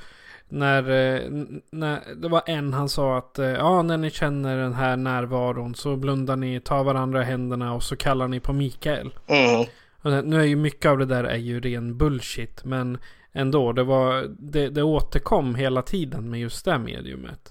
[0.49, 1.29] när, eh,
[1.71, 5.75] när det var en han sa att eh, ja, när ni känner den här närvaron
[5.75, 9.13] så blundar ni, tar varandra i händerna och så kallar ni på Mikael.
[9.27, 9.65] Mm.
[10.29, 12.63] Nu är ju mycket av det där är ju ren bullshit.
[12.63, 12.97] Men
[13.33, 17.49] ändå, det, var, det, det återkom hela tiden med just det mediumet.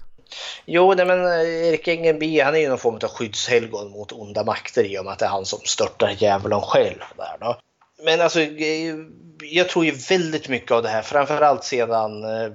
[0.65, 4.43] Jo, nej, men eh, Erik Engelby han är ju någon form av skyddshelgon mot onda
[4.43, 6.99] makter i och med att det är han som störtar djävulen själv.
[7.17, 7.57] Där, då.
[8.03, 8.95] Men alltså, eh,
[9.41, 12.51] jag tror ju väldigt mycket av det här, framförallt sedan eh,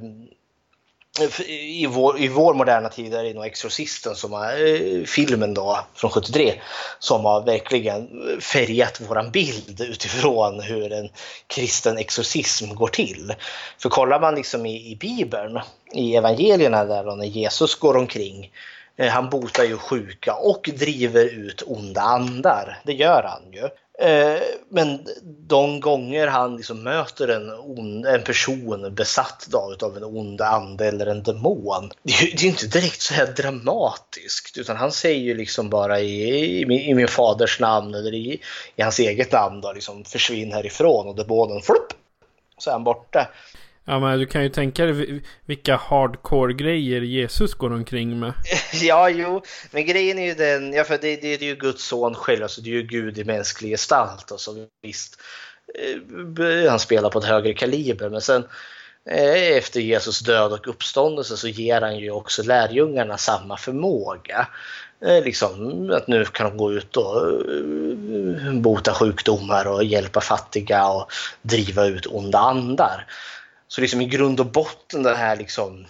[1.49, 5.78] i vår, i vår moderna tid är det nog Exorcisten som är eh, filmen då
[5.94, 6.55] från 73
[6.99, 8.09] som har verkligen
[8.40, 11.09] färgat våran bild utifrån hur en
[11.46, 13.34] kristen exorcism går till.
[13.78, 15.61] För kollar man liksom i, i Bibeln,
[15.92, 18.51] i evangelierna där då när Jesus går omkring
[19.11, 22.78] han botar ju sjuka och driver ut onda andar.
[22.84, 23.68] Det gör han ju.
[24.01, 30.05] Eh, men de gånger han liksom möter en, on, en person besatt då, av en
[30.05, 31.90] ond ande eller en demon.
[32.03, 36.01] Det är, det är inte direkt så här dramatiskt utan han säger ju liksom bara
[36.01, 38.40] i, i, min, i min faders namn eller i,
[38.76, 41.92] i hans eget namn då, liksom försvinn härifrån och demonen flupp
[42.59, 43.28] så är han borta.
[43.91, 48.32] Ja men du kan ju tänka dig vilka hardcore grejer Jesus går omkring med.
[48.72, 51.84] ja, jo, men grejen är ju den, ja för det, det, det är ju Guds
[51.84, 55.20] son själv, alltså det är ju Gud i mänsklig gestalt och så visst.
[56.39, 58.45] Eh, han spelar på ett högre kaliber, men sen
[59.11, 64.49] eh, efter Jesus död och uppståndelse så ger han ju också lärjungarna samma förmåga.
[65.07, 70.89] Eh, liksom att nu kan de gå ut och eh, bota sjukdomar och hjälpa fattiga
[70.89, 71.12] och
[71.43, 73.07] driva ut onda andar.
[73.69, 75.87] Så liksom i grund och botten den här liksom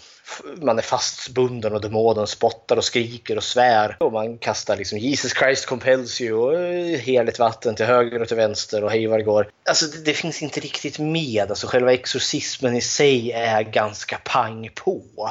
[0.57, 3.97] man är fastbunden och demonen spottar och skriker och svär.
[4.01, 8.29] Och man kastar liksom Jesus Christ compels you och eh, heligt vatten till höger och
[8.29, 9.51] till vänster och hej vad det går.
[9.69, 11.47] Alltså det, det, finns inte riktigt med.
[11.49, 15.31] Alltså själva exorcismen i sig är ganska pang på.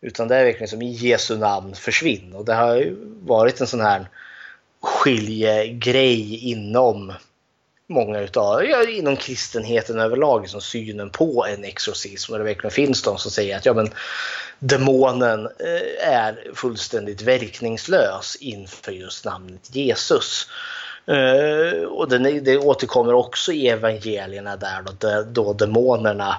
[0.00, 2.32] Utan det är verkligen som i Jesu namn försvinn.
[2.32, 4.08] Och det har ju varit en sån här
[4.82, 7.12] skiljegrej inom
[7.88, 12.32] många utav, ja, inom kristenheten överlag, liksom synen på en exorcism.
[12.32, 13.90] Och det verkligen finns de som säger att ja, men,
[14.58, 20.46] demonen eh, är fullständigt verkningslös inför just namnet Jesus.
[21.06, 26.36] Eh, och det, det återkommer också i evangelierna där då, då demonerna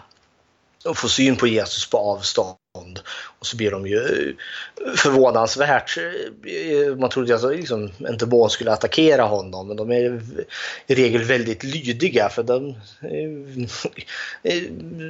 [0.95, 2.55] får syn på Jesus på avstånd
[3.39, 8.71] och så blir de ju eh, förvånansvärt, eh, man trodde att liksom, en demon skulle
[8.71, 10.21] attackera honom men de är
[10.87, 12.69] i regel väldigt lydiga för de,
[14.43, 14.61] eh,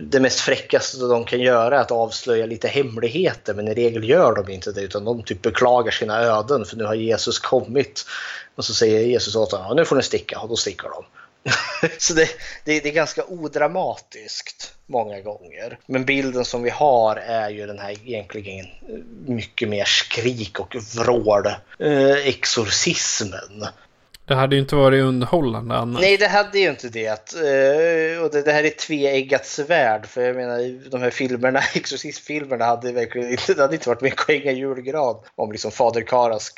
[0.04, 4.36] det mest fräckaste de kan göra är att avslöja lite hemligheter men i regel gör
[4.36, 8.06] de inte det utan de typ beklagar sina öden för nu har Jesus kommit.
[8.56, 11.06] Och så säger Jesus åt dem, nu får ni sticka och då sticker de.
[11.98, 12.30] så det,
[12.66, 15.80] det, det, är ganska odramatiskt många gånger.
[15.86, 18.66] Men bilden som vi har är ju den här egentligen
[19.26, 21.46] mycket mer skrik och vrål
[21.80, 23.68] eh, exorcismen.
[24.28, 26.02] Det hade ju inte varit underhållande annars.
[26.02, 27.34] Nej, det hade ju inte det.
[27.34, 30.06] Eh, och det, det här är tveeggat svärd.
[30.06, 34.22] För jag menar, de här filmerna, exorcistfilmerna hade verkligen inte, det hade inte varit mycket
[34.22, 36.54] att hänga julgran om liksom fader Karas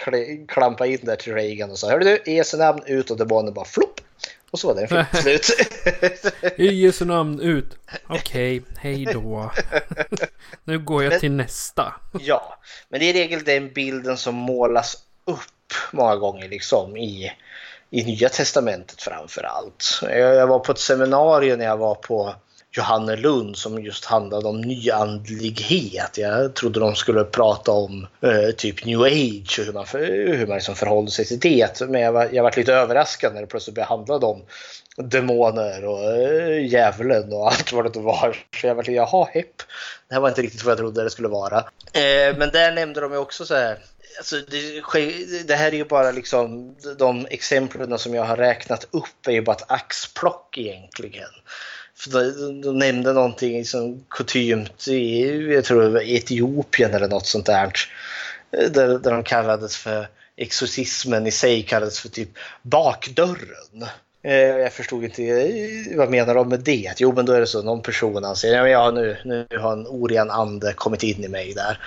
[0.48, 3.66] klampa in där till Reagan och sa Hörru du, Jesu namn ut och demonen bara
[3.66, 4.02] flopp
[4.52, 5.50] och så var det en film slut.
[6.58, 7.78] I Jesu namn ut.
[8.08, 9.52] Okej, okay, hej då.
[10.64, 11.94] nu går jag men, till nästa.
[12.20, 17.32] ja, men det är i regel den bilden som målas upp många gånger liksom i,
[17.90, 20.00] i Nya Testamentet framför allt.
[20.02, 22.36] Jag, jag var på ett seminarium när jag var på
[22.72, 26.18] Johannelund som just handlade om nyandlighet.
[26.18, 29.86] Jag trodde de skulle prata om eh, typ new age och hur man,
[30.38, 31.82] hur man liksom förhåller sig till det.
[31.82, 34.42] Men jag var, jag var lite överraskad när det plötsligt började handla om
[34.96, 38.46] demoner och eh, djävulen och allt vad det var.
[38.62, 39.58] Så jag var lite, jaha, hepp.
[40.08, 41.58] Det här var inte riktigt vad jag trodde det skulle vara.
[41.94, 43.78] Eh, men där nämnde de ju också så här
[44.18, 49.28] Alltså det, det, här är ju bara liksom de exemplen som jag har räknat upp
[49.28, 51.30] är ju bara ett axplock egentligen.
[52.08, 55.22] De, de nämnde någonting som kutymt i,
[55.54, 57.72] jag tror det var Etiopien eller något sånt där.
[58.52, 62.30] Där, där de kallades för exorcismen i sig kallades för typ
[62.62, 63.86] bakdörren.
[64.22, 65.22] Eh, jag förstod inte,
[65.98, 66.94] vad menar de med det?
[66.98, 69.88] Jo men då är det så, någon person anser att ja, nu, nu har en
[69.88, 71.80] oren ande kommit in i mig där.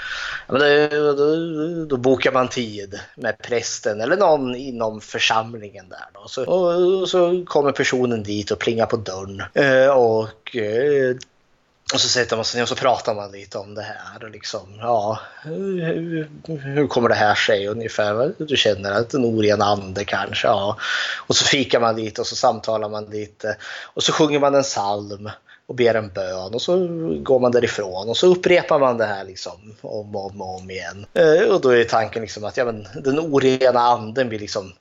[0.48, 0.60] Men
[0.90, 6.06] då, då, då, bokar man tid med prästen eller någon inom församlingen där.
[6.14, 6.28] Då.
[6.28, 9.42] Så, och, och så kommer personen dit och plingar på dörren.
[9.54, 11.16] Eh, och eh,
[11.92, 14.24] och så sätter man sig ner och så pratar man lite om det här.
[14.24, 18.32] Och liksom, ja, hur, hur kommer det här sig ungefär?
[18.38, 20.46] Du känner att en oren ande kanske.
[20.46, 20.76] Ja.
[21.16, 23.56] Och så fikar man lite och så samtalar man lite.
[23.94, 25.30] Och så sjunger man en psalm
[25.66, 26.88] och ber en bön och så
[27.22, 31.06] går man därifrån och så upprepar man det här liksom om och om, om igen.
[31.14, 34.72] Eh, och då är tanken liksom att ja, men den orena anden blir liksom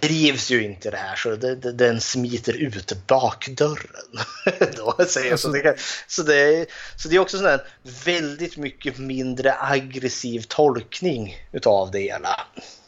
[0.00, 4.18] trivs ju inte det här så det, det, den smiter ut bakdörren.
[4.76, 5.74] Då, säger alltså, så, det kan,
[6.06, 6.66] så, det,
[6.96, 7.58] så det är också sån
[8.04, 12.40] väldigt mycket mindre aggressiv tolkning utav det hela.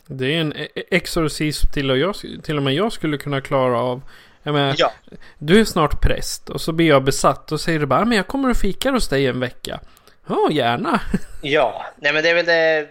[0.07, 3.41] Det är en e-, e-, exorcism till och, jag, till och med jag skulle kunna
[3.41, 4.03] klara av.
[4.43, 4.93] Jag menar, ja.
[5.39, 8.27] Du är snart präst och så blir jag besatt och säger du bara men jag
[8.27, 9.81] kommer och fikar hos dig en vecka.
[10.29, 11.01] Ja, oh, gärna.
[11.43, 12.89] Ja, nej men det är väl det,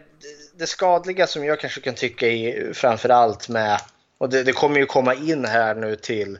[0.59, 3.81] det skadliga som jag kanske kan tycka är framförallt med,
[4.17, 6.37] och det, det kommer ju komma in här nu till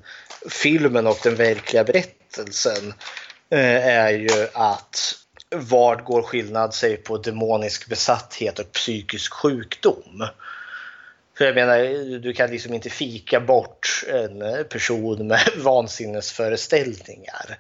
[0.50, 2.94] filmen och den verkliga berättelsen,
[3.50, 5.16] eh, är ju att
[5.56, 10.28] vad går skillnad sig på demonisk besatthet och psykisk sjukdom?
[11.38, 11.78] För jag menar,
[12.20, 17.58] du kan liksom inte fika bort en person med vansinnesföreställningar.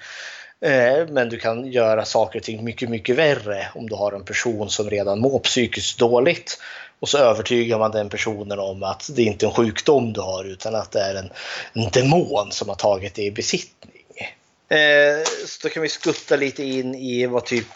[0.61, 4.25] Eh, men du kan göra saker och ting mycket, mycket värre om du har en
[4.25, 6.59] person som redan mår psykiskt dåligt.
[6.99, 10.43] Och så övertygar man den personen om att det inte är en sjukdom du har
[10.43, 11.29] utan att det är en,
[11.73, 13.99] en demon som har tagit dig i besittning.
[14.69, 17.67] Eh, så då kan vi skutta lite in i vad typ,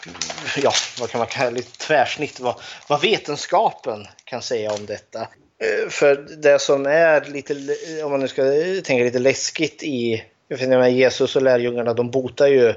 [0.62, 2.54] ja, vad kan man kalla lite tvärsnitt, vad,
[2.88, 5.20] vad vetenskapen kan säga om detta.
[5.20, 7.54] Eh, för det som är lite,
[8.04, 8.42] om man nu ska
[8.84, 12.68] tänka lite läskigt i jag finner Jesus och lärjungarna de botar ju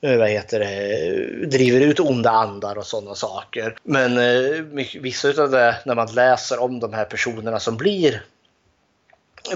[0.00, 3.76] eh, vad heter det, eh, driver ut onda andar och sådana saker.
[3.82, 8.22] Men eh, vissa av det, när man läser om de här personerna som blir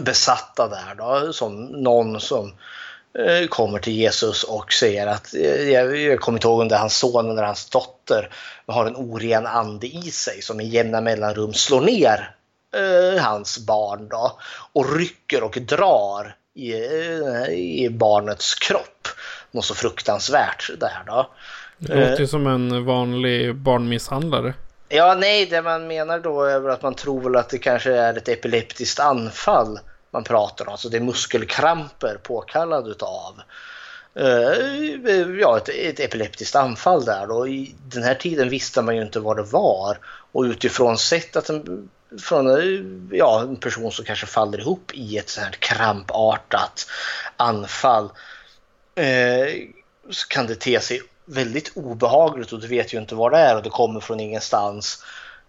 [0.00, 2.52] besatta där då, som någon som
[3.48, 5.34] kommer till Jesus och säger att
[5.66, 8.30] jag, kommer inte ihåg om det är hans son eller hans dotter
[8.66, 12.36] har en oren ande i sig som i jämna mellanrum slår ner
[13.20, 14.38] hans barn då
[14.72, 19.08] och rycker och drar i, i barnets kropp.
[19.50, 21.30] Något så fruktansvärt där då.
[21.78, 24.54] Det låter ju som en vanlig barnmisshandlare.
[24.88, 28.16] Ja, nej, det man menar då är att man tror väl att det kanske är
[28.16, 29.78] ett epileptiskt anfall
[30.10, 30.78] man pratar om.
[30.78, 33.40] Så det är muskelkramper påkallade utav
[34.18, 37.30] Eh, ja, ett, ett epileptiskt anfall där.
[37.30, 39.98] Och I den här tiden visste man ju inte vad det var.
[40.32, 41.88] Och utifrån sett att en
[42.18, 46.86] från eh, ja, en person som kanske faller ihop i ett sånt här krampartat
[47.36, 48.10] anfall
[48.94, 49.54] eh,
[50.10, 53.56] så kan det te sig väldigt obehagligt och du vet ju inte vad det är
[53.56, 55.04] och det kommer från ingenstans.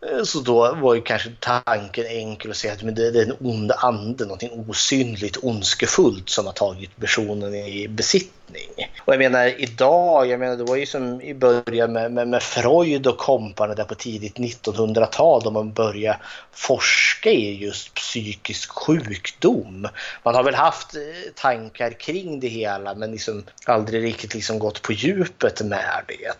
[0.05, 3.71] Eh, så då var ju kanske tanken enkel att säga att det är en ond
[3.71, 8.91] ande, någonting osynligt ondskefullt som har tagit personen i besittning.
[9.05, 12.43] Och jag menar idag, jag menar det var ju som i början med, med, med
[12.43, 16.19] Freud och kompani där på tidigt 1900-tal då man började
[16.51, 19.87] forska i just psykisk sjukdom.
[20.23, 21.01] Man har väl haft eh,
[21.35, 26.35] tankar kring det hela men liksom aldrig riktigt liksom gått på djupet med det.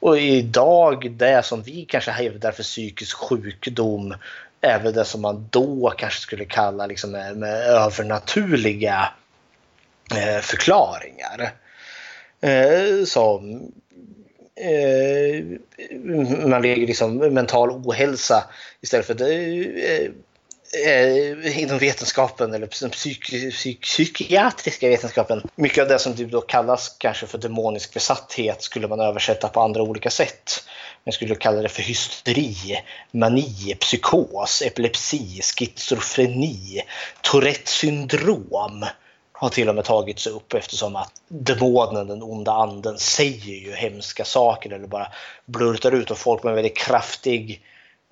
[0.00, 4.14] Och idag, det som vi kanske hävdar för psykisk sjukdom
[4.60, 9.12] även det som man då kanske skulle kalla liksom med, övernaturliga
[10.14, 11.52] eh, förklaringar.
[12.40, 13.62] Eh, som
[14.56, 15.44] eh,
[16.46, 18.44] man lägger liksom mental ohälsa
[18.80, 19.14] istället för
[20.86, 25.42] eh, inom vetenskapen eller den psyk, psyk, psykiatriska vetenskapen.
[25.54, 29.82] Mycket av det som då kallas kanske för demonisk besatthet skulle man översätta på andra
[29.82, 30.64] olika sätt.
[31.06, 32.54] Man skulle kalla det för hysteri,
[33.10, 36.82] mani, psykos, epilepsi, schizofreni,
[37.22, 38.86] Tourettes syndrom
[39.32, 44.24] har till och med tagits upp eftersom att demonen, den onda anden, säger ju hemska
[44.24, 45.12] saker eller bara
[45.46, 47.62] blurtar ut och folk med väldigt kraftig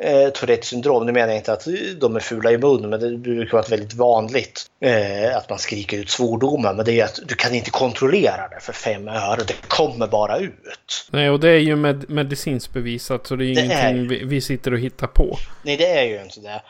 [0.02, 1.06] eh, Tourettes syndrom.
[1.06, 1.66] Nu menar jag inte att
[2.00, 5.98] de är fula i mun, men det brukar vara väldigt vanligt eh, att man skriker
[5.98, 6.74] ut svordomar.
[6.74, 9.40] Men det är att du kan inte kontrollera det för fem öre.
[9.46, 11.08] Det kommer bara ut.
[11.10, 14.08] Nej, och det är ju med, medicinskt bevisat så det är det ingenting är...
[14.08, 15.36] Vi, vi, sitter och hittar på.
[15.62, 16.62] Nej, det är ju inte det.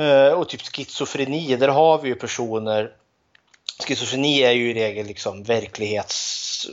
[0.00, 2.90] Eh, och typ schizofreni, där har vi ju personer
[3.84, 6.68] Schizofreni är ju i regel liksom verklighets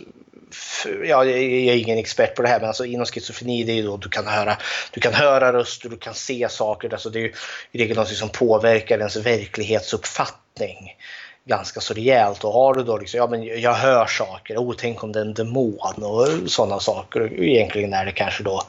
[0.86, 3.98] ja, jag är ingen expert på det här, men alltså inom schizofreni det är då
[3.98, 4.58] du kan höra,
[4.92, 6.94] du kan höra röster, du kan se saker.
[6.94, 7.34] Alltså det är ju
[7.72, 10.96] i regel något som påverkar ens verklighetsuppfattning
[11.46, 12.44] ganska så rejält.
[12.44, 15.26] Och har du då liksom, ja men jag hör saker, oh tänk om det är
[15.26, 17.44] en demon och sådana saker.
[17.44, 18.64] Egentligen är det kanske då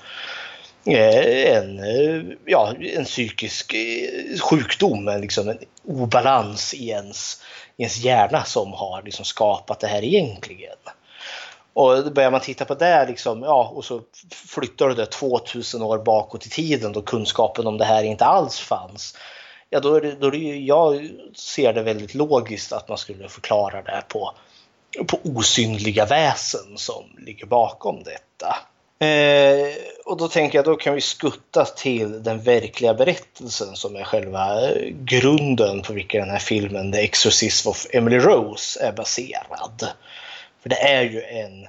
[0.86, 7.42] eh, en, eh, ja, en psykisk eh, sjukdom, liksom en obalans i ens,
[7.80, 10.76] ens hjärna som har liksom skapat det här egentligen.
[11.72, 14.00] Och då börjar man titta på det liksom, ja, och så
[14.30, 18.58] flyttar du det 2000 år bakåt i tiden då kunskapen om det här inte alls
[18.58, 19.16] fanns.
[19.70, 23.28] Ja, då är det, då är det, jag ser det väldigt logiskt att man skulle
[23.28, 24.34] förklara det på,
[25.06, 28.56] på osynliga väsen som ligger bakom detta.
[29.00, 29.68] Eh,
[30.04, 34.70] och då tänker jag då kan vi skutta till den verkliga berättelsen som är själva
[34.70, 39.88] eh, grunden på vilken den här filmen The Exorcism of Emily Rose är baserad.
[40.62, 41.68] För det är ju en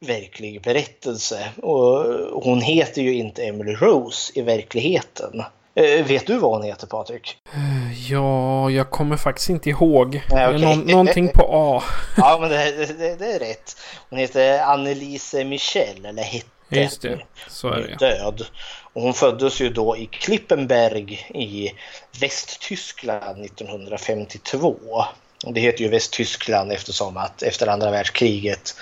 [0.00, 2.04] verklig berättelse och
[2.42, 5.42] hon heter ju inte Emily Rose i verkligheten.
[5.78, 7.36] Eh, vet du vad hon heter Patrik?
[8.08, 10.22] Ja, jag kommer faktiskt inte ihåg.
[10.30, 10.60] Nej, okay.
[10.60, 11.82] Nå någonting på A.
[12.16, 13.76] ja, men det, det, det, är rätt.
[14.10, 16.46] Hon heter Annelise Michel, eller hette.
[16.68, 17.18] Just det,
[17.48, 18.06] så är det.
[18.06, 18.46] Död.
[18.92, 21.72] Och hon föddes ju då i Klippenberg i
[22.20, 24.76] Västtyskland 1952.
[25.46, 28.74] Det heter ju Västtyskland eftersom att efter andra världskriget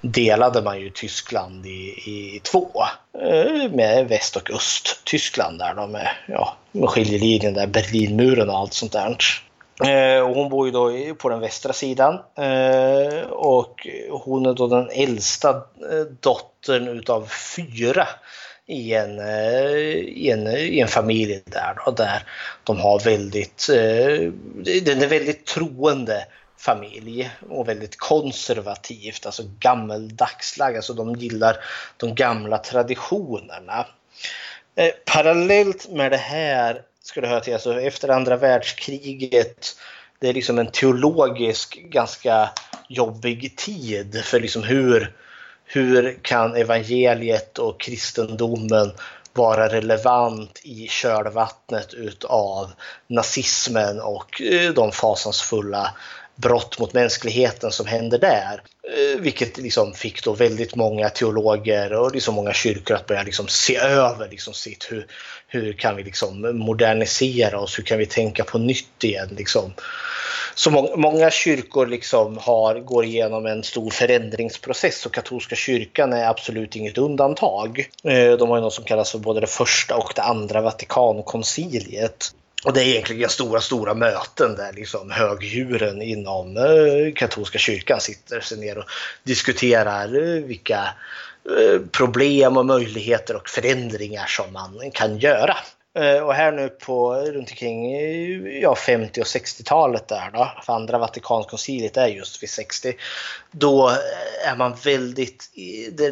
[0.00, 2.70] delade man ju Tyskland i, i två.
[3.22, 8.72] Eh, med väst och Östtyskland där de med, ja, med skiljelinjen där, Berlinmuren och allt
[8.72, 9.16] sånt där.
[9.84, 14.66] Eh, och hon bor ju då på den västra sidan eh, och hon är då
[14.66, 15.62] den äldsta
[16.20, 18.08] dottern utav fyra
[18.68, 22.22] i en, eh, i en, eh, i en familj där, då, där
[22.64, 24.32] de har väldigt, eh,
[24.64, 26.26] Det den är väldigt troende
[26.58, 31.56] familj och väldigt konservativt, alltså gammeldagslag, alltså de gillar
[31.96, 33.86] de gamla traditionerna.
[35.04, 39.76] Parallellt med det här ska det höra till, alltså efter andra världskriget,
[40.18, 42.50] det är liksom en teologisk ganska
[42.88, 45.14] jobbig tid för liksom hur
[45.70, 48.92] hur kan evangeliet och kristendomen
[49.32, 52.70] vara relevant i kölvattnet utav
[53.06, 55.94] nazismen och eh, de fasansfulla
[56.40, 58.62] brott mot mänskligheten som händer där.
[58.82, 63.48] Eh, vilket liksom fick då väldigt många teologer och liksom många kyrkor att börja liksom
[63.48, 65.06] se över liksom sitt hur,
[65.48, 69.28] hur kan vi liksom modernisera oss, hur kan vi tänka på nytt igen.
[69.36, 69.72] Liksom.
[70.54, 76.28] Så må många kyrkor liksom har, går igenom en stor förändringsprocess och katolska kyrkan är
[76.28, 77.88] absolut inget undantag.
[78.04, 82.32] Eh, de har ju något som kallas för både det första och det andra Vatikankonciliet.
[82.64, 88.40] Och det är egentligen stora, stora möten där liksom högdjuren inom eh, katolska kyrkan sitter
[88.40, 88.84] sig ner och
[89.22, 90.88] diskuterar eh, vilka
[91.58, 95.56] eh, problem och möjligheter och förändringar som man kan göra.
[96.24, 97.92] Och här nu på runt omkring
[98.60, 102.96] ja, 50 och 60-talet där då, för andra Vatikankonciliet är just vid 60.
[103.50, 103.92] Då
[104.46, 105.50] är man väldigt,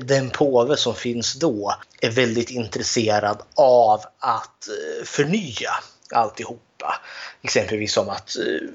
[0.00, 4.68] den påve som finns då är väldigt intresserad av att
[5.04, 5.70] förnya
[6.10, 7.00] alltihopa.
[7.42, 8.68] Exempelvis som att eh,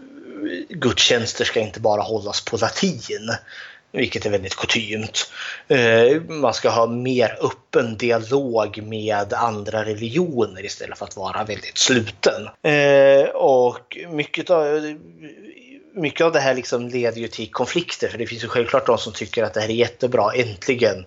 [0.70, 3.32] gudstjänster ska inte bara hållas på latin
[3.92, 5.32] vilket är väldigt kutymt.
[5.68, 11.78] Eh, man ska ha mer öppen dialog med andra religioner istället för att vara väldigt
[11.78, 12.50] sluten.
[12.62, 14.98] Eh, och mycket av,
[15.96, 18.98] mycket av det här liksom leder ju till konflikter för det finns ju självklart de
[18.98, 21.06] som tycker att det här är jättebra, äntligen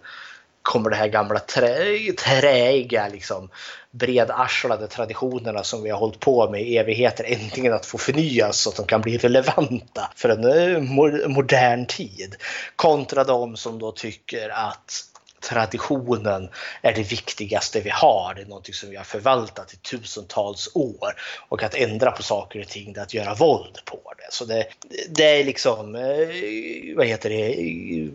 [0.64, 3.48] kommer det här gamla trä, träiga, liksom,
[3.90, 8.70] bredarslade traditionerna som vi har hållit på med i evigheter äntligen att få förnyas så
[8.70, 12.36] att de kan bli relevanta för en eh, modern tid.
[12.76, 15.13] Kontra de som då tycker att
[15.48, 16.48] traditionen
[16.82, 18.34] är det viktigaste vi har.
[18.34, 21.14] Det är någonting som vi har förvaltat i tusentals år.
[21.48, 24.32] Och att ändra på saker och ting, det är att göra våld på det.
[24.32, 24.66] Så det,
[25.08, 28.08] det är liksom, eh, vad heter det, eh,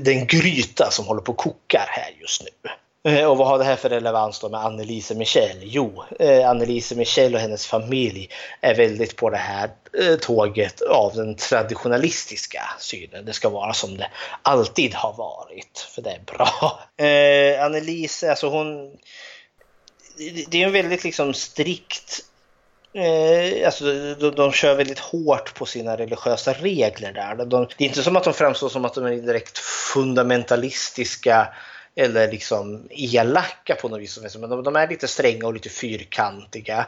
[0.00, 2.70] det är en gryta som håller på att koka här just nu.
[3.08, 5.56] Eh, och vad har det här för relevans då med Annelise Michel?
[5.62, 8.30] Jo, eh, Annelise Michel och hennes familj
[8.60, 13.24] är väldigt på det här eh, tåget av den traditionalistiska synen.
[13.24, 14.10] Det ska vara som det
[14.42, 16.80] alltid har varit, för det är bra.
[17.64, 18.96] Annelise, alltså hon...
[20.48, 22.24] Det är en väldigt liksom strikt
[22.96, 23.84] Eh, alltså,
[24.14, 27.44] de, de kör väldigt hårt på sina religiösa regler där.
[27.44, 29.58] De, det är inte som att de framstår som att de är direkt
[29.94, 31.48] fundamentalistiska
[31.96, 34.36] eller liksom elaka på något vis.
[34.40, 36.86] Men de, de är lite stränga och lite fyrkantiga.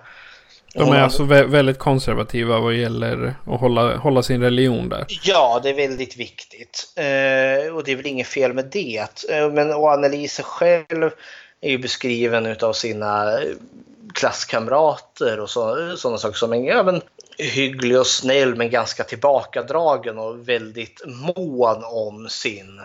[0.75, 5.07] De är alltså väldigt konservativa vad gäller att hålla, hålla sin religion där.
[5.23, 6.93] Ja, det är väldigt viktigt.
[6.97, 9.30] Eh, och det är väl inget fel med det.
[9.30, 11.11] Eh, men och Annelise själv
[11.61, 13.39] är ju beskriven av sina
[14.14, 17.01] klasskamrater och så, sådana saker som en ja, men,
[17.39, 22.85] hygglig och snäll men ganska tillbakadragen och väldigt mån om sin Eh,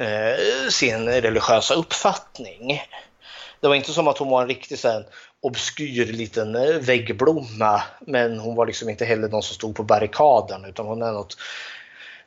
[0.00, 2.82] Eh, sin religiösa uppfattning.
[3.60, 5.02] Det var inte som att hon var en riktig så
[5.40, 10.64] obskyr liten eh, väggblomma men hon var liksom inte heller någon som stod på barrikaden
[10.64, 11.36] utan hon är något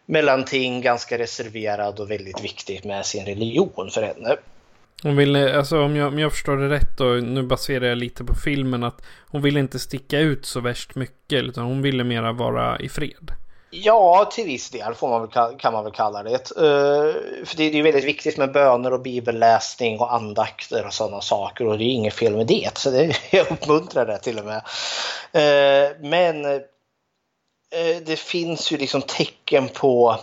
[0.05, 4.35] mellanting, ganska reserverad och väldigt viktig med sin religion för henne.
[5.03, 8.23] Hon ville, alltså om jag, om jag förstår det rätt och nu baserar jag lite
[8.23, 12.31] på filmen att hon ville inte sticka ut så värst mycket utan hon ville mera
[12.31, 13.31] vara i fred.
[13.75, 16.51] Ja, till viss del får man väl, kan man väl kalla det.
[16.57, 21.21] Uh, för det är ju väldigt viktigt med böner och bibelläsning och andakter och sådana
[21.21, 22.77] saker och det är inget fel med det.
[22.77, 24.61] Så det, jag uppmuntrar det till och med.
[25.35, 26.61] Uh, men uh,
[28.05, 30.19] det finns ju liksom tecken på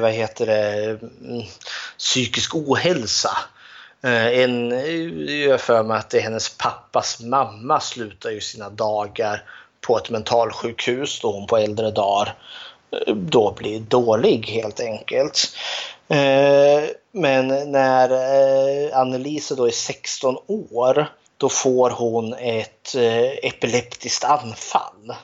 [0.00, 1.42] vad heter det, mm,
[1.98, 3.30] psykisk ohälsa.
[4.02, 4.70] En,
[5.40, 9.42] jag för mig att det är hennes pappas mamma slutar ju sina dagar
[9.86, 12.34] på ett mentalsjukhus då hon på äldre dagar
[12.92, 15.56] eh, då blir dålig helt enkelt.
[16.08, 21.06] Eh, men när eh, Annelise då är 16 år
[21.36, 22.94] då får hon ett
[23.42, 25.14] epileptiskt anfall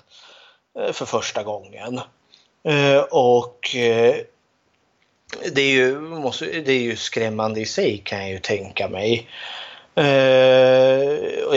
[0.93, 2.01] för första gången.
[3.11, 3.59] Och
[5.53, 6.01] det är, ju,
[6.65, 9.29] det är ju skrämmande i sig kan jag ju tänka mig.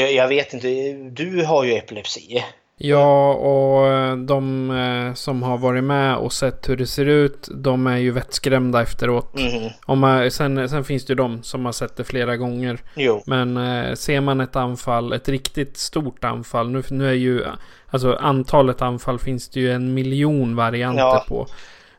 [0.10, 2.44] Jag vet inte, du har ju epilepsi.
[2.78, 7.50] Ja, och eh, de eh, som har varit med och sett hur det ser ut,
[7.52, 9.40] de är ju vettskrämda efteråt.
[9.40, 9.72] Mm.
[9.86, 12.80] Om man, sen, sen finns det ju de som har sett det flera gånger.
[12.96, 13.24] Jo.
[13.26, 17.44] Men eh, ser man ett anfall, ett riktigt stort anfall, nu, nu är ju,
[17.88, 21.26] alltså antalet anfall finns det ju en miljon varianter ja.
[21.28, 21.48] på.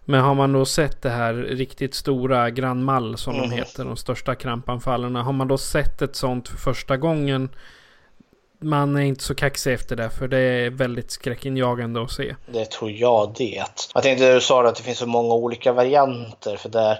[0.05, 3.51] Men har man då sett det här riktigt stora Grand Mal som mm.
[3.51, 5.17] de heter, de största krampanfallen.
[5.17, 7.49] Har man då sett ett sånt för första gången
[8.67, 12.35] man är inte så kaxig efter det för det är väldigt skräckinjagande att se.
[12.47, 13.65] Det tror jag det.
[13.95, 16.99] Jag tänkte du sa att det finns så många olika varianter för där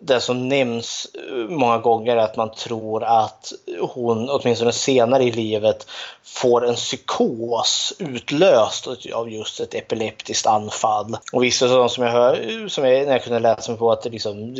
[0.00, 5.32] det som nämns eh, många gånger är att man tror att hon, åtminstone senare i
[5.32, 5.86] livet,
[6.24, 11.16] får en psykos utlöst av just ett epileptiskt anfall.
[11.32, 14.02] Och vissa av som jag hör, som jag, när jag kunde läsa mig på att
[14.02, 14.56] det liksom,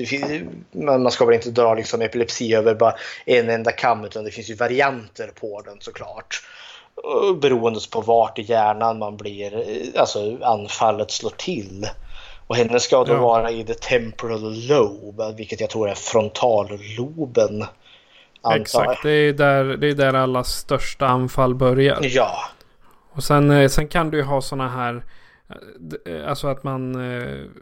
[0.73, 2.95] man ska väl inte dra liksom epilepsi över bara
[3.25, 6.43] en enda kam utan det finns ju varianter på den såklart
[7.41, 11.87] beroende på vart i hjärnan man blir, eh, alltså anfallet slår till.
[12.49, 13.21] Och henne ska då ja.
[13.21, 17.65] vara i the temporal lobe, vilket jag tror är frontalloben.
[18.55, 21.99] Exakt, det är, där, det är där alla största anfall börjar.
[22.03, 22.39] Ja.
[23.11, 25.05] Och sen, eh, sen kan du ju ha sådana här
[25.49, 26.97] eh, eh, Alltså att man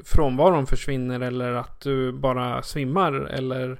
[0.05, 3.79] frånvaron försvinner eller att du bara svimmar eller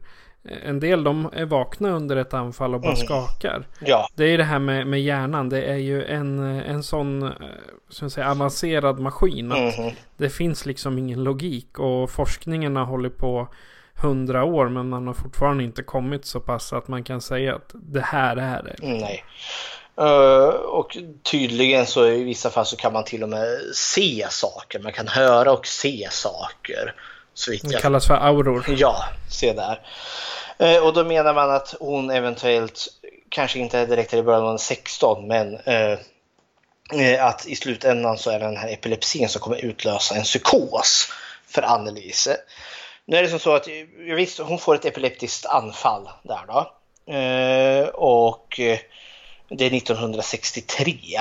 [0.65, 3.07] en del de är vakna under ett anfall och bara mm.
[3.07, 3.67] skakar.
[3.81, 4.09] Ja.
[4.15, 5.49] Det är det här med, med hjärnan.
[5.49, 7.31] Det är ju en, en sån eh,
[7.89, 9.53] som säga, avancerad maskin.
[9.53, 9.95] Att mm.
[10.17, 11.79] Det finns liksom ingen logik.
[11.79, 13.49] Och forskningen har hållit på
[13.95, 14.69] hundra år.
[14.69, 18.37] Men man har fortfarande inte kommit så pass att man kan säga att det här
[18.37, 18.77] är det.
[18.81, 19.25] Nej.
[20.01, 20.97] Uh, och
[21.31, 24.81] tydligen så i vissa fall så kan man till och med se saker.
[24.81, 26.95] Man kan höra och se saker.
[27.63, 28.65] Det kallas för auror.
[28.69, 29.81] Ja, se där.
[30.59, 32.89] Eh, och då menar man att hon eventuellt,
[33.29, 35.99] kanske inte direkt i början av 16, men eh,
[37.01, 41.09] eh, att i slutändan så är det den här epilepsin som kommer utlösa en psykos
[41.47, 42.37] för Annelise.
[43.05, 43.69] Nu är det som så att
[44.17, 46.73] visst, hon får ett epileptiskt anfall där då.
[47.95, 48.61] och
[49.49, 51.21] det är 1963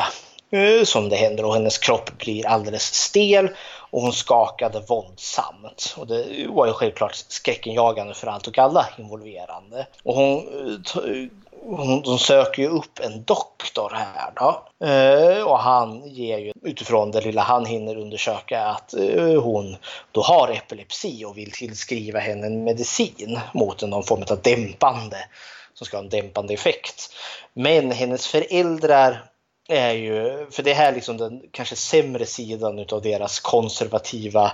[0.86, 3.50] som det händer och hennes kropp blir alldeles stel
[3.96, 5.96] och hon skakade våldsamt.
[5.98, 9.88] Och det var ju självklart skräckenjagande för allt och alla involverande.
[10.04, 11.28] Och hon, eh,
[11.66, 14.64] hon, hon söker ju upp en doktor här då.
[14.88, 19.78] Eh, och han ger ju utifrån det lilla han hinner undersöka att eh, hon
[20.12, 25.18] då har epilepsi och vill tillskriva henne en medicin mot någon form av dämpande
[25.74, 27.14] som ska ha en dämpande effekt.
[27.54, 29.24] Men hennes föräldrar
[29.68, 34.52] är ju, för det här är liksom den kanske sämre sidan utav deras konservativa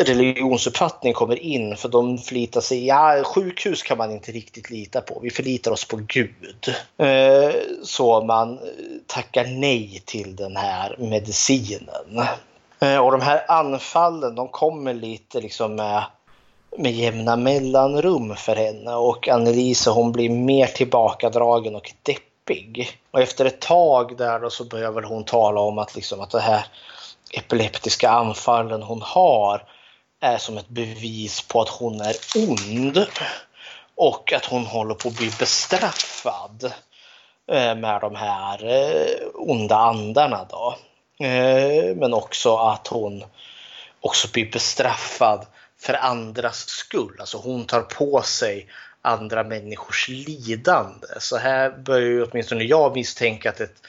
[0.00, 5.20] religionsuppfattning kommer in för de förlitar sig, ja sjukhus kan man inte riktigt lita på,
[5.22, 6.74] vi förlitar oss på Gud.
[6.98, 8.58] Eh, så man
[9.06, 12.22] tackar nej till den här medicinen.
[12.80, 16.04] Eh, och de här anfallen de kommer lite liksom med
[16.78, 23.00] med jämna mellanrum för henne och Annelise hon blir mer tillbakadragen och deppig deppig.
[23.10, 26.30] Och efter ett tag där då så börjar väl hon tala om att, liksom att
[26.30, 26.66] det här
[27.32, 29.62] epileptiska anfallen hon har
[30.20, 33.06] är som ett bevis på att hon är ond.
[33.96, 36.72] Och att hon håller på att bli bestraffad
[37.52, 40.76] eh, med de här eh, onda andarna då.
[41.26, 43.24] Eh, men också att hon
[44.00, 45.46] också blir bestraffad
[45.80, 47.16] för andras skull.
[47.20, 48.68] Alltså hon tar på sig
[49.04, 51.06] andra människors lidande.
[51.18, 53.82] Så här börjar ju åtminstone jag misstänka att ett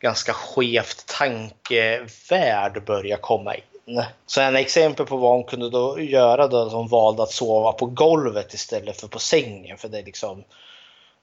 [0.00, 4.02] ganska skevt tankevärld börjar komma in.
[4.26, 7.72] Så en exempel på vad hon kunde då göra då att hon valde att sova
[7.72, 9.78] på golvet istället för på sängen.
[9.78, 10.44] För det är liksom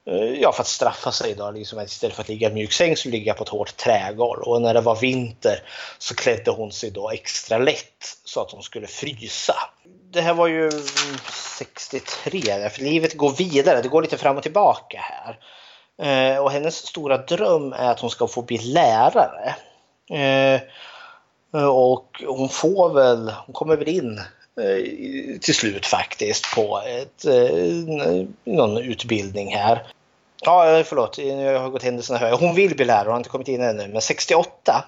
[0.06, 2.96] eh, ja, för att straffa sig då, liksom istället för att ligga i mjuk säng
[2.96, 4.42] så ligga på ett hårt trägolv.
[4.42, 5.62] Och när det var vinter
[5.98, 9.56] så klädde hon sig då extra lätt så att hon skulle frysa.
[10.10, 11.18] Det här var ju mm,
[11.58, 15.38] 63, för livet går vidare, det går lite fram och tillbaka här.
[16.02, 19.54] Eh, och hennes stora dröm är att hon ska få bli lärare.
[20.10, 20.60] Eh,
[21.60, 24.20] eh, och hon får väl, hon kommer väl in
[25.40, 27.24] till slut faktiskt på ett,
[28.44, 29.86] någon utbildning här.
[30.40, 32.36] Ja, förlåt, jag har gått händelserna höga.
[32.36, 33.88] Hon vill bli lärare, hon har inte kommit in ännu.
[33.88, 34.84] Men 68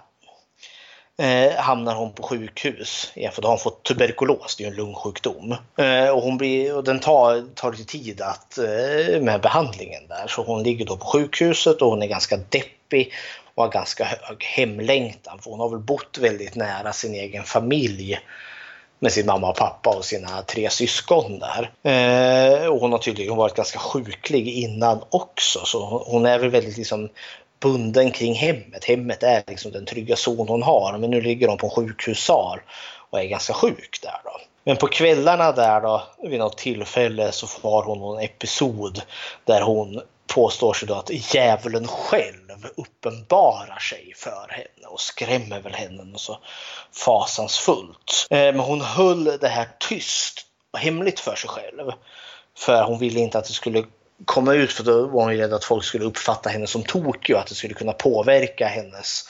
[1.19, 3.13] eh, hamnar hon på sjukhus.
[3.15, 5.57] Igen för då har hon fått tuberkulos, det är ju en lungsjukdom.
[5.79, 10.27] Eh, och, hon blir, och den tar, tar lite tid att, eh, med behandlingen där.
[10.29, 13.13] Så hon ligger då på sjukhuset och hon är ganska deppig
[13.55, 15.39] och har ganska hög hemlängtan.
[15.39, 18.21] För hon har väl bott väldigt nära sin egen familj
[18.99, 21.71] med sin mamma och pappa och sina tre syskon där.
[21.83, 25.61] Eh, och hon har tydligen varit ganska sjuklig innan också.
[25.65, 27.09] Så hon är väl väldigt liksom
[27.61, 28.85] bunden kring hemmet.
[28.85, 32.61] Hemmet är liksom den trygga zon hon har men nu ligger hon på en sjukhussal
[33.11, 34.41] och är ganska sjuk där då.
[34.65, 39.03] Men på kvällarna där då vid något tillfälle så får hon en episod
[39.45, 45.75] där hon påstår sig då att djävulen själv uppenbarar sig för henne och skrämmer väl
[45.75, 46.39] henne och så
[46.93, 48.27] fasansfullt.
[48.31, 51.93] Eh, men hon höll det här tyst och hemligt för sig själv.
[52.57, 53.85] För hon ville inte att det skulle
[54.25, 57.41] komma ut för då var hon rädd att folk skulle uppfatta henne som tokig och
[57.41, 59.25] att det skulle kunna påverka hennes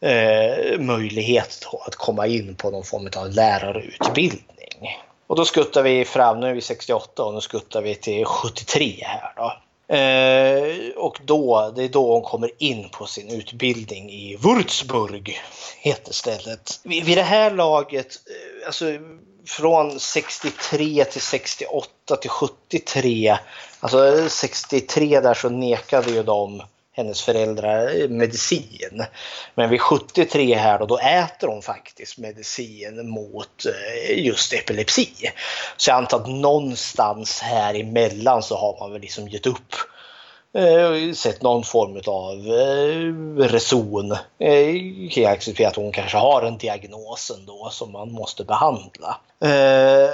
[0.00, 4.98] eh, möjlighet att komma in på någon form av lärarutbildning.
[5.26, 9.04] Och då skuttar vi fram, nu är vi 68 och nu skuttar vi till 73
[9.04, 9.52] här då.
[9.94, 15.40] Eh, och då, det är då hon kommer in på sin utbildning i Würzburg,
[15.80, 16.80] heter stället.
[16.84, 18.84] Vid, vid det här laget, eh, alltså
[19.48, 23.38] från 63 till 68 till 73,
[23.80, 26.62] alltså 63 där så nekade ju de
[26.92, 29.04] hennes föräldrar medicin.
[29.54, 35.08] Men vid 73 här då, då äter hon faktiskt medicin mot eh, just epilepsi.
[35.76, 39.74] Så jag antar att någonstans här emellan så har man väl liksom gett upp
[40.58, 44.76] eh, sett någon form av eh, reson eh,
[45.18, 49.20] jag acceptera att hon kanske har en diagnos ändå som man måste behandla.
[49.40, 50.10] Eh,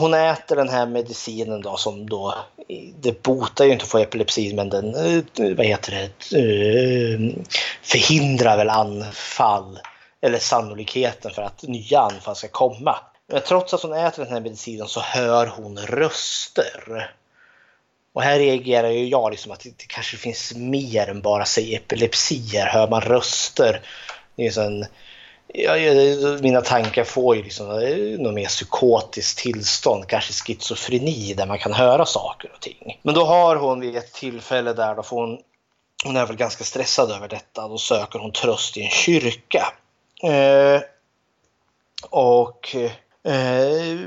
[0.00, 2.34] hon äter den här medicinen då som då,
[3.00, 7.44] det botar ju inte att få epilepsi men den, eh, vad heter det, eh,
[7.82, 9.78] förhindrar väl anfall
[10.20, 12.96] eller sannolikheten för att nya anfall ska komma.
[13.32, 17.10] Men trots att hon äter den här medicinen så hör hon röster.
[18.16, 22.66] Och här reagerar ju jag liksom att det kanske finns mer än bara sig epilepsier.
[22.66, 23.80] Hör man röster,
[24.36, 24.86] det är så en,
[25.46, 25.72] ja,
[26.40, 27.66] mina tankar får ju liksom
[28.18, 33.00] något mer psykotiskt tillstånd, kanske schizofreni där man kan höra saker och ting.
[33.02, 35.38] Men då har hon vid ett tillfälle där, då får hon,
[36.04, 39.72] hon är väl ganska stressad över detta, då söker hon tröst i en kyrka.
[40.22, 40.80] Eh,
[42.10, 42.76] och
[43.22, 43.98] eh,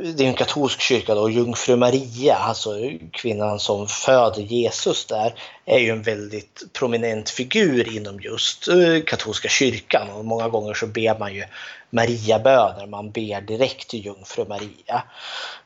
[0.00, 2.70] det är en katolsk kyrka då, och Jungfru Maria, alltså
[3.12, 9.48] kvinnan som föder Jesus där, är ju en väldigt prominent figur inom just eh, katolska
[9.48, 11.44] kyrkan och många gånger så ber man ju
[11.90, 15.02] Mariaböner, man ber direkt till Jungfru Maria.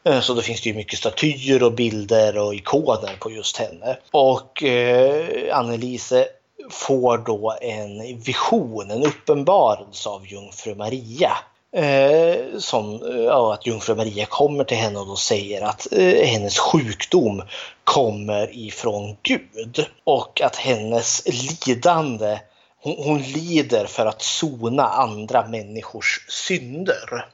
[0.05, 3.97] Eh, så då finns det ju mycket statyer och bilder och ikoner på just henne.
[4.11, 6.27] Och eh, Annelise
[6.71, 11.33] får då en vision, en uppenbarelse av Jungfru Maria
[11.73, 16.27] Eh, som eh, ja, att jungfru Maria kommer till henne och då säger att eh,
[16.27, 17.43] hennes sjukdom
[17.85, 22.39] kommer ifrån Gud och att hennes lidande,
[22.83, 27.27] hon, hon lider för att sona andra människors synder.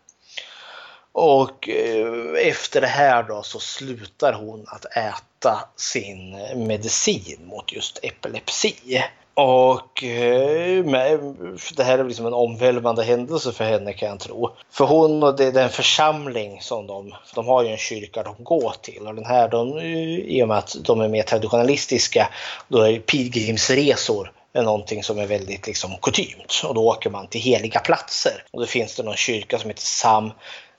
[1.13, 6.31] Och eh, efter det här då så slutar hon att äta sin
[6.67, 9.03] medicin mot just epilepsi.
[9.35, 10.85] Och eh,
[11.77, 14.51] det här är liksom en omvälvande händelse för henne kan jag tro.
[14.71, 18.75] För hon och det, den församling som de, de har ju en kyrka de går
[18.83, 22.29] till och den här, de, i och med att de är mer traditionalistiska,
[22.69, 27.41] då är pilgrimsresor är någonting som är väldigt liksom kutymt och då åker man till
[27.41, 28.45] heliga platser.
[28.51, 30.33] Och då finns det någon kyrka som heter Sam,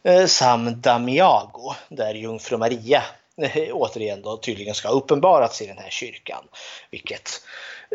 [0.04, 3.04] eh, Sam Damiago där jungfru Maria
[3.42, 6.44] eh, återigen då tydligen ska ha uppenbarats i den här kyrkan.
[6.92, 7.42] Vilket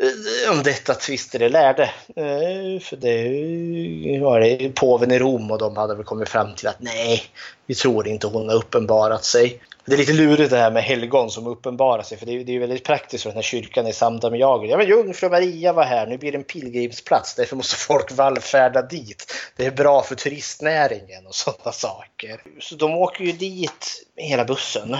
[0.01, 1.83] Eh, om detta tvister det lärde.
[2.17, 6.69] Eh, för det var det påven i Rom och de hade väl kommit fram till
[6.69, 7.23] att nej,
[7.67, 9.61] vi tror inte hon har uppenbarat sig.
[9.85, 12.57] Det är lite lurigt det här med helgon som uppenbarar sig för det är, det
[12.57, 14.67] är väldigt praktiskt för den här kyrkan i Samdamiago.
[14.67, 18.83] Ja men jungfru Maria var här, nu blir det en pilgrimsplats, därför måste folk vallfärda
[18.83, 19.33] dit.
[19.57, 22.43] Det är bra för turistnäringen och sådana saker.
[22.61, 24.97] Så de åker ju dit med hela bussen.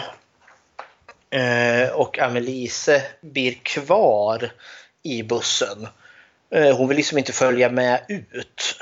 [1.31, 4.51] Eh, och Amelise blir kvar
[5.13, 5.89] i bussen.
[6.55, 8.77] Eh, hon vill liksom inte följa med ut.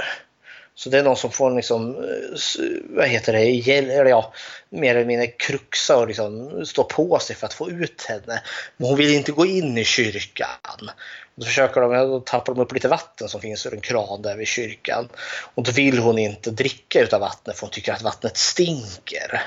[0.79, 2.39] Så det är någon som får liksom, eh,
[2.83, 4.33] vad heter det, eller ja,
[4.71, 8.43] mer eller mindre kruxa och liksom stå på sig för att få ut henne.
[8.77, 10.91] Men hon vill inte gå in i kyrkan.
[11.35, 14.37] Då försöker de, då tappar de upp lite vatten som finns ur en kran där
[14.37, 15.09] vid kyrkan.
[15.55, 19.43] Och då vill hon inte dricka utav vattnet för hon tycker att vattnet stinker.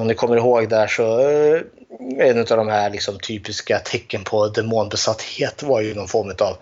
[0.00, 1.62] Om ni kommer ihåg där så eh,
[2.18, 6.56] en av de här liksom typiska tecken på demonbesatthet var ju någon form av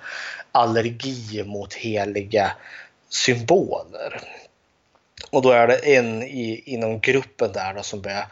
[0.52, 2.52] allergi mot heliga
[3.10, 4.20] symboler.
[5.30, 8.26] Och då är det en i, inom gruppen där då som börjar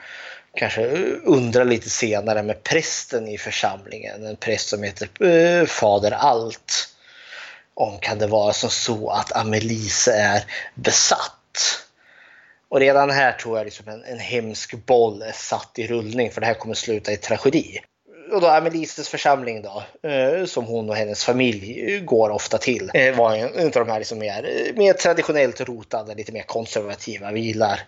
[0.55, 6.13] kanske eh, undra lite senare med prästen i församlingen, en präst som heter eh, Fader
[6.13, 6.89] Allt.
[7.75, 11.86] Om kan det vara som så att Amelise är besatt?
[12.69, 16.41] Och redan här tror jag liksom en, en hemsk boll är satt i rullning för
[16.41, 17.81] det här kommer sluta i tragedi
[18.33, 22.91] och då Amelises församling då, eh, som hon och hennes familj eh, går ofta till,
[22.95, 27.33] eh, var en av de här liksom mer, eh, mer traditionellt rotade, lite mer konservativa.
[27.33, 27.81] Vi gillar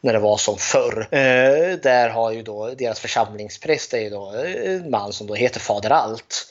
[0.00, 1.08] när det var som förr.
[1.10, 4.34] Eh, där har ju då deras församlingspräst är ju då
[4.64, 6.48] en man som då heter Fader Allt.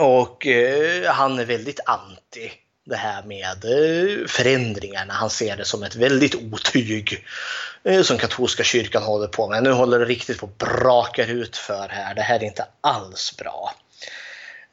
[0.00, 0.46] Och
[1.06, 2.50] han är väldigt anti
[2.84, 5.12] det här med förändringar, förändringarna.
[5.12, 7.24] Han ser det som ett väldigt otyg
[7.84, 9.62] eh, som katolska kyrkan håller på med.
[9.62, 12.14] Nu håller det riktigt på att braka ut för här.
[12.14, 13.74] Det här är inte alls bra.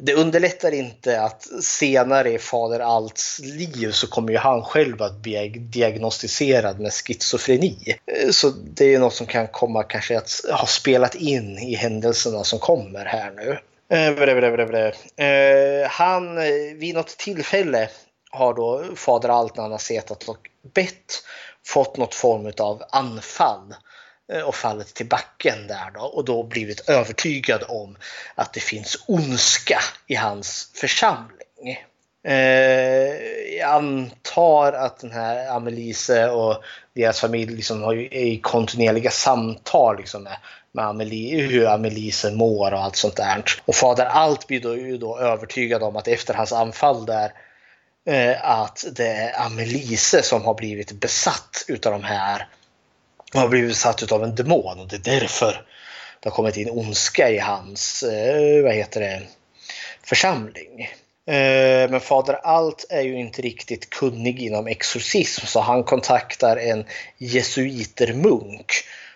[0.01, 5.15] Det underlättar inte att senare i Fader Alts liv så kommer ju han själv att
[5.15, 7.97] bli diagnostiserad med schizofreni.
[8.05, 12.43] Eh, så det är något som kan komma kanske att ha spelat in i händelserna
[12.43, 13.59] som kommer här nu.
[13.89, 17.89] Eh, eh, han, eh, vid något tillfälle
[18.31, 21.23] har då fader Alt när han har setat och bett
[21.65, 23.75] fått något form av anfall
[24.33, 27.97] eh, och fallit till backen där då och då blivit övertygad om
[28.35, 31.77] att det finns ondska i hans församling.
[32.23, 33.13] Eh,
[33.57, 36.63] jag antar att den här Amelise och
[36.95, 40.37] deras familj liksom har ju, är i kontinuerliga samtal liksom med
[40.71, 43.43] med Amelie, hur Amelise mår och allt sånt där.
[43.65, 47.31] Och fader Alt blir då, ju då övertygad om att efter hans anfall där
[48.05, 52.47] eh, att det är Amelise som har blivit besatt utav de här
[53.33, 55.65] har blivit besatt utav en demon och det är därför
[56.19, 59.21] det har kommit in ondska i hans eh, vad heter det,
[60.03, 60.83] församling.
[61.27, 66.85] Eh, men fader Alt är ju inte riktigt kunnig inom exorcism så han kontaktar en
[67.17, 68.71] jesuitermunk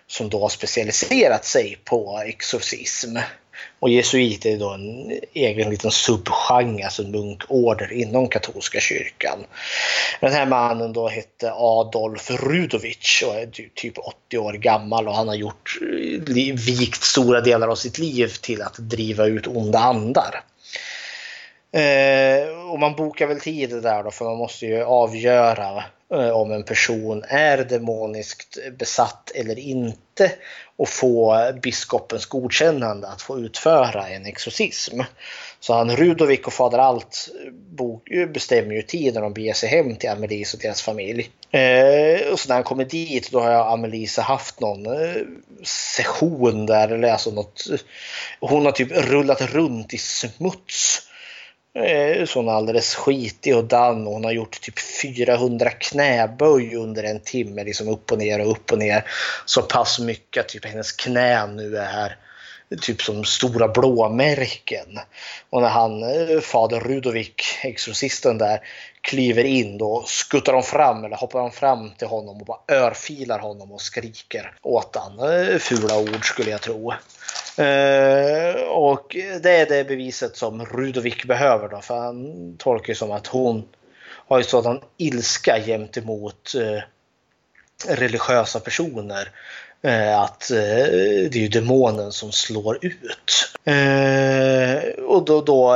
[0.06, 3.16] som då har specialiserat sig på exorcism.
[3.78, 9.38] Och jesuiter är då en egen liten subgenre, alltså en munkorder inom katolska kyrkan.
[10.20, 15.28] Den här mannen då hette Adolf Rudovic och är typ 80 år gammal och han
[15.28, 20.44] har gjort, eh, vikt stora delar av sitt liv till att driva ut onda andar.
[21.74, 25.84] Eh, och man bokar väl tid där då för man måste ju avgöra
[26.14, 30.32] eh, om en person är demoniskt besatt eller inte
[30.76, 35.00] och få biskopens godkännande att få utföra en exorcism.
[35.60, 37.28] Så han Rudovik och fader Alt
[38.28, 41.30] bestämmer ju tid när de beger sig hem till Amelise och deras familj.
[41.50, 45.22] Eh, och så när han kommer dit då har Amelise haft någon eh,
[45.64, 47.66] session där, eller alltså något,
[48.40, 51.13] hon har typ rullat runt i smuts Eh,
[52.26, 57.04] så hon är alldeles skitig och dan och hon har gjort typ 400 knäböj under
[57.04, 59.04] en timme, liksom upp och ner och upp och ner.
[59.44, 62.16] Så pass mycket att typ hennes knän nu är
[62.80, 64.98] typ som stora blåmärken.
[65.50, 68.60] Och när han, eh, fader Rudovik, exorcisten där,
[69.04, 73.38] kliver in då skuttar de fram eller hoppar de fram till honom och bara örfilar
[73.38, 75.18] honom och skriker åt han.
[75.18, 76.92] Eh, fula ord skulle jag tro.
[77.58, 83.10] Eh, och det är det beviset som Rudovik behöver då för han tolkar det som
[83.10, 83.68] att hon
[84.06, 86.82] har ju sådan ilska gentemot eh,
[87.88, 89.30] religiösa personer
[90.16, 93.54] att eh, det är ju demonen som slår ut.
[93.64, 95.72] Eh, och då, då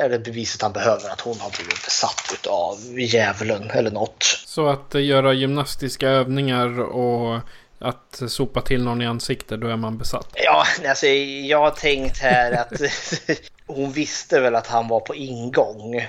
[0.00, 4.22] är det beviset han behöver att hon har blivit besatt av djävulen eller något.
[4.46, 7.40] Så att göra gymnastiska övningar och
[7.78, 10.28] att sopa till någon i ansiktet, då är man besatt?
[10.34, 12.80] Ja, alltså jag har tänkt här att
[13.66, 16.06] hon visste väl att han var på ingång.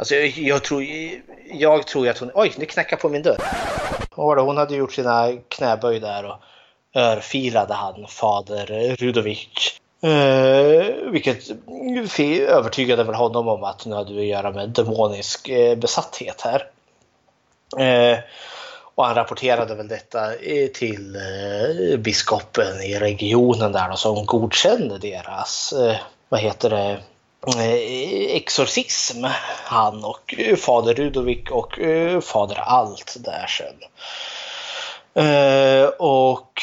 [0.00, 0.84] Alltså jag, jag tror,
[1.52, 2.30] jag tror att hon...
[2.34, 3.38] Oj, nu knackar på min dörr.
[4.10, 6.36] Hon hade gjort sina knäböj där och
[6.94, 9.48] örfilade han fader Rudovic.
[10.02, 11.44] Eh, vilket
[12.48, 16.66] övertygade väl honom om att nu hade vi att göra med demonisk eh, besatthet här.
[17.78, 18.18] Eh,
[18.94, 24.98] Och han rapporterade väl detta eh, till eh, biskopen i regionen där då, som godkände
[24.98, 25.96] deras, eh,
[26.28, 26.98] vad heter det,
[27.46, 29.24] Eh, exorcism.
[29.64, 33.16] Han och eh, fader Rudovik och eh, fader Alt.
[33.18, 33.74] där sen.
[35.98, 36.62] Och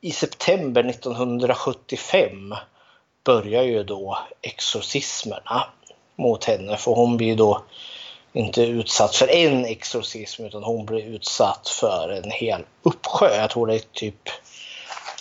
[0.00, 2.54] i september 1975
[3.24, 5.66] börjar ju då exorcismerna
[6.16, 7.62] mot henne för hon blir då
[8.32, 13.36] inte utsatt för en exorcism utan hon blir utsatt för en hel uppsjö.
[13.36, 14.28] Jag tror det är typ,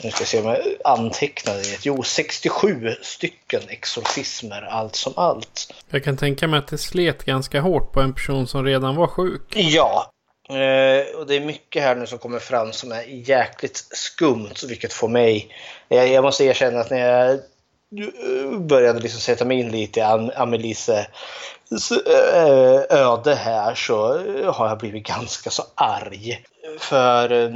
[0.04, 1.86] nu ska jag se om jag antecknade det.
[1.86, 5.74] Jo, 67 stycken exorcismer allt som allt.
[5.90, 9.08] Jag kan tänka mig att det slet ganska hårt på en person som redan var
[9.08, 9.54] sjuk.
[9.56, 10.12] Ja,
[10.50, 14.94] Eh, och det är mycket här nu som kommer fram som är jäkligt skumt, vilket
[14.94, 15.56] får mig...
[15.88, 20.04] Jag, måste erkänna att när jag eh, började liksom sätta mig in lite i
[20.36, 21.08] Amelise
[22.06, 24.18] eh, öde här så
[24.52, 26.44] har jag blivit ganska så arg.
[26.80, 27.54] För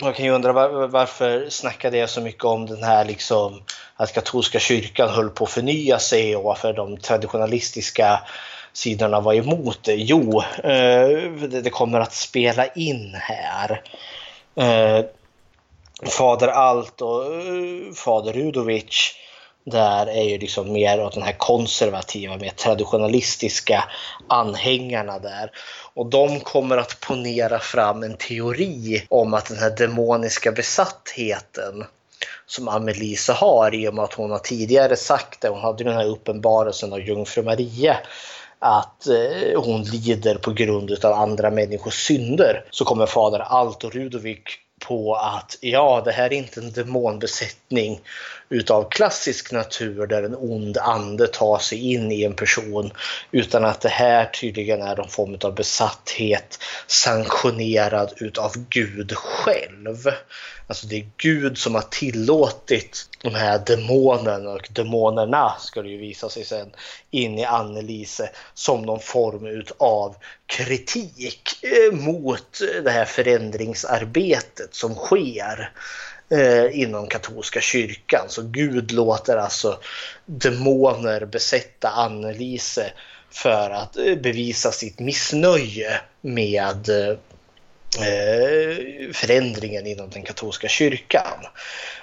[0.00, 3.62] man kan ju undra var, varför snackade jag så mycket om den här liksom
[3.96, 8.20] att katolska kyrkan höll på att förnya sig och varför de traditionalistiska
[8.72, 9.94] sidorna var emot eh, det?
[9.94, 10.42] Jo,
[11.62, 13.82] det kommer att spela in här.
[14.56, 15.04] Eh,
[16.10, 19.14] Fader Alt och eh, Fader Rudovic
[19.64, 23.84] där är ju liksom mer åt den här konservativa, mer traditionalistiska
[24.28, 25.50] anhängarna där.
[25.94, 31.84] Och de kommer att ponera fram en teori om att den här demoniska besattheten
[32.46, 35.94] som Amelisa har i och med att hon har tidigare sagt det, hon hade den
[35.94, 37.96] här uppenbarelsen av jungfru Maria
[38.58, 44.42] att eh, hon lider på grund av andra människors synder så kommer fader Alto Rudovik
[44.88, 48.00] på att ja, det här är inte en demonbesättning
[48.52, 52.92] utav klassisk natur där en ond ande tar sig in i en person
[53.30, 59.96] utan att det här tydligen är någon form av besatthet sanktionerad utav Gud själv.
[60.66, 65.98] Alltså det är Gud som har tillåtit de här demonerna och demonerna ska det ju
[65.98, 66.70] visa sig sen
[67.10, 70.16] in i Annelise som någon form utav
[70.46, 75.72] kritik mot det här förändringsarbetet som sker
[76.32, 78.24] eh, inom katolska kyrkan.
[78.28, 79.78] Så Gud låter alltså
[80.26, 82.92] demoner besätta Annelise
[83.30, 87.16] för att eh, bevisa sitt missnöje med eh,
[88.08, 88.76] eh,
[89.12, 91.46] förändringen inom den katolska kyrkan.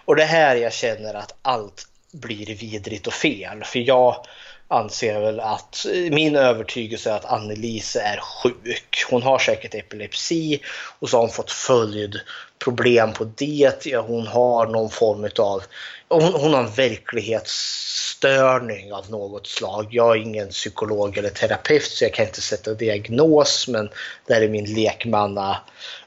[0.06, 3.64] Och det här jag känner att allt blir vidrigt och fel.
[3.64, 4.26] För jag
[4.72, 9.06] anser väl att min övertygelse är att Annelise är sjuk.
[9.10, 10.62] Hon har säkert epilepsi
[11.00, 13.86] och så har hon fått följdproblem på det.
[13.86, 15.64] Ja, hon har någon form av
[16.10, 19.88] hon, hon har en verklighetsstörning av något slag.
[19.92, 23.90] Jag är ingen psykolog eller terapeut så jag kan inte sätta diagnos men
[24.28, 25.58] det är min lekmanna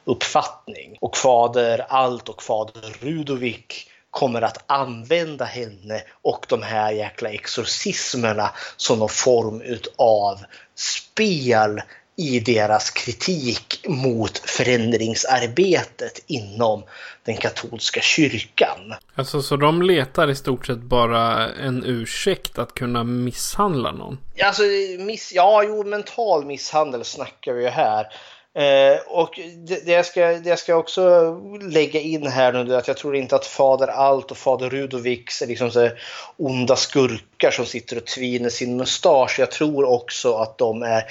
[0.04, 0.96] uppfattning.
[1.00, 8.50] Och fader Alt och fader Rudovic kommer att använda henne och de här jäkla exorcismerna
[8.76, 9.62] som någon form
[9.96, 10.40] av
[10.74, 11.82] spel
[12.16, 16.84] i deras kritik mot förändringsarbetet inom
[17.24, 18.94] den katolska kyrkan.
[19.14, 24.18] Alltså så de letar i stort sett bara en ursäkt att kunna misshandla någon?
[24.42, 24.62] Alltså,
[24.98, 28.06] miss, ja, jo, mental misshandel snackar vi ju här.
[28.54, 32.78] Eh, och det, det, jag ska, det jag ska också lägga in här nu är
[32.78, 35.90] att jag tror inte att Fader Alt och Fader Rudoviks är liksom så
[36.36, 39.36] onda skurkar som sitter och tviner sin mustasch.
[39.38, 41.02] Jag tror också att de är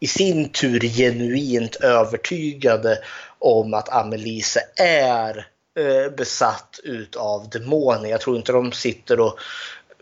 [0.00, 2.98] i sin tur genuint övertygade
[3.38, 5.46] om att Amelise är
[5.78, 8.10] eh, besatt utav demoner.
[8.10, 9.38] Jag tror inte de sitter och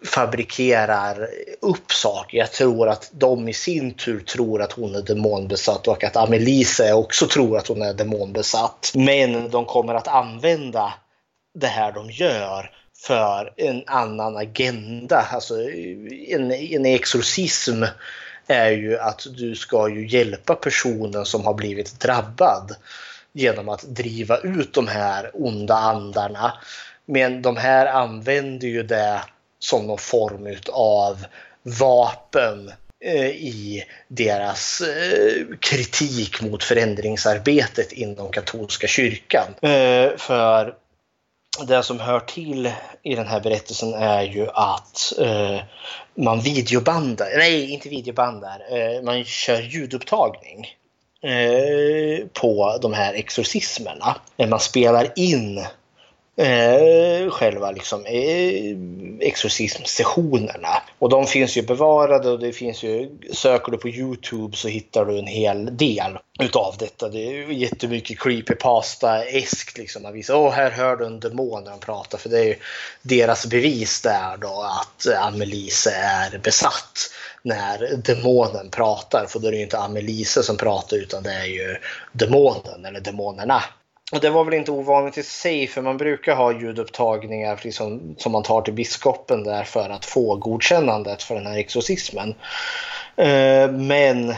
[0.07, 1.29] fabrikerar
[1.61, 2.39] upp saker.
[2.39, 6.93] Jag tror att de i sin tur tror att hon är demonbesatt och att Amelise
[6.93, 8.93] också tror att hon är demonbesatt.
[8.95, 10.95] Men de kommer att använda
[11.55, 12.71] det här de gör
[13.07, 15.27] för en annan agenda.
[15.33, 15.55] Alltså
[16.29, 17.83] en, en exorcism
[18.47, 22.77] är ju att du ska ju hjälpa personen som har blivit drabbad
[23.33, 26.53] genom att driva ut de här onda andarna.
[27.07, 29.21] Men de här använder ju det
[29.65, 31.25] som någon form av
[31.63, 32.73] vapen
[33.05, 39.55] eh, i deras eh, kritik mot förändringsarbetet inom katolska kyrkan.
[39.63, 40.75] Eh, för
[41.67, 42.73] det som hör till
[43.03, 45.13] i den här berättelsen är ju att
[46.15, 48.59] man videobandar, nej inte videobandar,
[49.03, 50.67] man kör ljudupptagning
[52.33, 54.17] på de här exorcismerna.
[54.49, 55.67] Man spelar in
[56.37, 58.77] eh, själva liksom, eh,
[59.21, 60.83] exorcismsessionerna.
[60.99, 65.05] Och de finns ju bevarade och det finns ju, söker du på Youtube så hittar
[65.05, 67.09] du en hel del utav detta.
[67.09, 70.03] Det är jättemycket creepypasta-eskt liksom.
[70.03, 72.19] Man visar, åh här hör du en demon när de pratar.
[72.19, 72.57] För det är ju
[73.03, 77.11] deras bevis där då att Amelise är besatt
[77.43, 79.27] när demonen pratar.
[79.29, 81.77] För då är det ju inte Amelise som pratar utan det är ju
[82.13, 83.63] demonen eller demonerna.
[84.13, 88.33] Och det var väl inte ovanligt i sig för man brukar ha ljudupptagningar liksom, som
[88.33, 92.35] man tar till biskopen där för att få godkännandet för den här exorcismen.
[93.17, 94.35] Eh, men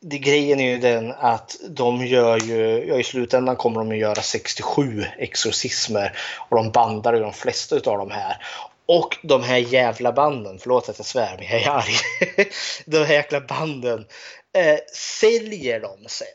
[0.00, 3.98] det, grejen är ju den att de gör ju, ja i slutändan kommer de att
[3.98, 6.18] göra 67 exorcismer
[6.48, 8.36] och de bandar ju de flesta av de här.
[8.86, 11.94] Och de här jävla banden, förlåt att jag svär men jag är arg.
[12.86, 14.06] de här jäkla banden
[14.56, 16.26] eh, säljer de sen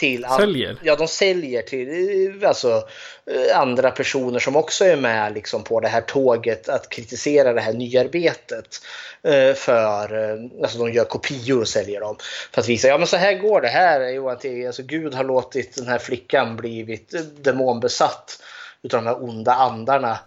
[0.00, 0.76] till säljer?
[0.82, 2.88] Ja, de säljer till alltså,
[3.26, 7.60] eh, andra personer som också är med liksom, på det här tåget att kritisera det
[7.60, 8.80] här nyarbetet.
[9.22, 12.16] Eh, för, eh, alltså de gör kopior och säljer dem.
[12.52, 14.08] För att visa, ja men så här går det här.
[14.08, 17.14] Johan, alltså, Gud har låtit den här flickan blivit
[17.44, 18.42] demonbesatt
[18.82, 20.18] utav de här onda andarna.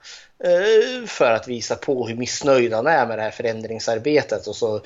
[0.43, 4.47] Eh, för att visa på hur missnöjd han är med det här förändringsarbetet.
[4.47, 4.81] Och så eh,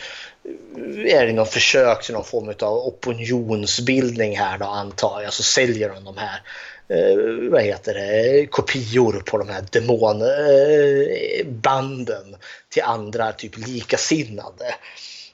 [1.15, 5.34] är det någon försök till någon form av opinionsbildning här då antar jag.
[5.34, 6.41] Så säljer de de här
[6.88, 7.15] eh,
[7.51, 12.39] vad heter det, kopior på de här demonbanden eh,
[12.69, 14.75] till andra typ likasinnade.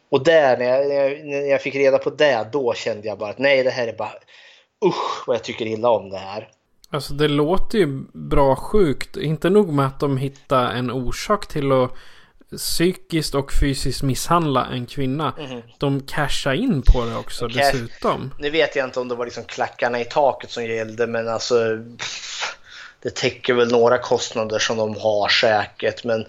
[0.10, 3.40] Och där när jag, när jag fick reda på det då kände jag bara att
[3.40, 4.14] nej det här är bara
[4.86, 6.50] usch vad jag tycker illa om det här.
[6.94, 9.18] Alltså det låter ju bra sjukt.
[9.18, 11.92] Inte nog med att de hittar en orsak till att
[12.58, 15.34] psykiskt och fysiskt misshandla en kvinna.
[15.40, 15.62] Mm.
[15.78, 18.34] De cashar in på det också Cash, dessutom.
[18.40, 21.56] Nu vet jag inte om det var liksom klackarna i taket som gällde men alltså
[23.00, 26.26] det täcker väl några kostnader som de har säkert men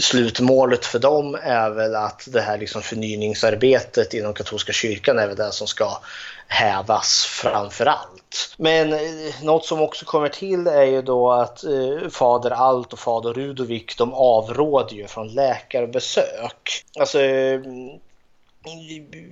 [0.00, 5.36] slutmålet för dem är väl att det här liksom förnyningsarbetet inom katolska kyrkan är väl
[5.36, 5.98] det som ska
[6.46, 8.21] hävas framför allt.
[8.56, 12.98] Men eh, något som också kommer till är ju då att eh, fader Alt och
[12.98, 16.84] fader Rudovik de avråder ju från läkarbesök.
[16.98, 17.90] Alltså mm,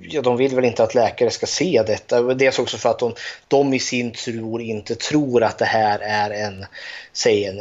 [0.02, 2.22] Ja, de vill väl inte att läkare ska se detta.
[2.22, 3.14] Dels också för att de,
[3.48, 6.66] de i sin tur inte tror att det här är en,
[7.12, 7.60] säg en,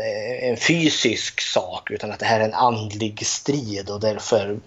[0.49, 4.59] en fysisk sak utan att det här är en andlig strid och därför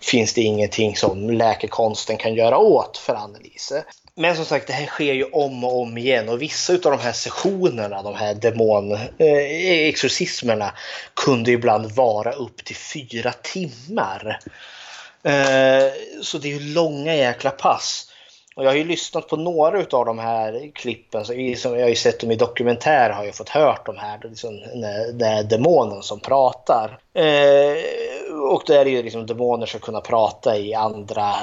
[0.00, 3.84] finns det ingenting som läkekonsten kan göra åt för Annelise.
[4.18, 6.98] Men som sagt, det här sker ju om och om igen och vissa av de
[6.98, 10.70] här sessionerna, de här demonexorcismerna, eh,
[11.14, 14.40] kunde ibland vara upp till fyra timmar.
[15.22, 18.05] Eh, så det är ju långa jäkla pass.
[18.56, 21.94] Och jag har ju lyssnat på några av de här klippen, så jag har ju
[21.94, 24.60] sett dem i dokumentär, har jag fått hört de här, liksom,
[25.12, 26.98] den demonen som pratar.
[27.14, 27.76] Eh,
[28.50, 31.34] och då är det ju liksom demoner som kunna prata i andra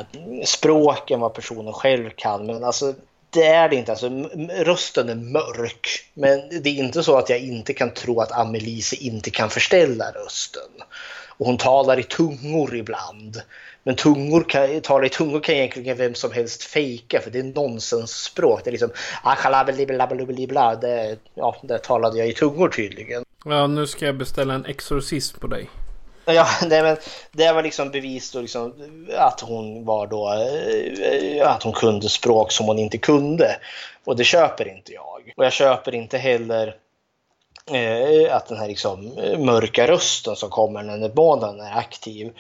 [0.46, 2.46] språk än vad personen själv kan.
[2.46, 2.94] Men alltså
[3.30, 3.92] det är det inte.
[3.92, 4.10] Alltså,
[4.50, 5.88] rösten är mörk.
[6.14, 10.12] Men det är inte så att jag inte kan tro att Amelise inte kan förställa
[10.12, 10.72] rösten.
[11.38, 13.42] Och hon talar i tungor ibland.
[13.84, 17.44] Men tungor kan, tala i tungor kan egentligen vem som helst fejka för det är
[17.44, 18.64] nonsensspråk.
[18.64, 18.92] Det är liksom
[20.82, 23.24] det, ja, där talade jag i tungor tydligen.
[23.46, 25.70] Ja, nu ska jag beställa en exorcism på dig.
[26.26, 26.98] Ja, det, men
[27.32, 28.74] det var liksom bevis då liksom
[29.18, 33.58] att hon var då, eh, att hon kunde språk som hon inte kunde.
[34.06, 35.34] Och det köper inte jag.
[35.38, 36.76] Och jag köper inte heller
[37.72, 39.06] eh, att den här liksom
[39.38, 42.34] mörka rösten som kommer när barnen är aktiv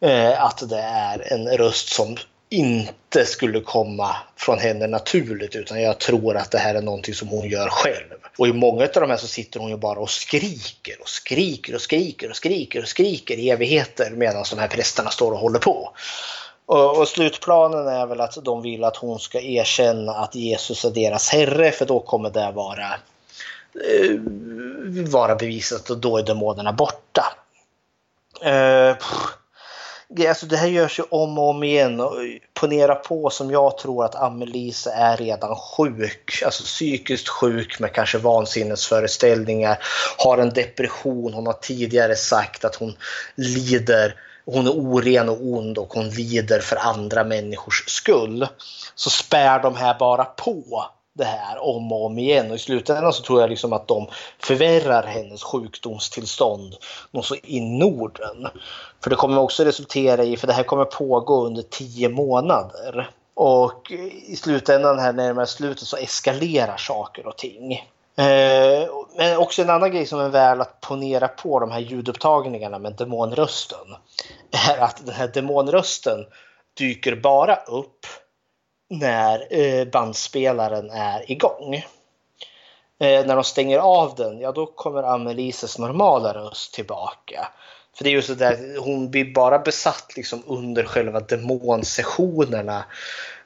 [0.00, 2.16] Eh, att det är en röst som
[2.48, 7.28] inte skulle komma från henne naturligt utan jag tror att det här är någonting som
[7.28, 8.14] hon gör själv.
[8.38, 11.74] Och i många av de här så sitter hon ju bara och skriker och skriker
[11.74, 15.58] och skriker och skriker och skriker i evigheter medan de här prästerna står och håller
[15.58, 15.92] på.
[16.66, 20.90] Och, och, slutplanen är väl att de vill att hon ska erkänna att Jesus är
[20.90, 22.94] deras herre för då kommer det vara,
[23.90, 24.20] eh,
[25.10, 27.24] vara bevisat och då är demonerna borta.
[28.42, 28.96] Eh,
[30.28, 32.00] alltså det här görs ju om och om igen.
[32.00, 32.12] Och
[32.54, 38.18] ponera på som jag tror att Amelise är redan sjuk, alltså psykiskt sjuk med kanske
[38.18, 39.78] vansinnesföreställningar,
[40.18, 42.96] har en depression, hon har tidigare sagt att hon
[43.34, 44.14] lider,
[44.44, 48.46] hon är oren och ond och hon lider för andra människors skull.
[48.94, 50.86] Så spär de här bara på
[51.16, 54.06] det här om och om igen och i slutändan så tror jag liksom att de
[54.38, 56.74] förvärrar hennes sjukdomstillstånd
[57.10, 58.48] något så in Norden.
[59.02, 63.10] För det kommer också resultera i, för det här kommer pågå under tio månader.
[63.34, 63.92] Och
[64.26, 67.72] i slutändan här närmare slutet så eskalerar saker och ting.
[68.16, 72.78] Eh, men också en annan grej som är väl att ponera på de här ljudupptagningarna
[72.78, 73.96] med demonrösten
[74.68, 76.26] är att den här demonrösten
[76.78, 78.06] dyker bara upp
[78.88, 81.74] när eh, bandspelaren är igång.
[83.00, 87.48] Eh, när de stänger av den, ja då kommer Amelises normala röst tillbaka.
[87.96, 92.84] För det är ju så där, hon blir bara besatt liksom under själva demonsessionerna.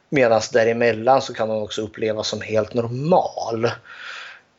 [0.09, 3.71] Medan däremellan så kan hon också upplevas som helt normal.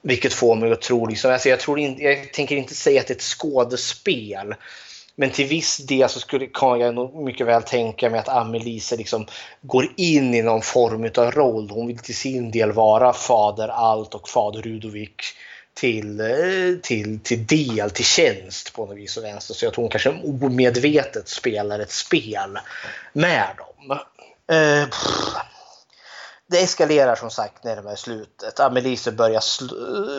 [0.02, 3.08] Vilket får mig att tro, liksom, alltså jag, tror in, jag tänker inte säga att
[3.08, 4.56] det är ett skådespel.
[5.16, 8.98] Men till viss del så skulle, kan jag nog mycket väl tänka mig att Amelise
[8.98, 9.26] liksom
[9.62, 11.70] går in i någon form av roll.
[11.70, 15.24] Hon vill till sin del vara fader Allt och fader Rudovik
[15.74, 19.54] till, eh, till, till del, till tjänst på något vis och vänster.
[19.54, 22.60] Så jag tror hon kanske omedvetet spelar ett spel
[23.14, 24.00] med dem.
[24.58, 24.88] Eh,
[26.52, 28.60] det eskalerar som sagt närmare slutet.
[28.60, 29.44] Amelise börjar,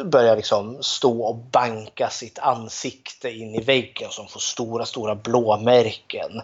[0.04, 6.42] börjar liksom stå och banka sitt ansikte in i väggen som får stora, stora blåmärken.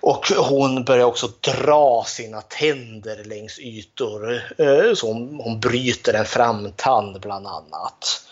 [0.00, 4.42] Och hon börjar också dra sina tänder längs ytor.
[4.58, 8.26] Eh, så hon, hon bryter en framtand bland annat.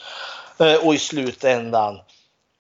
[0.58, 2.00] Eh, och i slutändan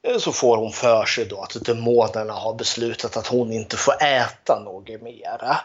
[0.08, 4.02] eh, så får hon för sig då att demonerna har beslutat att hon inte får
[4.02, 5.56] äta något mera.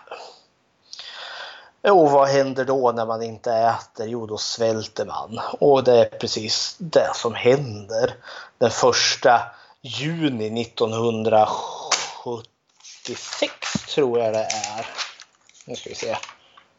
[1.84, 4.08] Och vad händer då när man inte äter?
[4.08, 5.40] Jo, då svälter man.
[5.60, 8.16] Och det är precis det som händer.
[8.58, 9.42] Den första
[9.82, 13.54] juni 1976
[13.96, 14.48] tror jag det
[14.78, 14.88] är.
[15.66, 16.18] Nu ska vi se.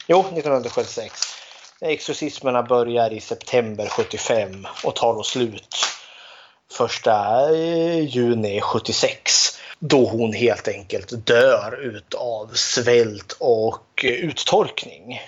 [0.07, 1.21] Jo, 1976.
[1.81, 5.77] Exorcismerna börjar i september 75 och tar då slut
[6.73, 15.21] första eh, juni 76 då hon helt enkelt dör utav svält och uttorkning.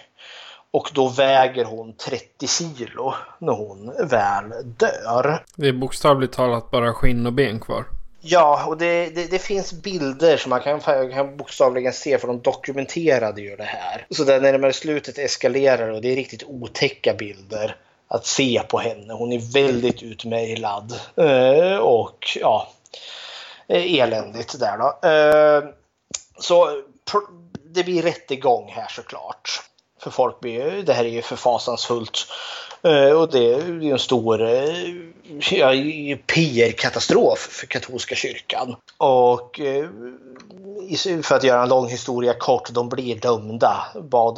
[0.70, 5.44] Och då väger hon 30 kilo när hon väl dör.
[5.56, 7.84] Det är bokstavligt talat bara skinn och ben kvar.
[8.20, 12.40] Ja, och det, det, det, finns bilder som man kan, kan bokstavligen se för de
[12.40, 14.06] dokumenterade ju det här.
[14.10, 17.76] Så där närmare slutet eskalerar och det är riktigt otäcka bilder
[18.08, 19.14] att se på henne.
[19.14, 20.92] Hon är väldigt utmejlad.
[21.16, 22.68] Eh, och ja,
[23.68, 25.08] Eh, eländigt där då.
[25.08, 25.64] Eh,
[26.38, 26.82] så
[27.64, 29.62] det blir rättegång här såklart.
[30.00, 32.26] För folk blir det här är ju för fasansfullt.
[32.82, 34.40] Eh, och det är ju en stor
[35.50, 35.72] ja,
[36.26, 38.76] PR-katastrof för katolska kyrkan.
[38.96, 39.60] Och
[41.22, 43.86] för att göra en lång historia kort, de blir dömda.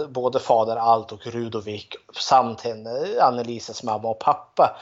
[0.08, 4.76] Både fader Alt och Rudovik samt henne, Annelises mamma och pappa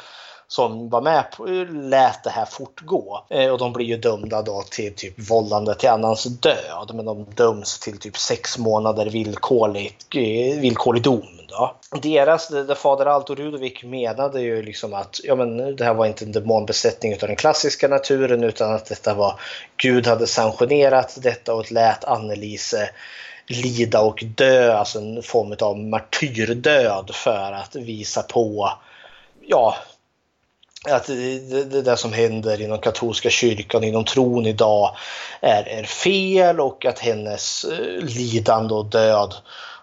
[0.54, 3.24] som var med på, lät det här fortgå.
[3.30, 6.90] Eh, och de blir ju dömda då till typ vållande till annans död.
[6.94, 11.26] Men de döms till typ sex månader villkorlig, eh, villkorlig dom.
[11.48, 11.76] Då.
[12.02, 15.94] Deras, eh, det fader Alto Rudovic Rudovik menade ju liksom att ja, men det här
[15.94, 19.40] var inte en demonbesättning av den klassiska naturen utan att detta var
[19.76, 22.90] Gud hade sanktionerat detta och lät Annelise
[23.46, 28.72] lida och dö, alltså en form av martyrdöd för att visa på
[29.46, 29.76] ja,
[30.90, 34.96] att det, det, det som händer inom katolska kyrkan, inom tron idag
[35.40, 39.34] är, är fel och att hennes eh, lidande och död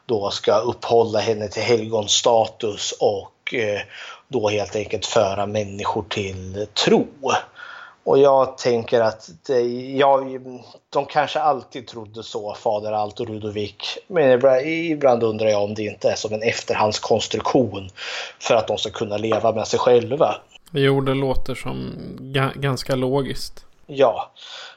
[0.06, 3.82] då ska upphålla henne till helgonstatus och eh,
[4.28, 7.07] då helt enkelt föra människor till tro.
[8.03, 9.61] Och jag tänker att det,
[9.98, 10.22] ja,
[10.90, 13.98] de kanske alltid trodde så, fader Alt och Rudovik.
[14.07, 17.90] Men ibland, ibland undrar jag om det inte är som en efterhandskonstruktion
[18.40, 20.36] för att de ska kunna leva med sig själva.
[20.72, 21.93] Jo, det låter som
[22.56, 23.65] ganska logiskt.
[23.88, 24.31] Ja,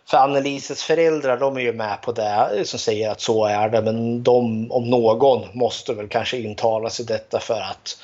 [0.06, 3.82] för Annelises föräldrar de är ju med på det som säger att så är det.
[3.82, 7.98] Men de om någon måste väl kanske intala sig detta för att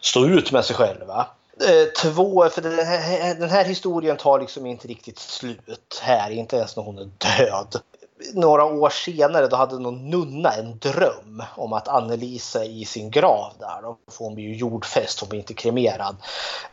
[0.00, 1.26] stå ut med sig själva.
[1.60, 6.56] Eh, två, för den här, den här historien tar liksom inte riktigt slut här, inte
[6.56, 7.80] ens när hon är död
[8.34, 13.52] några år senare då hade någon nunna en dröm om att Annelise i sin grav
[13.58, 16.16] där, då får hon blir ju jordfäst, hon blir inte kremerad,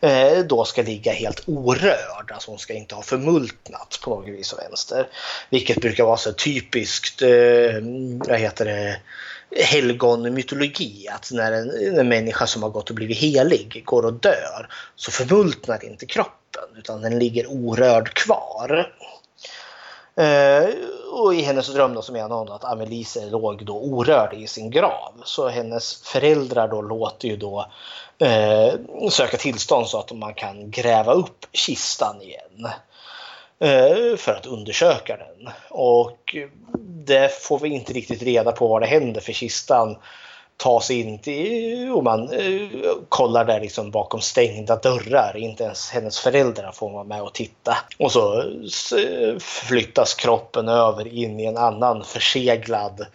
[0.00, 2.30] eh, då ska ligga helt orörd.
[2.32, 5.08] Alltså hon ska inte ha förmultnat på något vis och vänster.
[5.50, 7.28] Vilket brukar vara så typiskt, eh,
[8.28, 9.00] vad heter det,
[9.56, 11.08] helgonmytologi.
[11.08, 15.10] Att när en, en människa som har gått och blivit helig går och dör så
[15.10, 18.92] förmultnar inte kroppen utan den ligger orörd kvar.
[20.20, 20.68] Eh,
[21.12, 24.70] och i hennes dröm då så menar hon att Amelise låg då orörd i sin
[24.70, 25.12] grav.
[25.24, 27.66] Så hennes föräldrar då låter ju då
[28.18, 28.74] eh,
[29.10, 32.68] söka tillstånd så att man kan gräva upp kistan igen.
[33.58, 35.52] Eh, för att undersöka den.
[35.70, 36.36] Och
[36.78, 39.96] det får vi inte riktigt reda på vad det händer för kistan
[40.60, 42.68] ta sig in till, och man eh,
[43.08, 45.36] kollar där liksom bakom stängda dörrar.
[45.36, 47.76] Inte ens hennes föräldrar får vara med och titta.
[47.98, 48.44] Och så
[49.40, 53.06] flyttas kroppen över in i en annan förseglad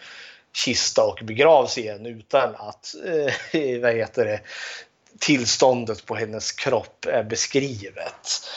[0.54, 4.40] kista och begravs igen utan att eh, vad heter det,
[5.20, 8.48] tillståndet på hennes kropp är beskrivet.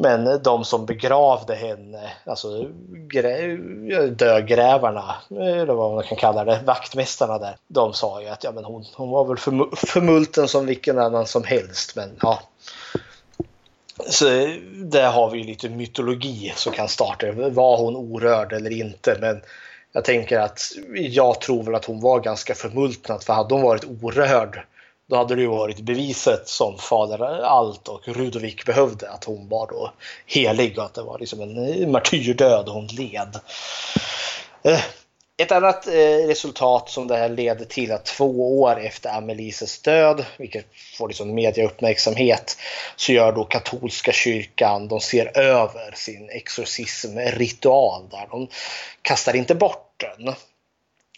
[0.00, 2.64] Men de som begravde henne, alltså
[4.10, 8.64] dödgrävarna, eller vad man kan kalla det, vaktmästarna där, de sa ju att ja, men
[8.64, 9.36] hon, hon var väl
[9.76, 11.96] förmulten som vilken annan som helst.
[11.96, 12.40] Men ja,
[14.06, 14.24] så
[14.74, 17.32] där har vi lite mytologi som kan starta.
[17.32, 19.16] Var hon orörd eller inte?
[19.20, 19.40] Men
[19.92, 20.60] jag tänker att
[20.94, 24.62] jag tror väl att hon var ganska förmultnad för hade hon varit orörd
[25.08, 29.66] då hade det ju varit beviset som fader Allt och Rudovik behövde att hon var
[29.66, 29.92] då
[30.26, 33.40] helig och att det var liksom en martyrdöd hon led.
[34.62, 34.80] Eh,
[35.42, 40.24] ett annat eh, resultat som det här leder till att två år efter Amelises död,
[40.36, 40.66] vilket
[40.98, 42.56] får liksom mediauppmärksamhet,
[42.96, 48.48] så gör då katolska kyrkan, de ser över sin exorcismritual där de
[49.02, 50.34] kastar inte bort den.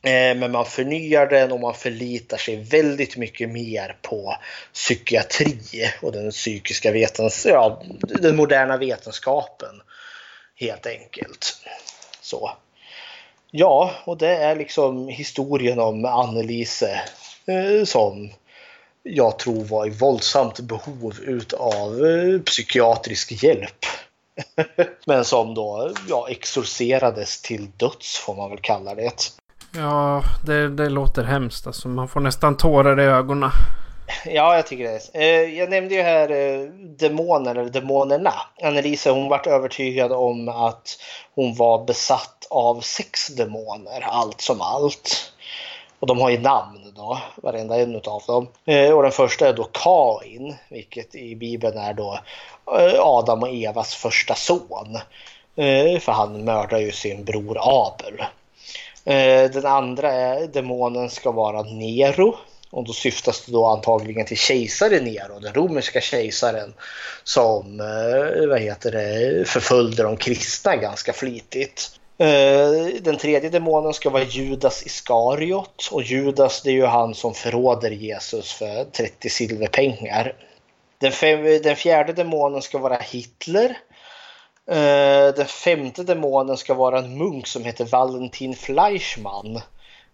[0.03, 4.37] Eh, men man förnyar den och man förlitar sig väldigt mycket mer på
[4.75, 5.59] psykiatri
[6.03, 9.83] och den psykiska vetens ja, den moderna vetenskapen.
[10.57, 11.57] Helt enkelt.
[12.21, 12.51] Så.
[13.51, 17.03] Ja, och det är liksom historien om Annelise
[17.47, 18.31] eh, som
[19.03, 23.87] jag tror var i våldsamt behov utav eh, psykiatrisk hjälp.
[25.07, 29.33] Men som då ja, exorcerades till döds får man väl kalla det.
[29.77, 31.89] Ja, det, det låter hemskt alltså.
[31.89, 33.51] Man får nästan tårar i ögonen.
[34.25, 35.01] Ja, jag tycker det.
[35.15, 36.61] Eh, jag nämnde ju här eh,
[36.99, 38.33] demoner, eller demonerna.
[38.63, 40.99] Annelisa hon vart övertygad om att
[41.35, 45.33] hon var besatt av sex demoner, allt som allt.
[46.01, 48.47] Och de har ju namn då, varenda en av dem.
[48.65, 52.19] Eh, och den första är då Kain, vilket i Bibeln är då
[52.79, 54.95] eh, Adam och Evas första son.
[55.57, 58.25] Eh, för han mördar ju sin bror Abel.
[59.11, 62.37] Eh, den andra demonen ska vara Nero
[62.71, 66.75] och då syftas det då antagligen till kejsaren Nero, den romerska kejsaren
[67.25, 71.91] som eh, vad heter det, förföljde de kristna ganska flitigt.
[72.19, 77.35] Eh, den tredje demonen ska vara Judas Iskariot och Judas det är ju han som
[77.35, 80.33] förråder Jesus för 30 silverpengar.
[80.99, 83.77] Den, fem, den fjärde demonen ska vara Hitler.
[84.69, 89.61] Eh, den femte demonen ska vara en munk som heter Valentin Fleischmann.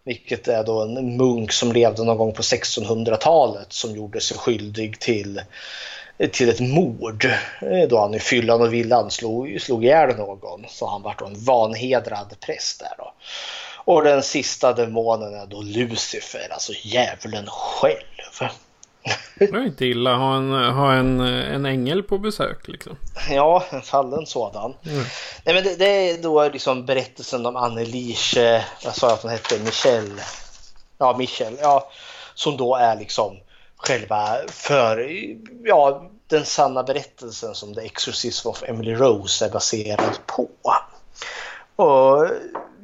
[0.05, 5.01] Vilket är då en munk som levde någon gång på 1600-talet som gjorde sig skyldig
[5.01, 5.43] till,
[6.33, 7.25] till ett mord.
[7.61, 10.65] Eh, då han i fyllan och villan slog, slog ihjäl någon.
[10.69, 13.13] Så han var då en vanhedrad präst där då.
[13.85, 18.51] Och den sista demonen är då Lucifer, alltså djävulen själv.
[19.39, 22.97] Det är inte illa att ha en, ha en, en ängel på besök liksom.
[23.31, 24.75] Ja, en fallen sådan.
[24.87, 25.05] Mm.
[25.45, 29.31] Nej, men det, det, är då liksom berättelsen om Annelise, vad sa jag att hon
[29.31, 30.23] hette, Michelle.
[30.99, 31.91] Ja, Michelle, ja.
[32.35, 33.37] Som då är liksom
[33.77, 35.11] själva för,
[35.65, 40.49] ja, den sanna berättelsen som The Exorcism of Emily Rose är baserad på.
[41.77, 42.27] Och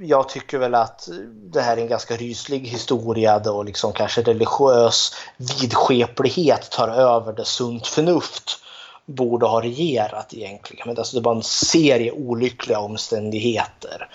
[0.03, 5.15] jag tycker väl att det här är en ganska ryslig historia då liksom kanske religiös
[5.37, 8.59] vidskeplighet tar över det sunt förnuft
[9.07, 10.89] borde ha regerat egentligen.
[10.89, 14.09] Men alltså det var en serie olyckliga omständigheter.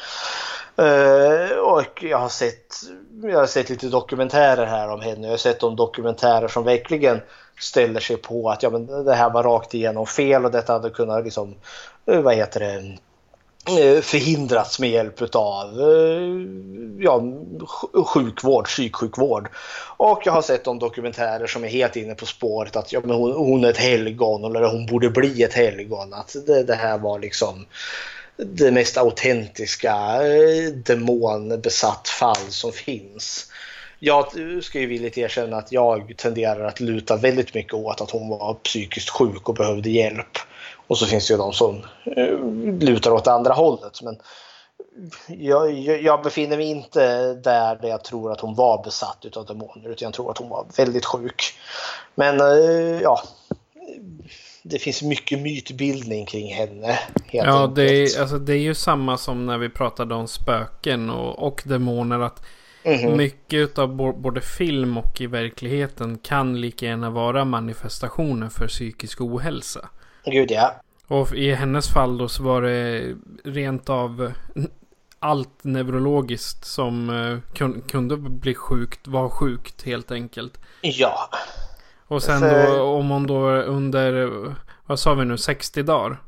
[0.79, 2.75] Uh, och jag har, sett,
[3.23, 5.27] jag har sett lite dokumentärer här om henne.
[5.27, 7.21] Jag har sett de dokumentärer som verkligen
[7.59, 10.89] ställer sig på att ja, men det här var rakt igenom fel och detta hade
[10.89, 11.55] kunnat liksom,
[12.05, 12.97] eh, vad heter det,
[13.67, 16.31] Eh, förhindrats med hjälp av eh,
[16.99, 17.23] ja,
[18.05, 19.49] sjukvård, psyksjukvård.
[19.97, 23.15] Och jag har sett de dokumentärer som är helt inne på spåret att ja, men
[23.15, 26.13] hon, hon är ett helgon eller hon borde bli ett helgon.
[26.13, 27.65] Att det, det här var liksom
[28.37, 29.95] det mest autentiska
[30.25, 33.51] eh, demonbesatt fall som finns.
[33.99, 34.25] Jag
[34.61, 38.53] ska ju villigt erkänna att jag tenderar att luta väldigt mycket åt att hon var
[38.53, 40.37] psykiskt sjuk och behövde hjälp.
[40.87, 42.39] Och så finns det ju de som eh,
[42.79, 44.01] lutar åt andra hållet.
[44.01, 44.17] Men
[45.27, 50.05] jag, jag, befinner mig inte där, jag tror att hon var besatt av demoner utan
[50.05, 51.53] jag tror att hon var väldigt sjuk.
[52.15, 53.23] Men eh, ja,
[54.63, 56.99] det finns mycket mytbildning kring henne.
[57.31, 61.47] ja, det är, alltså, det är ju samma som när vi pratade om spöken och,
[61.47, 62.19] och demoner.
[62.19, 62.43] att
[62.83, 63.17] mm -hmm.
[63.17, 69.89] Mycket av både film och i verkligheten kan lika gärna vara manifestationer för psykisk ohälsa.
[70.31, 70.75] Gud ja.
[71.07, 74.31] Och i hennes fall då så var det rent av
[75.19, 80.59] allt neurologiskt som eh, kun, kunde bli sjukt var sjukt helt enkelt.
[80.81, 81.29] Ja.
[82.07, 84.29] Och sen För- då om hon då under,
[84.85, 86.21] vad sa vi nu, 60 dagar?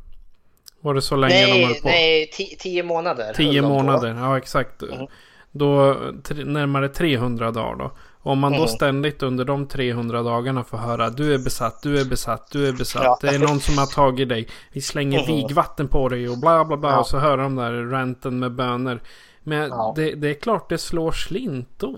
[0.82, 1.88] Var det så länge de höll Nej, på?
[1.88, 3.34] nej, ti- tio månader.
[3.34, 3.68] Tio höll de på.
[3.70, 4.82] månader, ja exakt.
[4.84, 5.08] Mm.
[5.52, 5.98] Då
[6.46, 7.92] närmare 300 dagar då.
[8.24, 8.68] Om man då Mm.
[8.68, 12.74] ständigt under de 300 dagarna får höra du är besatt, du är besatt, du är
[12.74, 13.04] besatt.
[13.04, 13.18] Ja.
[13.22, 14.48] Det är någon som har tagit dig.
[14.74, 15.36] Vi slänger Mm.
[15.36, 16.90] vigvatten på dig och bla bla bla.
[16.90, 17.00] Ja.
[17.00, 19.02] Och så hör de där ranten med böner.
[19.44, 19.94] Men Ja.
[19.96, 21.98] det, det är klart det slår slint då.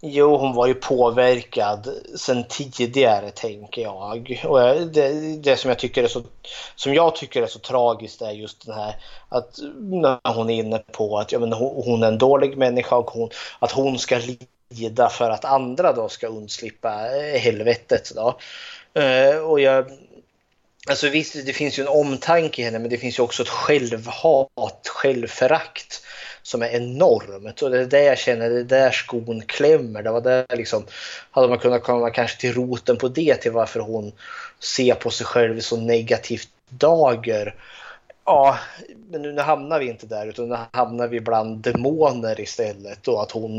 [0.00, 1.88] Jo, hon var ju påverkad
[2.18, 4.36] sen tidigare tänker jag.
[4.44, 4.58] Och
[4.92, 6.22] det, det som jag tycker är så
[6.76, 8.94] som jag tycker är så tragiskt är just den här
[9.28, 12.96] att när hon är inne på att ja, men hon, hon är en dålig människa
[12.96, 13.28] och hon,
[13.58, 14.44] att hon ska lida
[15.10, 18.12] för att andra då ska undslippa eh, helvetet.
[18.14, 18.38] Då.
[19.00, 19.90] Eh, och jag,
[20.88, 23.48] alltså visst, det finns ju en omtanke i henne men det finns ju också ett
[23.48, 26.02] självhat, självförakt
[26.42, 27.62] som är enormt.
[27.62, 30.02] Och det är där jag känner, det är där skon klämmer.
[30.02, 30.86] Det var där liksom,
[31.30, 34.12] hade man kunnat komma kanske till roten på det, till varför hon
[34.60, 37.54] ser på sig själv i så negativt dager.
[38.26, 38.58] Ja,
[39.10, 43.08] men nu hamnar vi inte där utan nu hamnar vi bland demoner istället.
[43.08, 43.58] Och att hon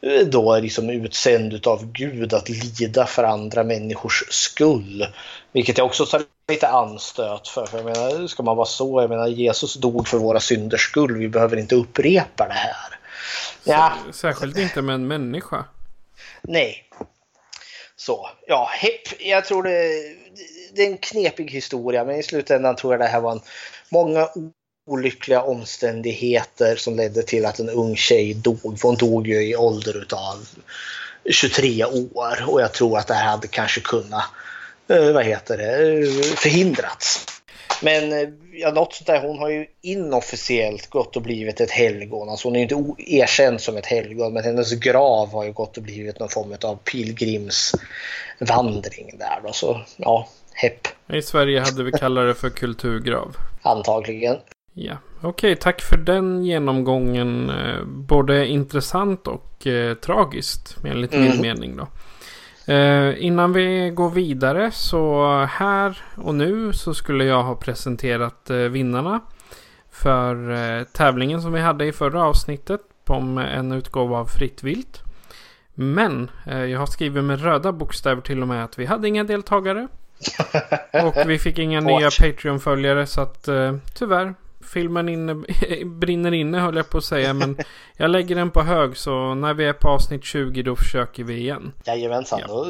[0.00, 5.06] eh, då är liksom utsänd av Gud att lida för andra människors skull.
[5.52, 7.66] Vilket jag också tar lite anstöt för.
[7.66, 9.00] för jag menar, ska man vara så?
[9.00, 11.16] Jag menar, Jesus dog för våra synders skull.
[11.16, 12.98] Vi behöver inte upprepa det här.
[13.64, 15.64] Ja, Särskilt inte med en människa.
[16.42, 16.90] nej.
[17.96, 19.20] Så, ja, hepp.
[19.20, 19.88] Jag tror det,
[20.74, 23.40] det är en knepig historia, men i slutändan tror jag det här var en,
[23.94, 24.28] många
[24.86, 28.80] olyckliga omständigheter som ledde till att en ung tjej dog.
[28.80, 30.48] För hon dog ju i ålder utav
[31.30, 34.24] 23 år och jag tror att det här hade kanske kunnat
[34.88, 36.04] eh, vad heter det, eh,
[36.36, 37.26] förhindrats.
[37.82, 42.28] Men eh, ja, något sånt där, hon har ju inofficiellt gått och blivit ett helgon.
[42.28, 45.76] Alltså hon är ju inte erkänd som ett helgon men hennes grav har ju gått
[45.76, 49.52] och blivit någon form av pilgrimsvandring där då.
[49.52, 54.36] Så ja, hepp I Sverige hade vi kallat det för kulturgrav antagligen.
[54.72, 55.56] Ja, okej.
[55.56, 57.50] tack för den genomgången.
[57.50, 61.40] Eh, både intressant och eh, tragiskt, enligt min Mm.
[61.40, 61.76] mening.
[61.76, 61.86] Då.
[62.72, 68.56] Eh, innan vi går vidare så här och nu så skulle jag ha presenterat eh,
[68.56, 69.20] vinnarna
[69.90, 75.02] för eh, tävlingen som vi hade i förra avsnittet om en utgåva av Fritt Vilt.
[75.74, 79.24] Men eh, jag har skrivit med röda bokstäver till och med att vi hade inga
[79.24, 79.88] deltagare.
[81.04, 84.34] Och vi fick inga nya Patreon-följare så att eh, tyvärr
[84.72, 85.34] filmen inne,
[85.84, 87.34] brinner inne höll jag på att säga.
[87.34, 87.58] Men
[87.96, 91.34] jag lägger den på hög så när vi är på avsnitt 20 då försöker vi
[91.36, 91.72] igen.
[91.86, 92.46] Jajamensan, Ja.
[92.48, 92.66] då,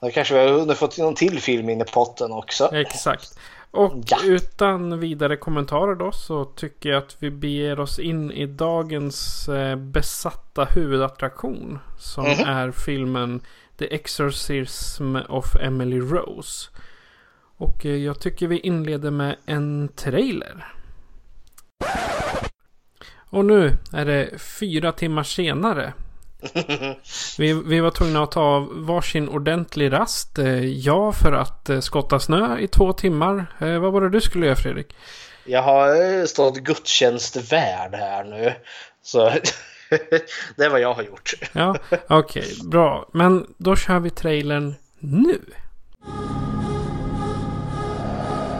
[0.00, 2.70] då kanske vi har hunnit fått någon till film in i potten också.
[2.74, 3.38] Exakt.
[3.70, 4.18] Och Ja.
[4.24, 9.76] utan vidare kommentarer då så tycker jag att vi beger oss in i dagens eh,
[9.76, 11.78] besatta huvudattraktion.
[11.98, 12.44] Som Mhm.
[12.48, 13.40] är filmen
[13.78, 16.68] The Exorcism of Emily Rose.
[17.56, 20.72] Och eh, jag tycker vi inleder med en trailer.
[23.30, 25.92] Och nu är det fyra timmar senare.
[27.38, 30.38] Vi, vi var tvungna att ta varsin ordentlig rast.
[30.38, 33.46] Eh, Jag för att eh, skotta snö i två timmar.
[33.78, 34.96] Vad var det du skulle göra Fredrik?
[35.44, 38.52] Jag har stått gudstjänstvärd här nu.
[39.02, 39.30] Så
[40.56, 41.34] det är vad jag har gjort.
[41.52, 41.76] Ja,
[42.08, 43.08] okej, bra.
[43.12, 45.40] Men då kör vi trailern nu.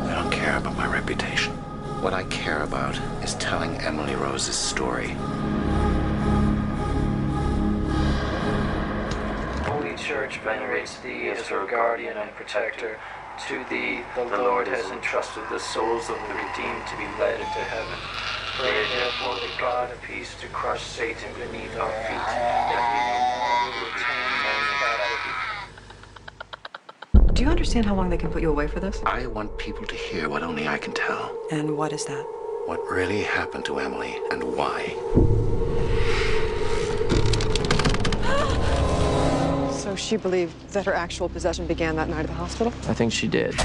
[0.09, 1.55] I don't care about my reputation.
[2.03, 5.17] What I care about is telling Emily Rose's story.
[9.67, 12.99] Holy Church venerates thee as her guardian and protector.
[13.47, 17.63] To thee the Lord has entrusted the souls of the redeemed to be led into
[17.71, 17.99] heaven.
[18.59, 23.19] Pray therefore the God of peace to crush Satan beneath our feet, that we no
[23.47, 24.71] longer return man's
[27.15, 27.33] captivity.
[27.33, 29.01] Do you understand how long they can put you away for this?
[29.07, 31.39] I want people to hear what only I can tell.
[31.53, 32.27] And what is that?
[32.67, 34.97] What really happened to Emily and why.
[39.89, 42.75] So she believed that her actual possession began that night at the hospital?
[42.89, 43.59] I think she did.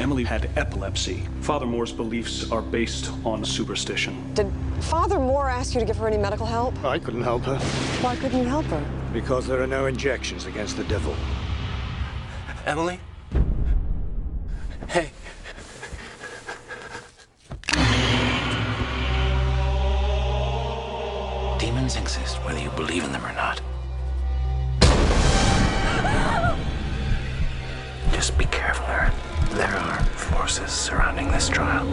[0.00, 1.22] Emily had epilepsy.
[1.42, 4.34] Father Moore's beliefs are based on superstition.
[4.34, 6.76] Did Father Moore ask you to give her any medical help?
[6.84, 7.56] I couldn't help her
[8.02, 8.84] Why couldn't you help her?
[9.12, 11.14] because there are no injections against the devil.
[12.66, 12.98] Emily?
[14.88, 15.12] Hey.
[21.60, 23.60] Demons exist whether you believe in them or not.
[28.12, 29.12] Just be careful, Aaron.
[29.50, 31.86] There are forces surrounding this trial.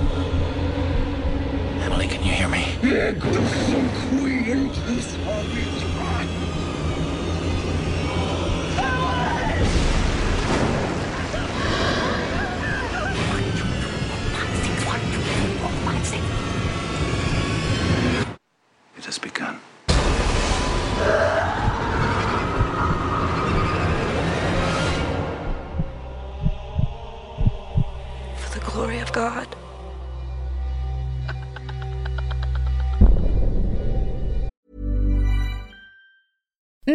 [1.82, 2.66] Emily, can you hear me?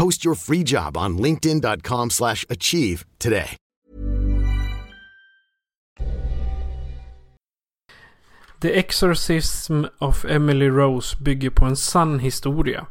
[0.00, 3.56] Post your free job on linkedin.com slash achieve today.
[8.60, 12.86] The Exorcism of Emily Rose bygger på en sann historia.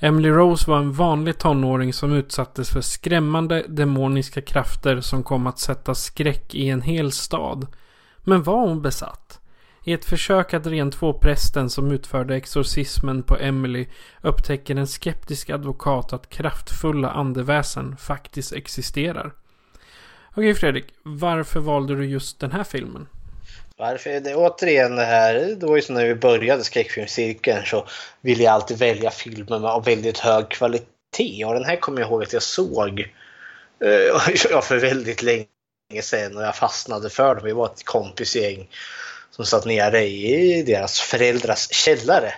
[0.00, 5.58] Emily Rose var en vanlig tonåring som utsattes för skrämmande demoniska krafter som kom att
[5.58, 7.66] sätta skräck i en hel stad.
[8.24, 9.40] Men var hon besatt?
[9.88, 13.86] I ett försök att rentvå prästen som utförde exorcismen på Emily
[14.22, 19.32] upptäcker en skeptisk advokat att kraftfulla andeväsen faktiskt existerar.
[20.30, 23.08] Okej Fredrik, varför valde du just den här filmen?
[23.76, 24.20] Varför?
[24.20, 27.86] Det återigen det här, det var ju så när vi började skräckfilmscirkeln så
[28.20, 31.44] ville jag alltid välja filmer av väldigt hög kvalitet.
[31.44, 33.00] Och den här kommer jag ihåg att jag såg
[33.80, 35.46] eh, för väldigt länge
[36.02, 37.44] sedan och jag fastnade för dem.
[37.44, 38.68] Vi var ett kompisgäng
[39.36, 42.34] som satt nere i deras föräldrars källare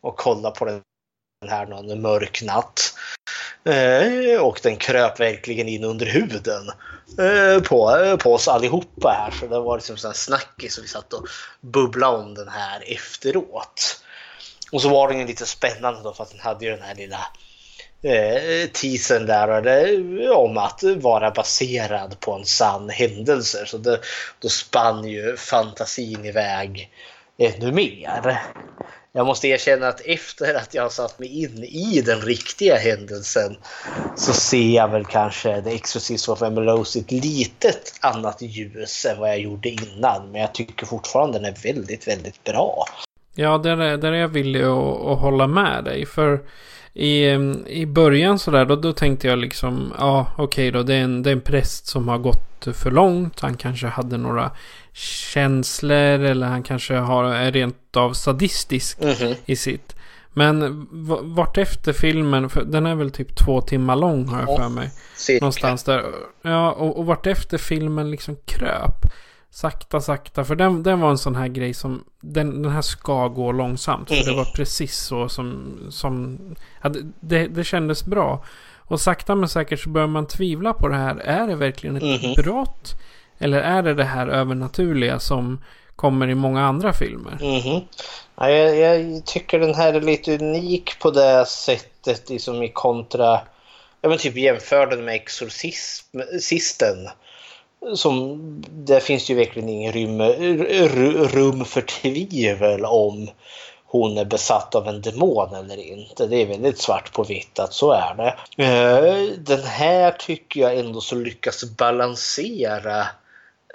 [0.00, 0.82] och kollade på den
[1.48, 2.94] här någon mörk natt.
[3.64, 6.68] Eh, och den kröp verkligen in under huden
[7.18, 9.30] eh, på, eh, på oss allihopa här.
[9.30, 11.26] Så det var liksom en snackis och vi satt och
[11.60, 14.04] bubblade om den här efteråt.
[14.72, 16.94] Och så var den ju lite spännande då för att den hade ju den här
[16.94, 17.26] lilla
[18.06, 23.66] eh, teasern där det, om att vara baserad på en sann händelse.
[23.66, 24.00] Så det,
[24.38, 26.90] då spann ju fantasin iväg
[27.38, 28.40] ännu mer.
[29.16, 33.56] Jag måste erkänna att efter att jag har satt mig in i den riktiga händelsen
[34.16, 39.04] så ser jag väl kanske The Exorcism of Emelose Rose i ett litet annat ljus
[39.06, 40.30] än vad jag gjorde innan.
[40.32, 42.84] Men jag tycker fortfarande den är väldigt, väldigt bra.
[43.38, 46.06] Ja, där är, där är jag villig att, att hålla med dig.
[46.06, 46.40] För
[46.94, 47.30] i,
[47.66, 51.22] i början sådär, då, då tänkte jag liksom, ja okej okay då, det är, en,
[51.22, 53.40] det är en präst som har gått för långt.
[53.40, 54.50] Han kanske hade några
[55.32, 59.34] känslor eller han kanske har, är rent av sadistisk mm -hmm.
[59.46, 59.96] i sitt.
[60.32, 60.86] Men
[61.34, 64.90] vart efter filmen, för den är väl typ två timmar lång har jag för mig.
[65.16, 65.44] Cirka.
[65.44, 66.04] Någonstans där.
[66.42, 69.06] Ja, och, och vart efter filmen liksom kröp.
[69.50, 70.44] Sakta, sakta.
[70.44, 72.04] För den, den var en sån här grej som...
[72.20, 74.08] Den, den här ska gå långsamt.
[74.08, 75.76] För det var precis så som...
[75.90, 76.38] som
[76.82, 76.90] ja,
[77.20, 78.44] det, det kändes bra.
[78.88, 81.16] Och sakta men säkert så börjar man tvivla på det här.
[81.16, 82.34] Är det verkligen ett mm.
[82.34, 82.94] brott?
[83.38, 85.64] Eller är det det här övernaturliga som
[85.96, 87.38] kommer i många andra filmer?
[87.40, 87.82] Mm.
[88.36, 93.40] Ja, jag, jag, tycker den här är lite unik på det sättet liksom i kontra...
[94.00, 97.08] Jag men typ jämför den med Exorcisten
[97.94, 98.38] som,
[98.70, 100.20] där finns ju verkligen ingen rum,
[101.28, 103.28] rum för tvivel om
[103.86, 106.26] hon är besatt av en demon eller inte.
[106.26, 108.62] Det är väldigt svart på vitt att så är det.
[108.64, 113.06] Eh, den här tycker jag ändå så lyckas balansera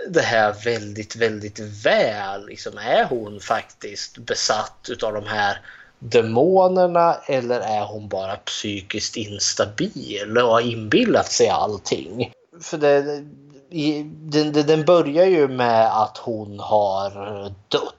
[0.09, 2.45] det här väldigt, väldigt väl.
[2.47, 5.61] Liksom, är hon faktiskt besatt utav de här
[5.99, 12.31] demonerna eller är hon bara psykiskt instabil och har inbillat sig allting?
[12.61, 13.25] För det,
[13.71, 17.11] den, den börjar ju med att hon har
[17.67, 17.95] dött.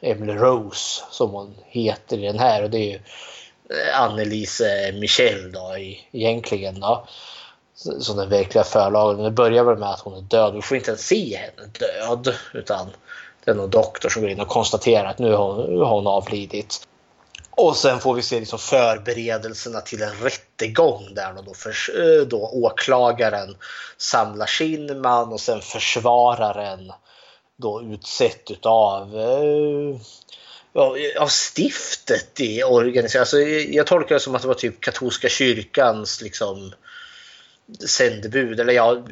[0.00, 3.00] Emily Rose som hon heter i den här och det är ju
[3.70, 5.76] eh, Annelise Michel då
[6.12, 7.04] egentligen då.
[7.74, 9.24] Som den verkliga förlagen.
[9.24, 10.54] Det börjar väl med att hon är död.
[10.54, 12.34] Vi får inte ens se henne död.
[12.54, 12.86] Utan
[13.44, 15.94] det är någon doktor som går in och konstaterar att nu har hon, nu har
[15.94, 16.88] hon avlidit.
[17.60, 22.50] Och sen får vi se liksom förberedelserna till en rättegång där då, för, eh, då
[22.52, 23.56] åklagaren
[23.96, 26.92] samlar sin man och sen försvararen
[27.56, 29.96] då utsett utav eh,
[31.22, 33.20] av stiftet i organisationen.
[33.20, 36.72] Alltså, eh, jag tolkar det som att det var typ katolska kyrkans liksom
[37.86, 39.04] sändebud eller ja,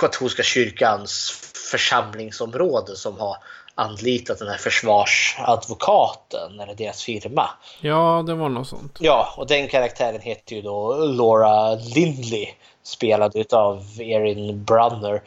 [0.00, 1.30] katolska kyrkans
[1.70, 3.36] församlingsområde som har
[3.76, 7.50] anlitat den här försvarsadvokaten eller deras firma.
[7.80, 8.98] Ja, det var något sånt.
[9.00, 12.48] Ja, och den karaktären heter ju då Laura Lindley
[12.82, 15.22] spelad utav Erin Brunner.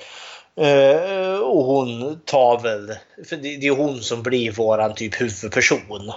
[0.62, 2.88] Uh, och hon tar väl,
[3.30, 6.12] för det, det är hon som blir våran typ huvudperson.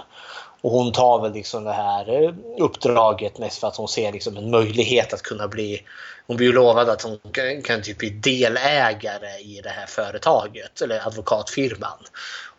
[0.63, 4.37] Och hon tar väl liksom det här eh, uppdraget mest för att hon ser liksom
[4.37, 5.83] en möjlighet att kunna bli
[6.27, 10.81] hon blir ju lovad att hon kan, kan typ bli delägare i det här företaget
[10.81, 11.97] eller advokatfirman.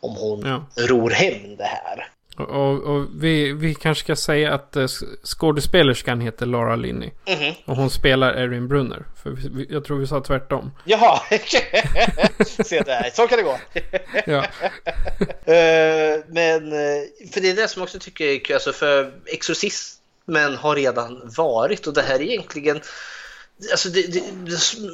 [0.00, 0.84] Om hon ja.
[0.86, 2.08] ror hem det här.
[2.36, 4.86] Och, och, vi, vi kanske ska säga att uh,
[5.24, 7.10] skådespelerskan heter Laura Linney.
[7.26, 7.54] Mm -hmm.
[7.64, 9.04] Och hon spelar Erin Brunner.
[9.22, 10.70] För vi, jag tror vi sa tvärtom.
[10.84, 11.20] Jaha!
[12.64, 13.58] Se där, så kan det gå.
[14.26, 14.38] ja.
[14.38, 17.02] uh, men, uh,
[17.32, 18.54] för det är det som jag också tycker är kul.
[18.54, 22.80] Alltså för Exorcismen har redan varit och det här är egentligen
[23.70, 24.22] Alltså det, det,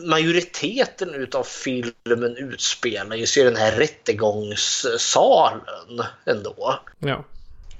[0.06, 5.60] majoriteten utav filmen utspelar sig i den här rättegångssalen
[6.26, 6.80] ändå.
[6.98, 7.24] Ja.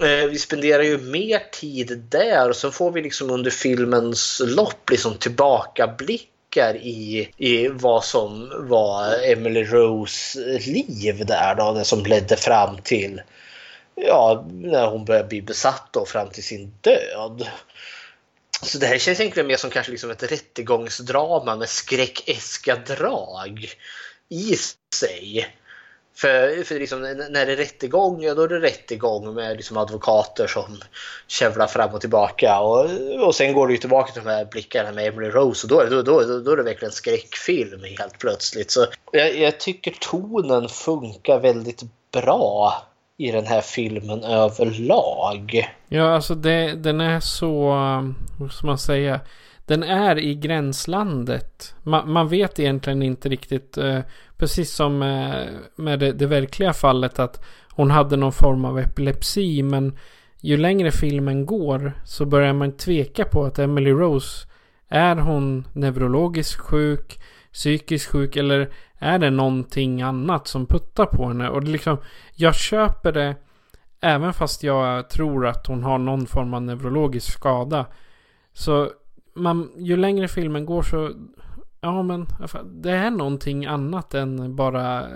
[0.06, 4.90] Eh, vi spenderar ju mer tid där och så får vi liksom under filmens lopp
[4.90, 12.36] liksom tillbakablickar i, i vad som var Emily Rose liv där då, det som ledde
[12.36, 13.22] fram till
[13.94, 17.48] ja, när hon började bli besatt då fram till sin död.
[18.62, 23.74] Så det här känns egentligen mer som kanske liksom ett rättegångsdrama med skräckeska drag
[24.28, 24.56] i
[24.94, 25.56] sig.
[26.16, 30.46] För, för liksom, när det är rättegång, ja då är det rättegång med liksom advokater
[30.46, 30.78] som
[31.26, 32.60] kävlar fram och tillbaka.
[32.60, 32.86] Och,
[33.26, 36.02] och sen går det ju tillbaka till de här blickarna med Emily Rose och då,
[36.02, 38.70] då, då, då är det verkligen skräckfilm helt plötsligt.
[38.70, 41.82] Så jag, jag tycker tonen funkar väldigt
[42.12, 42.86] bra
[43.20, 45.68] i den här filmen överlag.
[45.88, 49.20] Ja, alltså det, den är så, um, vad ska man säga,
[49.66, 51.74] den är i gränslandet.
[51.82, 53.98] Man, man vet egentligen inte riktigt, eh,
[54.36, 59.62] precis som eh, med det, det, verkliga fallet att hon hade någon form av epilepsi,
[59.62, 59.98] men
[60.40, 64.46] ju längre filmen går så börjar man tveka på att Emily Rose,
[64.88, 67.20] är hon neurologiskt sjuk,
[67.52, 68.70] psykiskt sjuk eller
[69.00, 71.48] är det någonting annat som puttar på henne?
[71.48, 71.96] Och det liksom,
[72.34, 73.36] jag köper det
[74.00, 77.86] även fast jag tror att hon har någon form av neurologisk skada.
[78.52, 78.90] Så
[79.34, 81.10] man, ju längre filmen går så,
[81.80, 82.26] ja men
[82.64, 85.08] det är någonting annat än bara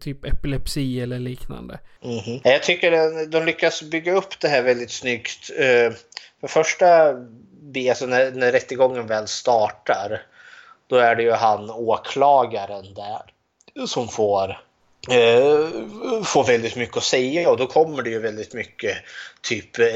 [0.00, 1.78] typ epilepsi eller liknande.
[2.02, 2.40] Mm -hmm.
[2.44, 5.50] Jag tycker att de lyckas bygga upp det här väldigt snyggt.
[5.58, 5.92] Eh,
[6.40, 7.08] för första,
[7.88, 10.22] alltså när, när rättegången väl startar
[10.90, 13.22] då är det ju han åklagaren där
[13.86, 14.48] som får
[15.10, 18.96] eh, får väldigt mycket att säga och då kommer det ju väldigt mycket
[19.42, 19.86] typ eh,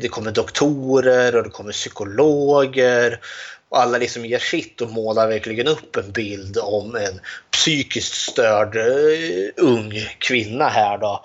[0.00, 3.20] det kommer doktorer och det kommer psykologer
[3.68, 7.20] och alla liksom ger sitt och målar verkligen upp en bild om en
[7.50, 11.24] psykiskt störd eh, ung kvinna här då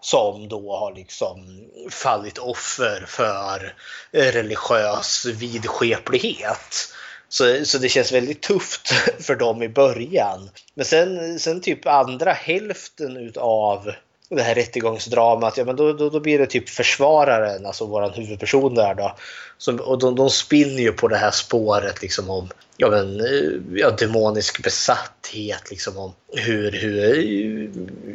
[0.00, 3.74] som då har liksom fallit offer för
[4.12, 6.88] eh, religiös vidskeplighet.
[7.28, 10.50] Så, så det känns väldigt tufft för dem i början.
[10.74, 13.92] Men sen, sen typ andra hälften utav
[14.30, 18.74] det här rättegångsdramat, ja men då, då, då blir det typ försvararen, alltså våran huvudperson
[18.74, 19.16] där då.
[19.58, 23.50] Som, och de, de spinner ju på det här spåret liksom om ja, men, eh,
[23.72, 27.70] ja, demonisk besatthet, liksom om hur, hur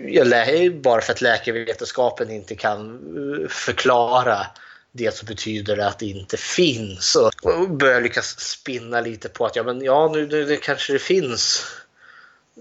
[0.08, 4.46] ja, bara för att läkarvetenskapen inte kan eh, förklara
[4.96, 7.18] det så betyder det att det inte finns.
[7.42, 11.00] Och börjar lyckas spinna lite på att ja, men ja nu, nu det kanske det
[11.00, 11.66] finns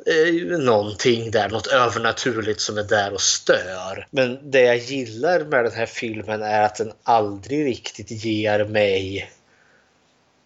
[0.07, 4.07] eh, någonting där, något övernaturligt som är där och stör.
[4.11, 9.31] Men det jag gillar med den här filmen är att den aldrig riktigt ger mig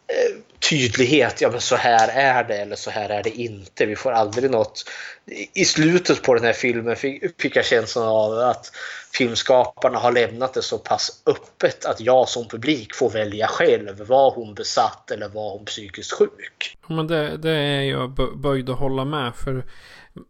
[0.07, 0.37] eh,
[0.71, 3.87] tydlighet, ja men så här är det eller så här är det inte.
[3.87, 4.91] Vi får aldrig något.
[5.53, 8.73] I slutet på den här filmen fick, fick jag känslan av att
[9.19, 14.07] filmskaparna har lämnat det så pass öppet att jag som publik får välja själv.
[14.07, 16.77] Var hon besatt eller var hon psykiskt sjuk?
[16.87, 19.65] Men det, det är jag böjd att hålla med för.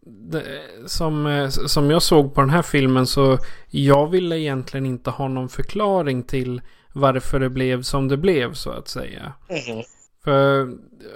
[0.07, 0.43] Det,
[0.87, 3.39] som, som jag såg på den här filmen så
[3.71, 6.61] jag ville egentligen inte ha någon förklaring till
[6.93, 9.33] varför det blev som det blev så att säga.
[9.49, 9.85] Mm.
[10.27, 10.69] För,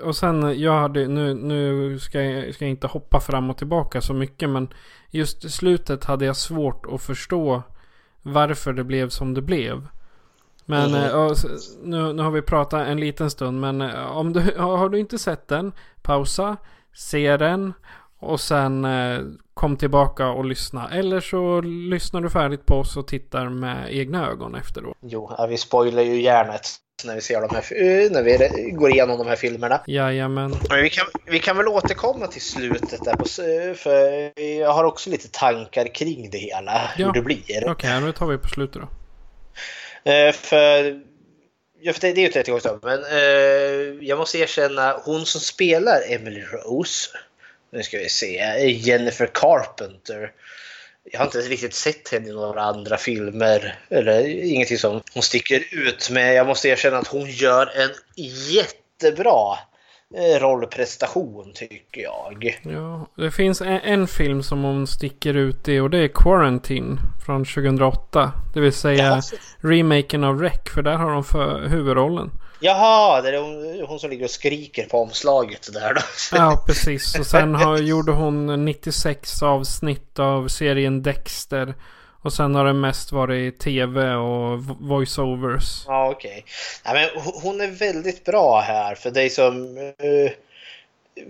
[0.04, 4.00] och sen, jag hade, nu, nu ska, jag, ska jag inte hoppa fram och tillbaka
[4.00, 4.68] så mycket men
[5.10, 7.62] just i slutet hade jag svårt att förstå
[8.22, 9.86] varför det blev som det blev.
[10.64, 11.00] Men Mhm.
[11.04, 11.32] eh,
[11.82, 13.60] nu, nu har vi pratat en liten stund.
[13.60, 15.72] Men eh, om du, har du inte sett den,
[16.02, 16.56] pausa,
[16.94, 17.72] se den
[18.18, 19.20] och sen eh,
[19.54, 20.88] kom tillbaka och lyssna.
[20.88, 24.96] Eller så lyssnar du färdigt på oss och tittar med egna ögon efteråt.
[25.02, 26.66] Jo, vi spoilar ju gärna ett
[27.06, 29.80] när vi ser de här, eh, när vi går igenom de här filmerna.
[29.86, 30.60] Jajamän.
[30.70, 33.40] Men vi kan, vi kan väl återkomma till slutet där på, s-
[33.82, 37.06] för jag har också lite tankar kring det hela, Ja.
[37.06, 37.68] hur det blir.
[37.70, 38.88] Okej, nu tar vi på slutet då.
[40.10, 41.00] Eh, för,
[41.80, 45.40] ja, för det, det är ju ett rättegångsdrama, men eh, jag måste erkänna, hon som
[45.40, 47.10] spelar Emily Rose,
[47.72, 48.36] nu ska vi se,
[48.70, 50.32] Jennifer Carpenter.
[51.04, 55.64] Jag har inte riktigt sett henne i några andra filmer, eller ingenting som hon sticker
[55.72, 56.34] ut med.
[56.34, 57.90] Jag måste erkänna att hon gör en
[58.50, 59.58] jättebra
[60.16, 62.58] eh, rollprestation tycker jag.
[62.62, 66.98] Ja, det finns en, en film som hon sticker ut i och det är Quarantine
[67.26, 68.32] från 2008.
[68.54, 69.22] Det vill säga Jaha.
[69.60, 72.30] remaken av Rec, för där har hon för huvudrollen.
[72.60, 76.00] Jaha, det är hon, hon som ligger och skriker på omslaget där då.
[76.36, 77.18] Ja, precis.
[77.18, 81.74] Och sen har, gjorde hon 96 avsnitt av serien Dexter.
[82.22, 85.84] Och sen har det mest varit tv och vo- voiceovers.
[85.86, 86.44] Ja, okej.
[86.84, 87.08] Men
[87.42, 89.76] hon- är väldigt bra här för dig som...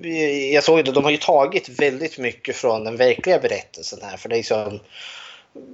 [0.01, 4.17] vi- jag såg ju, de har ju tagit väldigt mycket från den verkliga berättelsen här
[4.17, 4.81] för dig som...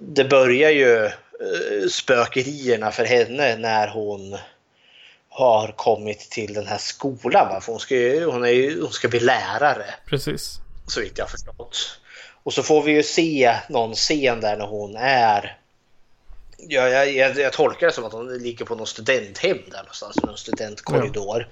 [0.03, 4.37] Det börjar ju eh, spökerierna för henne när hon
[5.37, 7.49] har kommit till den här skolan.
[7.49, 7.61] Va?
[7.61, 10.61] För hon ska, ju, hon, är ju, hon ska bli lärare Precis.
[10.87, 12.01] så vitt jag förstått.
[12.43, 15.59] Och så får vi ju se någon scen där när hon är...
[16.59, 20.17] Ja, jag, jag, jag tolkar det som att hon ligger på någon studenthem där någonstans,
[20.23, 21.49] någon studentkorridor.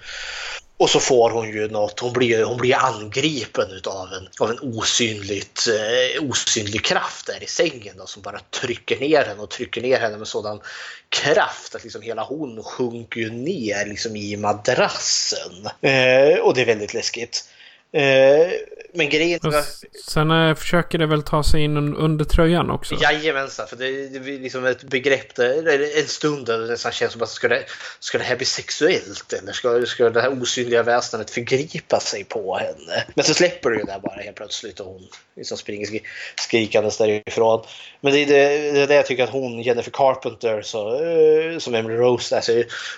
[0.76, 4.58] Och så får hon ju något, hon blir, hon blir angripen utav en, av en
[4.78, 9.80] osynligt, eh, osynlig kraft där i sängen då, som bara trycker ner henne och trycker
[9.80, 10.60] ner henne med sådan
[11.08, 15.66] kraft att liksom hela hon sjunker ju ner liksom i madrassen.
[15.80, 17.44] Eh, och det är väldigt läskigt.
[17.92, 18.50] Eh,
[18.94, 22.94] men grejen s- sen eh, försöker det väl ta sig in un- under tröjan också.
[23.00, 27.12] Jajamensan, för det, det är liksom ett begrepp, där, en stund där det nästan känns
[27.12, 27.64] som att ska det,
[28.00, 32.56] ska det här bli sexuellt eller ska, ska det här osynliga väsendet förgripa sig på
[32.58, 33.04] henne?
[33.14, 36.02] Men så släpper det ju där bara helt plötsligt och hon liksom springer skri
[36.40, 37.64] skrikandes därifrån.
[38.00, 41.58] Men det är det, det är det jag tycker att hon, Jennifer Carpenter, så, eh,
[41.58, 42.52] som Emily Rose, alltså,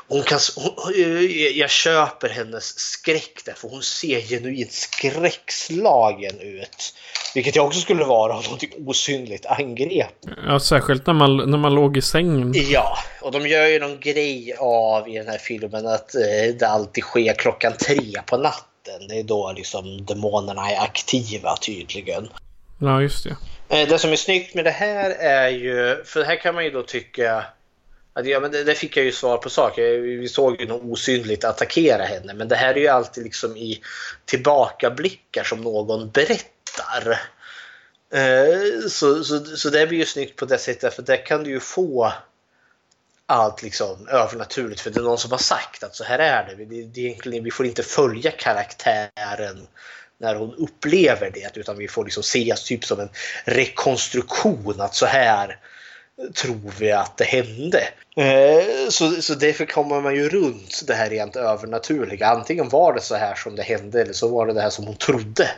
[0.08, 1.20] hon kan, hon, eh,
[1.58, 5.85] jag köper hennes skräck där för hon ser genuint skräckslagen
[6.40, 6.94] ut.
[7.34, 10.06] Vilket jag också skulle vara om någonting osynligt angrep
[10.46, 12.52] Ja, särskilt när man, när man låg i sängen.
[12.56, 16.68] Ja, och de gör ju någon grej av i den här filmen att eh, det
[16.68, 19.08] alltid sker klockan tre på natten.
[19.08, 22.28] Det är då liksom demonerna är aktiva tydligen.
[22.80, 23.36] Ja, just det.
[23.80, 26.70] Eh, Det som är snyggt med det här är ju, för här kan man ju
[26.70, 27.44] då tycka
[28.16, 29.78] att ja, men det, det fick jag ju svar på sak.
[29.78, 32.34] Vi såg ju något osynligt attackera henne.
[32.34, 33.80] Men det här är ju alltid liksom i
[34.24, 37.20] tillbakablickar som någon berättar.
[38.12, 41.50] Eh, Så, så, så det blir ju snyggt på det sättet för där kan du
[41.50, 42.12] ju få
[43.26, 46.64] allt liksom övernaturligt för det är någon som har sagt att så här är det.
[46.64, 49.66] det, det är egentligen, vi får inte följa karaktären
[50.18, 53.10] när hon upplever det utan vi får liksom se typ som en
[53.44, 55.58] rekonstruktion att så här
[56.34, 57.80] tror vi att det hände.
[58.16, 62.26] Eh, Så, så därför kommer man ju runt det här rent övernaturliga.
[62.26, 64.86] Antingen var det så här som det hände eller så var det det här som
[64.86, 65.50] hon trodde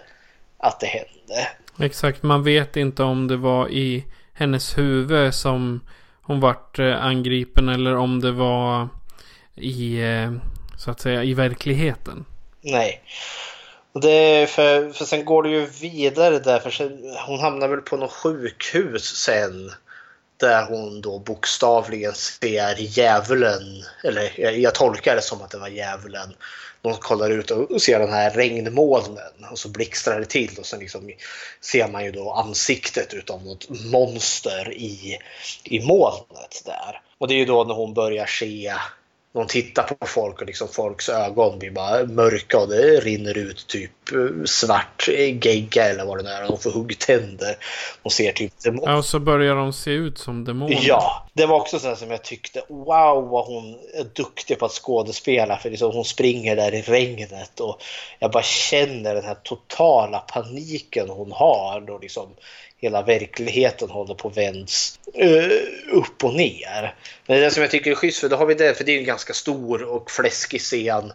[0.59, 1.49] att det hände.
[1.81, 5.81] Exakt, man vet inte om det var i hennes huvud som
[6.23, 8.89] hon vart eh, angripen eller om det var
[9.55, 10.33] i, eh,
[10.79, 12.25] så att säga, i verkligheten.
[12.61, 13.03] Nej.
[14.03, 16.59] Det för, för sen går det ju vidare där.
[16.59, 19.71] För sen, hon hamnar väl på något sjukhus sen.
[20.39, 23.85] Där hon då bokstavligen ser djävulen.
[24.05, 26.35] Eller jag, jag tolkar det som att det var djävulen.
[26.83, 30.81] Hon kollar ut och ser den här regnmolnen och så blixtrar det till och sen
[30.81, 31.11] liksom
[31.61, 35.19] ser man ju då ansiktet utav något monster i,
[35.65, 37.01] i molnet där.
[37.19, 38.75] Och det är ju då när hon börjar se
[39.33, 43.67] hon tittar på folk och liksom folks ögon blir bara mörka och det rinner ut
[43.67, 45.09] typ eh, svart
[45.43, 46.49] gegga eller vad det nu är.
[46.49, 47.57] De får huggtänder.
[48.03, 50.79] De ser typ demon- Ja, och så börjar de se ut som demoner.
[50.83, 52.63] Ja, det var också så som jag tyckte.
[52.69, 55.57] Wow vad hon är duktig på att skådespela.
[55.57, 57.83] För liksom hon springer där i regnet och
[58.19, 61.81] jag bara känner den här totala paniken hon har.
[61.81, 62.29] Då liksom
[62.79, 65.51] hela verkligheten håller på att vänds eh,
[65.91, 66.95] upp och ner.
[67.27, 68.99] Men det som jag tycker är schysst, för då har vi det, för det är
[68.99, 71.13] en ganska stor och fläskig scen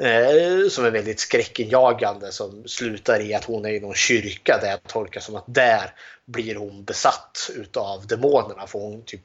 [0.00, 4.70] Eh, som är väldigt skräckinjagande som slutar i att hon är i någon kyrka där
[4.70, 5.94] jag tolkar som att där
[6.24, 9.22] blir hon besatt utav demonerna för hon typ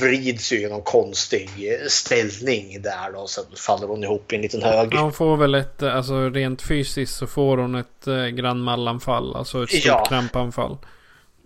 [0.00, 1.50] vrids ju i någon konstig
[1.88, 3.26] ställning där då.
[3.26, 4.88] Sen faller hon ihop i en liten hög.
[4.94, 9.36] Ja, hon får väl ett, alltså rent fysiskt så får hon ett eh, grannmallanfall.
[9.36, 10.04] Alltså ett stort Ja.
[10.08, 10.76] krampanfall.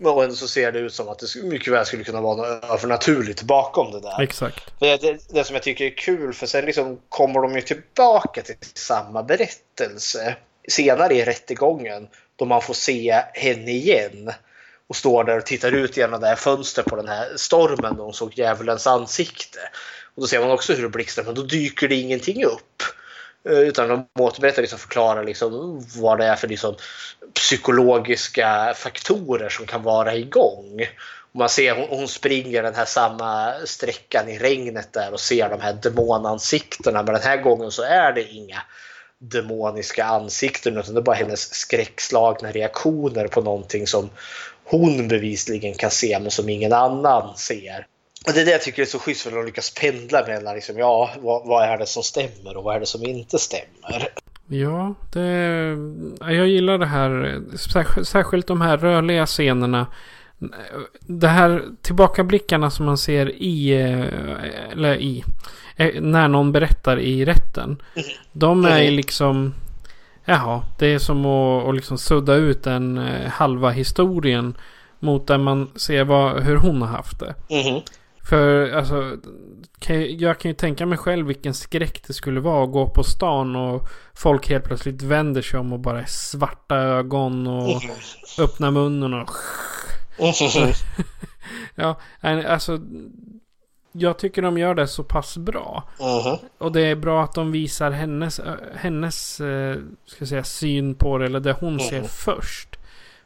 [0.05, 2.65] Och ändå så ser det ut som att det mycket väl skulle kunna vara något
[2.71, 4.23] övernaturligt bakom det där.
[4.23, 4.81] Exakt.
[4.81, 8.43] Det, det, det som jag tycker är kul, för sen liksom kommer de ju tillbaka
[8.43, 10.37] till samma berättelse
[10.69, 14.31] senare i rättegången då man får se henne igen
[14.89, 18.05] och står där och tittar ut genom det här fönstret på den här stormen och
[18.05, 19.59] hon såg djävulens ansikte.
[20.15, 22.83] Och då ser man också hur det blixtrar, men då dyker det ingenting upp.
[23.49, 26.75] Eh, utan de återberättar liksom förklarar liksom vad det är för liksom
[27.35, 30.87] psykologiska faktorer som kan vara igång.
[31.33, 35.49] Och man ser hon, hon springer den här samma sträckan i regnet där och ser
[35.49, 37.03] de här demonansiktena.
[37.03, 38.63] Men den här gången så är det inga
[39.19, 44.11] demoniska ansikten utan det är bara hennes skräckslagna reaktioner på någonting som
[44.65, 47.87] hon bevisligen kan se men som ingen annan ser.
[48.27, 50.55] Och det är det jag tycker är så schysst för att de lyckas pendla mellan
[50.55, 54.09] liksom, ja, vad, vad är det som stämmer och vad är det som inte stämmer.
[54.47, 55.21] Ja, det,
[56.21, 57.41] jag gillar det här.
[58.05, 59.87] Särskilt, de här rörliga scenerna.
[61.01, 65.25] Det här tillbakablickarna som man ser i, eh, eller i,
[65.77, 67.83] eh, när någon berättar i rätten.
[68.33, 69.55] De är ju liksom,
[70.25, 74.57] jaha, det är som att, att liksom sudda ut den eh, halva historien
[74.99, 77.35] mot där man ser vad, hur hon har haft det.
[77.51, 77.81] Mhm.
[78.29, 79.17] För alltså,
[79.79, 82.89] kan jag, jag kan ju tänka mig själv vilken skräck det skulle vara att gå
[82.89, 87.83] på stan och folk helt plötsligt vänder sig om och bara är svarta ögon och
[88.39, 89.31] öppnar munnen och...
[91.75, 92.81] ja, nej, alltså.
[93.97, 95.83] Jag tycker de gör det så pass bra.
[96.01, 96.37] Mhm.
[96.59, 98.41] Och det är bra att de visar hennes,
[98.77, 99.77] hennes eh,
[100.07, 102.09] ska säga, syn på det, eller det hon ser Mhm.
[102.09, 102.69] först.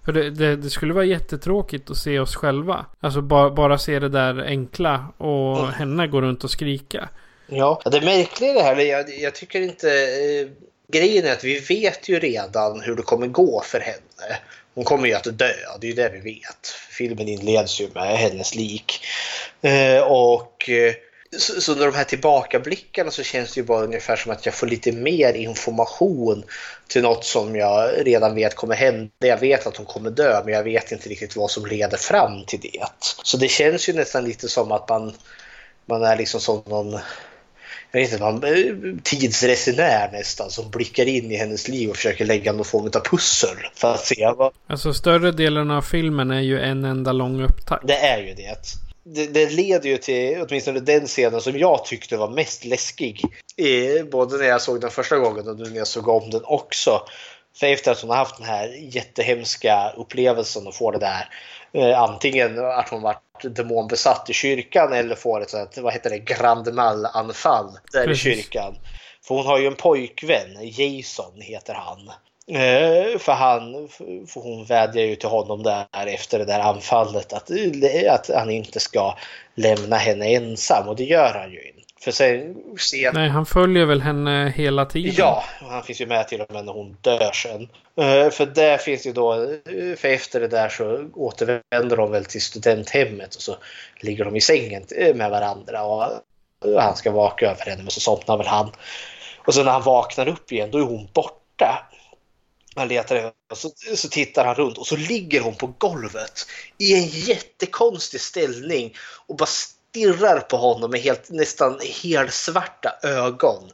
[0.04, 2.86] För det, det, det skulle vara jättetråkigt att se oss själva.
[3.00, 5.70] Alltså bara, bara se det där enkla och Mm.
[5.72, 7.08] henne gå runt och skrika.
[7.46, 9.88] Ja, det märkliga i det här, jag, jag tycker inte...
[9.88, 10.48] Eh,
[10.92, 14.38] grejen är att vi vet ju redan hur det kommer gå för henne.
[14.78, 16.66] Hon kommer ju att dö, det är ju det vi vet.
[16.90, 19.04] Filmen inleds ju med hennes lik.
[19.62, 20.94] Eh, och eh,
[21.38, 24.66] så, så de här tillbakablickarna så känns det ju bara ungefär som att jag får
[24.66, 26.44] lite mer information
[26.88, 29.10] till något som jag redan vet kommer hända.
[29.18, 32.44] Jag vet att hon kommer dö men jag vet inte riktigt vad som leder fram
[32.44, 32.86] till det.
[33.22, 35.12] Så det känns ju nästan lite som att man,
[35.86, 36.98] man är liksom som någon
[37.92, 42.24] jag vet inte, man, eh, tidsresenär nästan som blickar in i hennes liv och försöker
[42.24, 46.40] lägga någon form av pussel för att se vad, Alltså större delen av filmen är
[46.40, 47.86] ju en enda lång upptakt.
[47.86, 48.56] det är ju det.
[49.04, 49.26] det.
[49.26, 53.22] Det leder ju till åtminstone den scenen som jag tyckte var mest läskig.
[53.56, 56.42] Eh, Både när jag såg den första gången och nu när jag såg om den
[56.44, 57.02] också.
[57.60, 61.28] För efter att hon har haft den här jättehemska upplevelsen och får det där
[61.72, 66.18] eh, antingen att hon varit demonbesatt i kyrkan eller får ett sånt, vad heter det,
[66.18, 68.26] grand mal-anfall där Precis.
[68.26, 68.74] i kyrkan.
[69.24, 72.10] För hon har ju en pojkvän, Jason heter han.
[72.50, 73.88] Eh, För, han,
[74.28, 77.50] för hon vädjar ju till honom där efter det där anfallet att,
[78.08, 79.14] att han inte ska
[79.54, 81.77] lämna henne ensam och det gör han ju inte.
[82.00, 85.14] För sen ser Nej, han följer väl henne hela tiden.
[85.16, 87.62] Ja, han finns ju med till och med när hon dör sen.
[87.96, 92.24] Eh, För där finns ju då, eh, för efter det där så återvänder de väl
[92.24, 93.56] till studenthemmet och så
[94.00, 96.04] ligger de i sängen eh, med varandra och
[96.78, 98.70] han ska vaka över henne men så somnar väl han.
[99.46, 101.88] Och så när han vaknar upp igen då är hon borta.
[102.76, 106.46] Han letar efter så, så tittar han runt och så ligger hon på golvet
[106.78, 108.94] i en jättekonstig ställning
[109.26, 109.46] och bara
[109.90, 113.70] stirrar på honom med helt, nästan helt svarta ögon.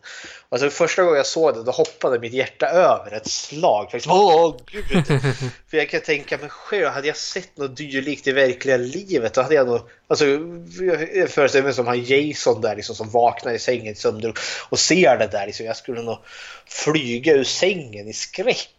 [0.49, 3.91] Alltså första gången jag såg det då hoppade mitt hjärta över ett slag.
[3.93, 5.07] Liksom, Åh gud!
[5.71, 9.43] för jag kan tänka mig själv, hade jag sett något dylikt i verkliga livet då
[9.43, 9.81] hade jag nog...
[10.09, 10.27] Alltså,
[11.15, 14.35] jag föreställer mig som han Jason där liksom, som vaknar i sängen sönder
[14.69, 15.47] och ser det där.
[15.47, 16.19] Liksom, jag skulle nog
[16.67, 18.71] flyga ur sängen i skräck.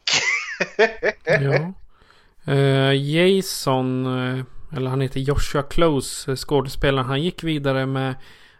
[1.23, 1.73] Ja.
[2.47, 4.45] Eh, Jason, eh,
[4.75, 7.05] eller han heter Joshua Close, eh, skådespelaren.
[7.07, 8.15] Han gick vidare med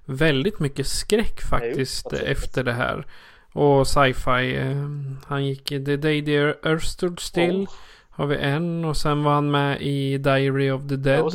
[0.05, 3.05] väldigt mycket skräck faktiskt eh, efter det här.
[3.51, 4.55] Och sci-fi.
[4.55, 4.89] eh,
[5.27, 7.67] Han gick i The Day the Earth Stood Still.
[8.09, 11.33] Har vi en och sen var han med i Diary of the Dead.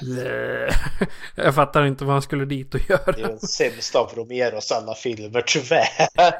[0.00, 0.74] Ja.
[1.34, 3.28] Jag fattar inte vad han skulle dit och Det är göra.
[3.28, 5.88] den sämsta av Romeros alla filmer tyvärr.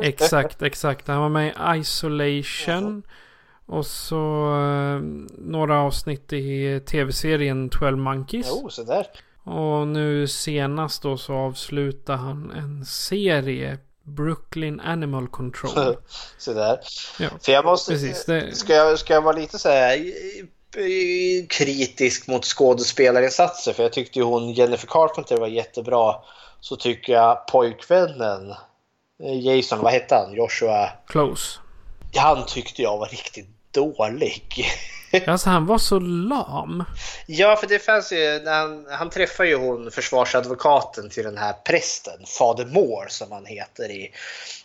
[0.01, 1.09] Exakt, exakt.
[1.09, 3.03] Han var med i Isolation.
[3.71, 5.01] Och så eh,
[5.39, 8.47] några avsnitt i tv-serien 12 Monkeys.
[8.49, 9.07] Jo, så där.
[9.45, 15.97] Och nu senast då så avslutar han en serie Brooklyn Animal Control.
[16.39, 16.81] Sådär.
[17.19, 17.93] Ja, För jag måste...
[17.93, 18.25] precis.
[18.25, 20.13] Det, Ska jag, ska jag vara lite så här
[21.49, 23.73] kritisk mot skådespelarinsatser?
[23.73, 26.15] För jag tyckte ju hon Jennifer Carpenter var jättebra.
[26.61, 28.51] Så tycker jag pojkvännen
[29.23, 30.35] eh, Jason, vad hette han?
[30.35, 30.91] Joshua?
[31.07, 31.59] close.
[32.17, 34.67] Han tyckte jag var riktigt dålig.
[35.27, 36.85] Alltså han var så lam.
[37.27, 42.27] Ja, för det fanns ju, han, han träffar ju hon försvarsadvokaten till den här prästen,
[42.27, 44.11] Fader Moore som han heter i,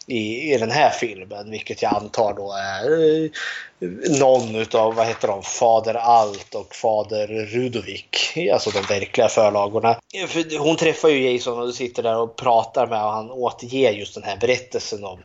[0.07, 3.29] i, i den här filmen, vilket jag antar då är eh,
[4.19, 9.99] någon utav, vad heter de, Fader Alt och Fader Rudovik, alltså de verkliga förlagorna.
[10.27, 14.15] För hon träffar ju Jason och sitter där och pratar med och han återger just
[14.15, 15.19] den här berättelsen om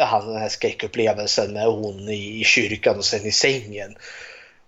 [0.00, 3.96] han, den här skräckupplevelsen med hon i, i kyrkan och sen i sängen.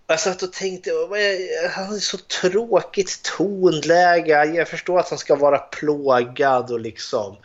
[0.06, 4.44] Jag satt och tänkte, vad är- han har så tråkigt tonläge.
[4.44, 7.36] Jag förstår att han ska vara plågad och liksom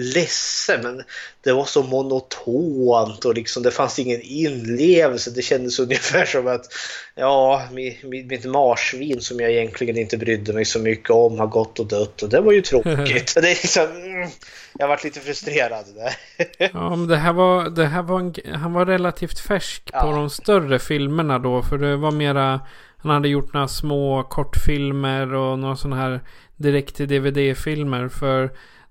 [0.00, 1.02] ledsen, men
[1.42, 5.30] det var så monotont och liksom det fanns ingen inlevelse.
[5.30, 6.66] Det kändes ungefär som att
[7.14, 7.62] ja,
[8.02, 12.22] mitt, marsvin som jag egentligen inte brydde mig så mycket om har gått och dött
[12.22, 13.34] och det var ju tråkigt.
[13.40, 14.30] det är liksom, mm,
[14.78, 16.16] jag varit lite frustrerad där.
[16.72, 20.30] Ja, men det här var, det här var en, han var relativt färsk på de
[20.30, 21.62] större filmerna då.
[21.62, 22.60] För det var mera,
[22.96, 26.20] han hade gjort några små kortfilmer och några sådana här
[26.56, 28.08] direkt till DVD-filmer.
[28.08, 28.50] För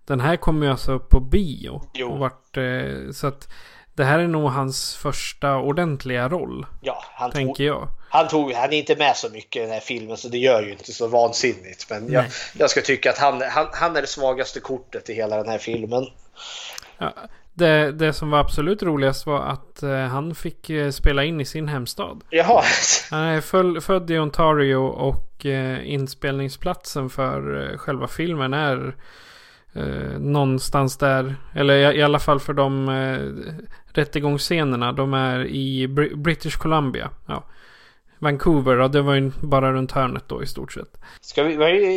[0.10, 1.82] den här kom ju alltså på bio.
[1.94, 2.10] Jo.
[2.12, 3.48] Och vart, eh, så att
[3.94, 6.66] det här är nog hans första ordentliga roll.
[6.82, 7.88] Ja, han tänker tog, jag.
[8.10, 10.64] Han, tog, han är inte med så mycket i den här filmen så det gör
[10.64, 11.90] ju inte så vansinnigt.
[11.90, 15.38] Men jag, jag ska tycka att han, han, han är det svagaste kortet i hela
[15.38, 16.06] den här filmen.
[16.98, 17.14] Ja,
[17.54, 21.46] det, det som var absolut roligast var att eh, han fick eh, spela in i
[21.46, 22.24] sin hemstad.
[22.30, 22.64] Jaha.
[23.12, 28.96] Han är föl- född i Ontario och eh, inspelningsplatsen för eh, själva filmen är
[29.76, 31.36] eh, någonstans där.
[31.56, 33.54] Eller i, i alla fall för de eh,
[33.94, 34.92] rättegångsscenerna.
[34.92, 37.10] De är i Br- British Columbia.
[37.28, 37.44] Ja.
[38.22, 40.98] Vancouver, och det var ju bara runt hörnet då i stort sett.
[41.22, 41.56] Ska vi,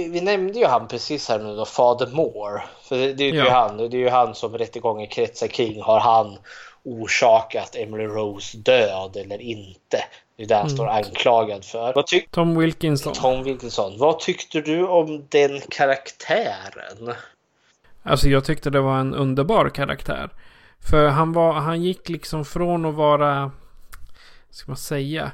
[0.09, 2.63] vi, nämnde ju han precis här nu då, Fader Moore.
[2.89, 3.51] För det, det är ju Ja.
[3.51, 5.83] han, det är ju han som rättegången kretsar kring.
[5.83, 6.37] Har han
[6.85, 10.05] orsakat Emily Rose död eller inte?
[10.37, 10.77] Det är det han Mm.
[10.77, 11.93] står anklagad för.
[11.95, 13.13] Vad Tom Wilkinson.
[13.13, 13.99] Tom Wilkinson.
[13.99, 17.15] Vad tyckte du om den karaktären?
[18.03, 20.31] Alltså jag tyckte det var en underbar karaktär.
[20.81, 23.51] För han, var, han gick liksom från att vara,
[24.51, 25.33] ska man säga,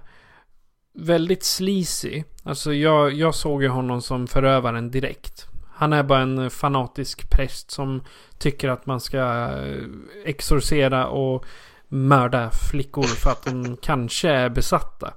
[0.95, 2.23] väldigt sleazy.
[2.43, 5.47] Alltså jag, jag såg ju honom som förövaren direkt.
[5.75, 8.03] Han är bara en fanatisk präst som
[8.39, 9.85] tycker att man ska eh,
[10.25, 11.45] exorcera och
[11.89, 15.13] mörda flickor för att de kanske är besatta.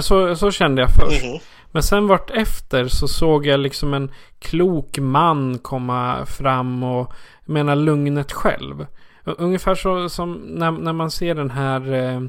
[0.00, 1.24] Så, så kände jag först.
[1.24, 1.38] Mhm.
[1.74, 7.12] Men sen vart efter så såg jag liksom en klok man komma fram och
[7.44, 8.86] jag menar lugnet själv.
[9.24, 12.20] Ungefär så som när, när man ser den här eh,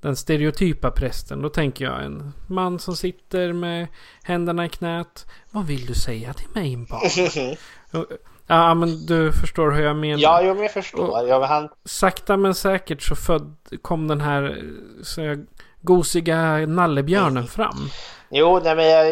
[0.00, 1.42] den stereotypa prästen.
[1.42, 3.86] Då tänker jag en man som sitter med
[4.22, 5.26] händerna i knät.
[5.50, 7.56] Vad vill du säga till mig barn?
[8.00, 8.06] Och-
[8.46, 10.22] Ja men du förstår hur jag menar.
[10.22, 11.28] Ja, jo, men jag förstår.
[11.28, 14.62] Ja, men han, Sakta men säkert så född, kom den här
[15.02, 15.46] så jag,
[15.80, 17.88] gosiga nallebjörnen fram.
[18.36, 19.06] Jo, nej, men jag,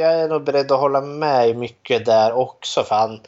[0.00, 2.84] jag är nog beredd att hålla med i mycket där också.
[2.84, 3.20] För han,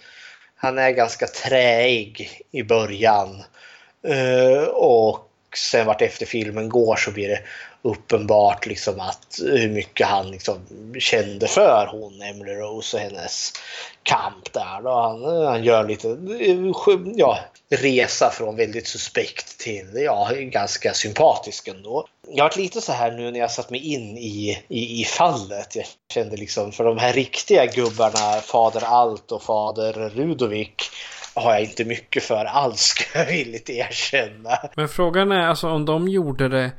[0.57, 3.43] han är ganska träig i början.
[4.09, 7.41] Uh, och sen vart efter filmen går så blir det
[7.83, 10.59] uppenbart liksom att hur mycket han liksom
[10.99, 13.53] kände för hon, Emily Rose och hennes
[14.03, 14.83] kamp där.
[14.83, 14.91] Då.
[14.91, 16.19] Han, han gör lite
[17.17, 17.39] ja,
[17.69, 22.07] resa från väldigt suspekt till ja, ganska sympatisk ändå.
[22.29, 25.05] Jag har varit lite så här nu när jag satt mig in i, i, i
[25.05, 25.77] fallet.
[25.77, 30.83] Jag kände liksom för de här riktiga gubbarna, Fader Alt och Fader Rudovik
[31.35, 34.59] har jag inte mycket för alls ska jag villigt erkänna.
[34.77, 36.71] Men frågan är alltså om de gjorde det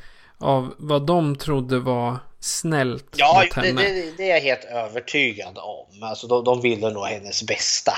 [0.42, 3.82] av vad de trodde var snällt Ja, mot det, henne.
[3.82, 6.04] det, det är jag helt övertygad om.
[6.04, 7.94] Alltså, de, de ville nog hennes bästa.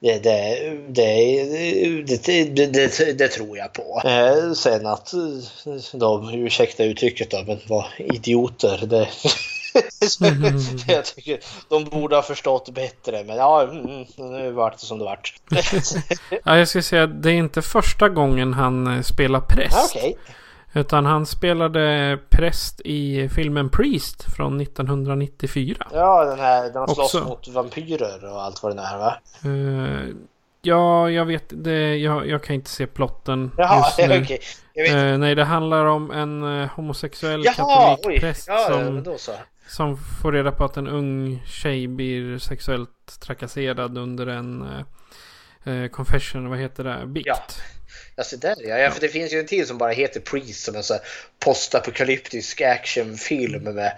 [0.00, 1.44] Det, det, det,
[2.06, 4.02] det, det, det, det tror jag på.
[4.04, 5.18] Eh, sen att eh,
[5.92, 8.80] de, ursäkta uttrycket då, men var idioter.
[8.86, 9.08] Det,
[10.92, 13.24] jag tycker de borde ha förstått bättre.
[13.24, 15.34] Men ja, mm, nu vart det som det vart.
[16.44, 19.96] Ja, jag ska säga att det är inte första gången han eh, spelar präst.
[19.96, 20.16] Okej.
[20.72, 25.86] Utan han spelade präst i filmen Priest från 1994.
[25.92, 27.28] Ja, den här den slåss Också.
[27.28, 29.16] mot vampyrer och allt vad det är va?
[29.44, 30.14] Eh,
[30.62, 31.96] ja, jag vet det.
[31.96, 33.98] Jag, jag kan inte se plotten Jaha, just
[34.30, 34.38] nu.
[34.74, 35.12] Jag vet.
[35.12, 39.16] Eh, nej, det handlar om en uh, homosexuell Jaha, katolik präst Ja, som,
[39.68, 44.62] som får reda på att en ung tjej blir sexuellt trakasserad under en,
[45.64, 47.06] eh, eh, Confession, vad heter det?
[47.06, 47.26] Bikt.
[47.26, 47.36] Ja.
[48.16, 48.78] Alltså där ja.
[48.78, 50.98] ja, för det finns ju en till som bara heter Priest som en sån
[51.38, 53.92] postapokalyptisk actionfilm med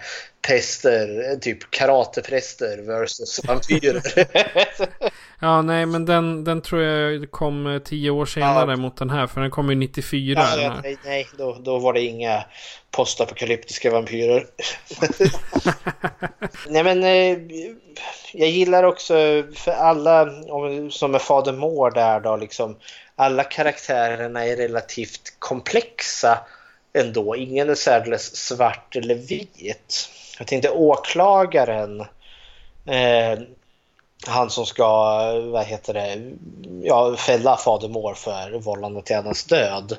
[0.47, 4.01] präster, typ karatepräster versus vampyrer.
[5.39, 8.77] ja, nej, men den, den tror jag kom eh, tio år senare ja.
[8.77, 10.41] mot den här, för den kom ju 94.
[10.41, 12.43] Ja, ja, nej, nej då, då var det inga
[12.91, 14.47] postapokalyptiska vampyrer.
[16.67, 17.37] nej, men eh,
[18.33, 20.29] jag gillar också för alla
[20.89, 22.77] som är Fader Mår där då liksom
[23.15, 26.39] alla karaktärerna är relativt komplexa
[26.93, 27.35] ändå.
[27.35, 30.09] Ingen är särdeles svart eller vit.
[30.37, 32.01] Jag tänkte åklagaren,
[32.85, 33.39] eh,
[34.27, 34.85] han som ska,
[35.39, 36.31] vad heter det,
[36.83, 39.97] ja, fälla fadermor för vållande till hennes död.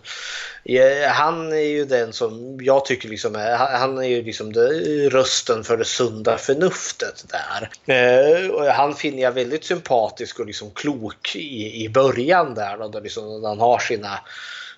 [1.08, 4.52] Han är ju den som jag tycker liksom är, han är ju liksom
[5.10, 7.70] rösten för det sunda förnuftet där.
[7.94, 13.42] Eh, han finner jag väldigt sympatisk och liksom klok i, i början där då, liksom,
[13.42, 14.20] när han har sina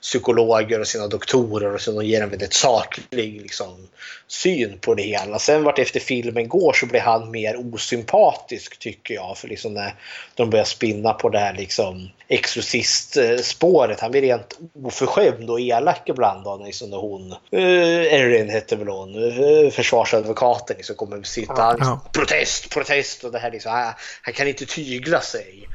[0.06, 3.88] psykologer och sina doktorer och så ger en väldigt saklig liksom,
[4.28, 5.38] syn på det hela.
[5.38, 9.38] Sen vart efter filmen går så blir han mer osympatisk tycker jag.
[9.38, 9.94] För liksom när
[10.34, 14.00] de börjar spinna på det här liksom exorcistspåret.
[14.00, 18.88] Han blir rent oförskämd och elak ibland då, liksom när hon, uh, Erin hette väl
[18.88, 22.00] hon, uh, försvarsadvokaten liksom kommer sitta ja, ja.
[22.12, 23.92] protest, protest och det här liksom, han,
[24.22, 25.68] han kan inte tygla sig.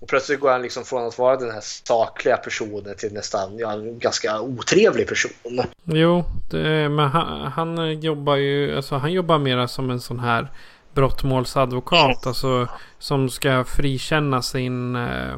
[0.00, 3.72] Och plötsligt går han liksom från att vara den här sakliga personen till nästan ja,
[3.72, 5.62] en ganska otrevlig person.
[5.84, 10.52] Jo, det, men han, han, jobbar ju, alltså han jobbar mera som en sån här
[10.94, 12.26] brottmålsadvokat.
[12.26, 12.68] Alltså
[12.98, 15.36] som ska frikänna sin, eh,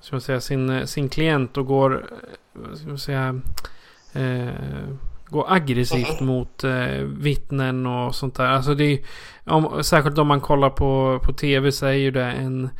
[0.00, 2.06] ska man säga, sin, sin klient och går,
[2.54, 3.40] eh, ska man säga,
[4.12, 4.50] eh,
[5.28, 6.26] går aggressivt mm.
[6.26, 8.46] mot eh, vittnen och sånt där.
[8.46, 8.98] Alltså det är,
[9.44, 12.70] om, särskilt om man kollar på, på tv så är ju det en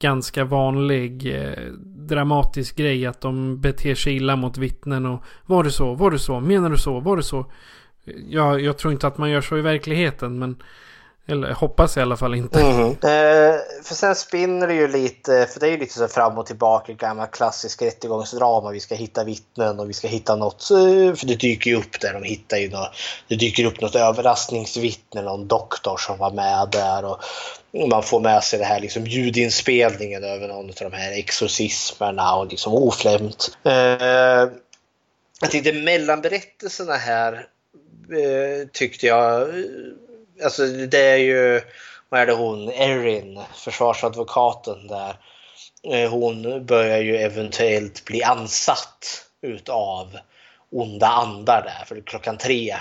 [0.00, 5.70] ganska vanlig eh, dramatisk grej att de beter sig illa mot vittnen och var det
[5.70, 7.46] så, var det så, menar du så, var det så?
[8.28, 10.56] Jag, jag tror inte att man gör så i verkligheten men
[11.30, 12.60] eller hoppas i alla fall inte.
[12.60, 12.88] Mm.
[12.88, 16.46] Eh, för sen spinner det ju lite, för det är ju lite så fram och
[16.46, 18.70] tillbaka, gamla klassisk rättegångsdrama.
[18.70, 22.00] Vi ska hitta vittnen och vi ska hitta något, eh, för det dyker ju upp
[22.00, 22.12] där.
[22.12, 22.90] De hittar ju något,
[23.28, 27.04] det dyker upp något överraskningsvittne, någon doktor som var med där.
[27.04, 27.20] Och
[27.90, 32.46] man får med sig det här liksom ljudinspelningen över någon av de här exorcismerna och
[32.46, 33.58] liksom oflämt.
[33.64, 34.48] Eh,
[35.40, 37.32] jag tänkte mellanberättelserna här
[38.12, 39.48] eh, tyckte jag
[40.44, 41.60] alltså det är ju,
[42.08, 45.16] vad är det hon, Erin, försvarsadvokaten där.
[45.92, 50.18] Eh, hon börjar ju eventuellt bli ansatt utav
[50.70, 51.84] onda andar där.
[51.84, 52.76] För klockan tre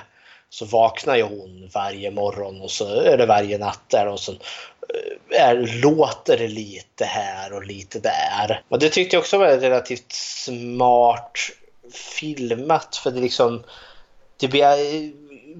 [0.50, 4.32] så vaknar ju hon varje morgon och så är det varje natt där och så
[4.32, 8.62] eh, är, låter det lite här och lite där.
[8.70, 11.38] Och det tyckte jag också var relativt smart
[11.94, 13.64] filmat för det liksom
[14.38, 14.64] det blir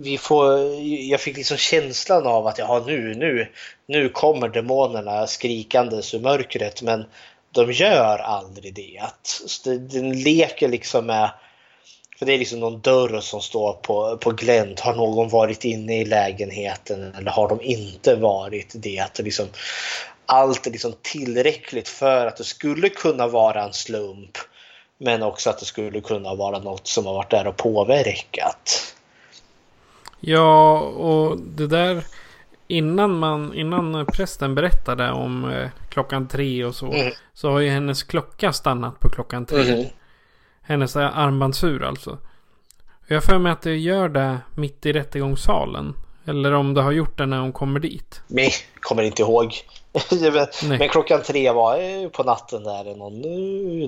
[0.02, 3.48] vi får, jag fick liksom känslan av att ja, nu, nu,
[3.88, 7.06] nu kommer demonerna skrikandes ur mörkret men
[7.52, 9.02] de gör aldrig det.
[9.80, 11.32] Den leker liksom med
[12.20, 14.80] för det är liksom någon dörr som står på, på glänt.
[14.80, 19.20] Har någon varit inne i lägenheten eller har de inte varit det?
[19.20, 19.48] Liksom,
[20.26, 24.38] allt är liksom tillräckligt för att det skulle kunna vara en slump.
[24.98, 28.96] Men också att det skulle kunna vara något som har varit där och påverkat.
[30.20, 32.04] Ja, och det där
[32.68, 36.86] innan, man, innan prästen berättade om eh, klockan tre och så.
[36.86, 37.14] Mm.
[37.34, 39.74] Så har ju hennes klocka stannat på klockan tre.
[39.74, 39.86] Mm.
[40.62, 42.18] Hennes armbandsur alltså.
[43.08, 45.94] Jag för mig att det gör det mitt i rättegångssalen.
[46.26, 48.22] Eller om det har gjort det när hon kommer dit.
[48.28, 49.54] Nej, kommer inte ihåg.
[50.80, 52.96] men klockan tre var på natten där.
[52.96, 53.22] Någon,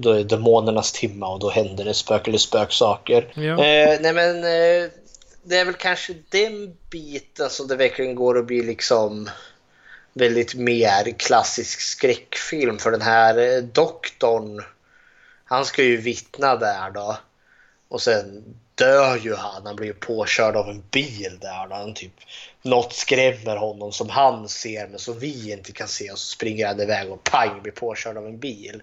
[0.01, 3.27] då är demonernas timma och då händer det spök eller spöksaker.
[3.33, 3.51] Ja.
[3.51, 4.89] Eh, nej men eh,
[5.43, 9.29] det är väl kanske den biten som det verkligen går att bli liksom
[10.13, 14.63] väldigt mer klassisk skräckfilm för den här eh, doktorn.
[15.45, 17.17] Han ska ju vittna där då.
[17.87, 18.43] Och sen
[18.75, 19.65] dör ju han.
[19.65, 21.67] Han blir påkörd av en bil där.
[21.67, 21.75] Då.
[21.75, 22.13] Han typ,
[22.61, 26.11] något skrämmer honom som han ser men som vi inte kan se.
[26.11, 28.81] Och så springer han iväg och pang blir påkörd av en bil.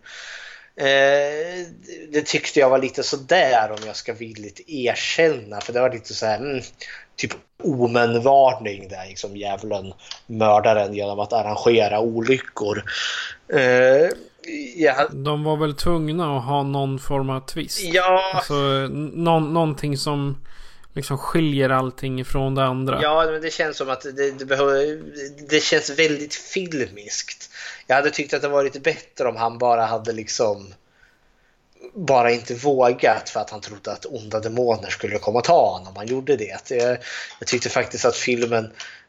[0.78, 1.66] Eh,
[2.12, 5.60] det tyckte jag var lite sådär om jag ska villigt erkänna.
[5.60, 6.62] För det var lite så här, mm,
[7.16, 7.32] typ
[7.62, 9.92] omenvarning där liksom djävulen
[10.26, 12.84] mördar en genom att arrangera olyckor.
[13.52, 14.10] Eh,
[14.76, 15.08] ja.
[15.10, 17.80] De var väl tvungna att ha någon form av twist?
[17.82, 18.32] Ja.
[18.34, 18.54] Alltså
[19.14, 20.36] någon, någonting som
[20.94, 23.02] liksom skiljer allting ifrån det andra.
[23.02, 25.02] Ja, men det känns som att det, det, behöver,
[25.48, 27.50] det känns väldigt filmiskt.
[27.88, 30.74] Jag hade tyckt att det varit bättre om han bara hade liksom
[31.94, 35.96] bara inte vågat för att han trodde att onda demoner skulle komma och ta honom.
[35.96, 36.60] Han gjorde det.
[36.70, 36.98] Jag,
[37.38, 38.64] jag tyckte faktiskt att filmen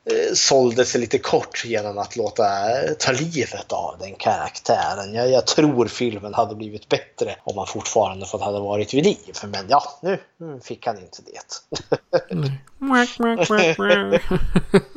[0.05, 5.13] eh, sålde sig lite kort genom att låta eh, ta livet av den karaktären.
[5.13, 9.35] Jag, jag, tror filmen hade blivit bättre om han fortfarande fått hade varit vid liv.
[9.43, 10.19] Men ja, nu
[10.63, 11.41] fick han inte det.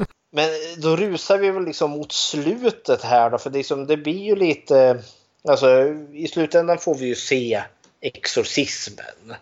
[0.35, 4.23] Men då rusar vi väl liksom mot slutet här då, för det, liksom, det blir
[4.23, 5.03] ju lite
[5.49, 7.63] Alltså i slutändan får vi ju se
[8.01, 9.35] exorcismen.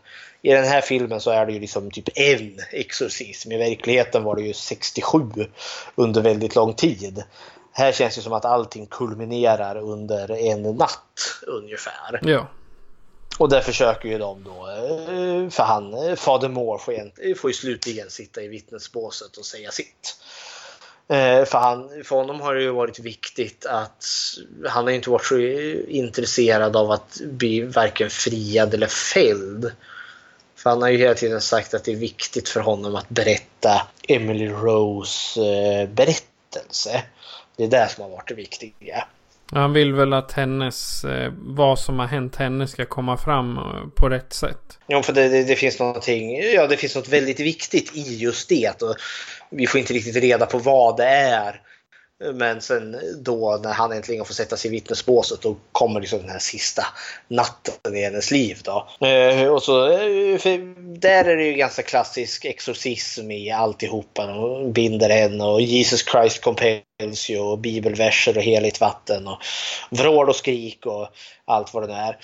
[0.42, 3.52] I den här filmen så är det ju liksom typ en exorcism.
[3.52, 5.18] I verkligheten var det ju 67
[5.94, 7.24] under väldigt lång tid.
[7.72, 12.20] Här känns det som att allting kulminerar under en natt ungefär.
[12.22, 12.48] Ja.
[13.38, 18.10] Och där försöker ju de då, eh, för han, Fader Moore får, får ju slutligen
[18.10, 20.16] sitta i vittnesbåset och säga sitt.
[21.10, 24.04] Eh, för, han, för honom har det ju varit viktigt att
[24.68, 25.38] han har inte varit så
[25.88, 29.72] intresserad av att bli varken friad eller fälld.
[30.56, 33.86] För han har ju hela tiden sagt att det är viktigt för honom att berätta
[34.08, 37.02] Emily Rose eh, berättelse.
[37.56, 39.04] Det är det som har varit det viktiga.
[39.52, 43.58] Han vill väl att hennes, eh, vad som har hänt henne ska komma fram
[43.94, 44.78] på rätt sätt.
[44.86, 48.48] Ja, för det, det, det, finns någonting, ja det finns något väldigt viktigt i just
[48.48, 48.82] det.
[48.82, 48.96] Och
[49.50, 51.60] vi får inte riktigt reda på vad det är.
[52.34, 56.28] Men sen då när han äntligen får sätta sig i vittnesbåset då kommer liksom den
[56.28, 56.86] här sista
[57.28, 58.58] natten i hennes liv.
[58.64, 59.06] Då.
[59.06, 64.26] Eh, och så, eh, där är det ju ganska klassisk exorcism i alltihopa.
[64.26, 69.38] De binder henne och Jesus Christ compels you och bibelverser och heligt vatten och
[69.90, 71.08] vrål och skrik och
[71.44, 72.18] allt vad det nu är.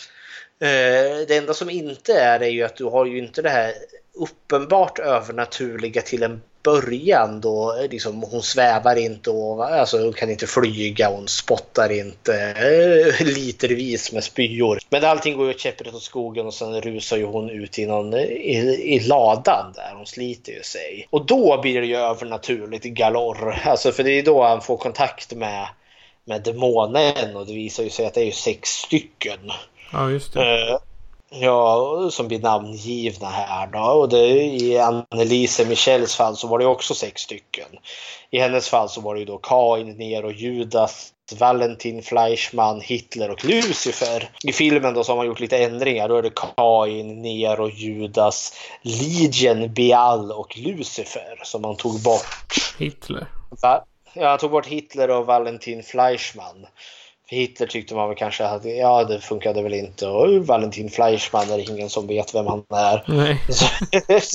[0.60, 3.72] Eh, det enda som inte är är ju att du har ju inte det här
[4.16, 10.46] uppenbart övernaturliga till en början då liksom, hon svävar inte och alltså, hon kan inte
[10.46, 14.78] flyga, hon spottar inte äh, litervis med spyor.
[14.90, 18.14] Men allting går ju käpprätt åt skogen och sen rusar ju hon ut i, någon,
[18.14, 21.06] i, i ladan där, hon sliter ju sig.
[21.10, 25.34] Och då blir det ju övernaturligt galor, alltså för det är då han får kontakt
[25.34, 25.66] med,
[26.24, 29.52] med demonen och det visar ju sig att det är ju sex stycken.
[29.92, 30.40] Ja, just det.
[30.40, 30.78] Uh,
[31.30, 33.78] Ja, som blir namngivna här då.
[33.78, 37.68] Och det, I Annelise Michels fall så var det också sex stycken.
[38.30, 43.44] I hennes fall så var det ju då Kain, Nero, Judas, Valentin, Fleischmann, Hitler och
[43.44, 44.30] Lucifer.
[44.44, 46.08] I filmen då så har man gjort lite ändringar.
[46.08, 52.74] Då är det Kain, Nero, Judas, Legion, Beal och Lucifer som man tog bort.
[52.78, 53.26] Hitler?
[53.62, 53.84] Va?
[54.14, 56.66] Ja, han tog bort Hitler och Valentin Fleischmann.
[57.28, 60.06] För Hitler tyckte man väl kanske att ja, det funkade väl inte.
[60.06, 63.04] Och Valentin Fleischmann är det ingen som vet vem han är.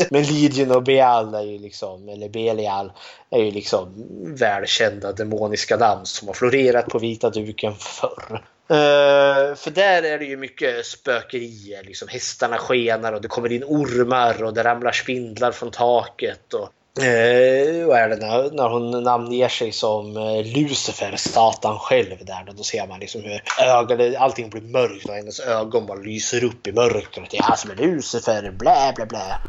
[0.14, 2.92] Men Legion och Beal är ju liksom, eller Belial,
[3.30, 4.08] är ju liksom
[4.40, 8.44] välkända demoniska namn som har florerat på vita duken förr.
[8.72, 11.84] Uh, för där är det ju mycket spökerier.
[11.84, 16.54] Liksom hästarna skenar och det kommer in ormar och det ramlar spindlar från taket.
[16.54, 22.26] Och Eh, vad är det när, när hon namnger sig som eh, Lucifer, Satan själv
[22.26, 22.44] där.
[22.46, 26.44] Då, då ser man liksom hur ögonen, allting blir mörkt och hennes ögon bara lyser
[26.44, 27.34] upp i mörkret.
[27.34, 29.40] Jag som är Lucifer, blä blä blä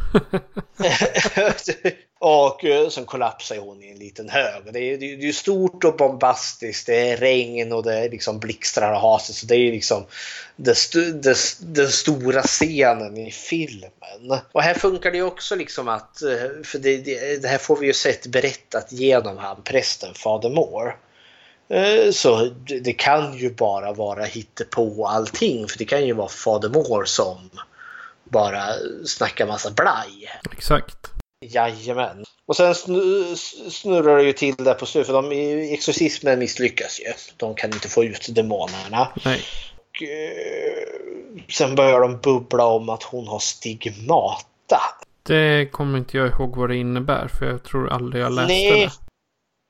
[2.24, 4.62] och eh, sen kollapsar hon i en liten hög.
[4.72, 6.86] Det är, det är stort och bombastiskt.
[6.86, 9.36] Det är regn och det är liksom blixtrar och haset.
[9.36, 10.04] Så det är liksom
[10.56, 14.40] det st det, den stora scenen i filmen.
[14.52, 17.86] Och här funkar det också liksom att, eh, för det, det, det här får vi
[17.86, 20.94] ju sett berättat genom han prästen Fader Moore.
[21.68, 22.50] Eh, så
[22.82, 24.26] det kan ju bara vara
[24.70, 27.50] på allting för det kan ju vara Fader Moore som
[28.24, 28.64] bara
[29.04, 30.30] snackar massa blaj.
[30.52, 31.01] Exakt.
[31.42, 32.24] Jajamän.
[32.46, 32.74] Och sen
[33.70, 35.32] snurrar det ju till där på slutet för de,
[35.74, 37.12] exorcismen misslyckas ju.
[37.36, 39.08] De kan inte få ut demonerna.
[39.24, 39.40] Nej.
[39.76, 40.88] Och, eh,
[41.48, 44.80] sen börjar de bubbla om att hon har stigmata.
[45.22, 48.80] Det kommer inte jag ihåg vad det innebär för jag tror aldrig jag läste Nej.
[48.80, 49.01] det.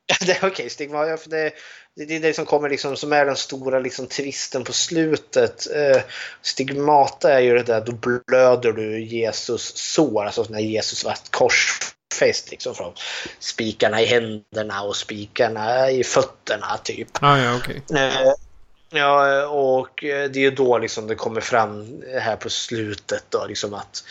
[0.19, 1.17] det okej, okay, stigmata.
[1.17, 1.51] För det,
[1.95, 5.75] det är det som kommer liksom, som är den stora liksom, twisten på slutet.
[5.75, 6.01] Eh,
[6.41, 12.51] stigmata är ju det där, då blöder du Jesus sår, alltså när Jesus var korsfäst
[12.51, 12.93] liksom från
[13.39, 17.07] spikarna i händerna och spikarna i fötterna typ.
[17.21, 17.81] Ah, ja, okay.
[17.95, 18.33] eh,
[18.95, 23.73] Ja, och det är ju då liksom det kommer fram här på slutet då liksom
[23.73, 24.03] att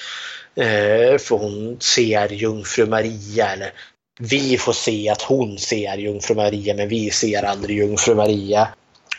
[0.55, 3.73] eh, för hon ser jungfru Maria eller
[4.21, 8.69] vi får se att hon ser jungfru Maria men vi ser aldrig jungfru Maria.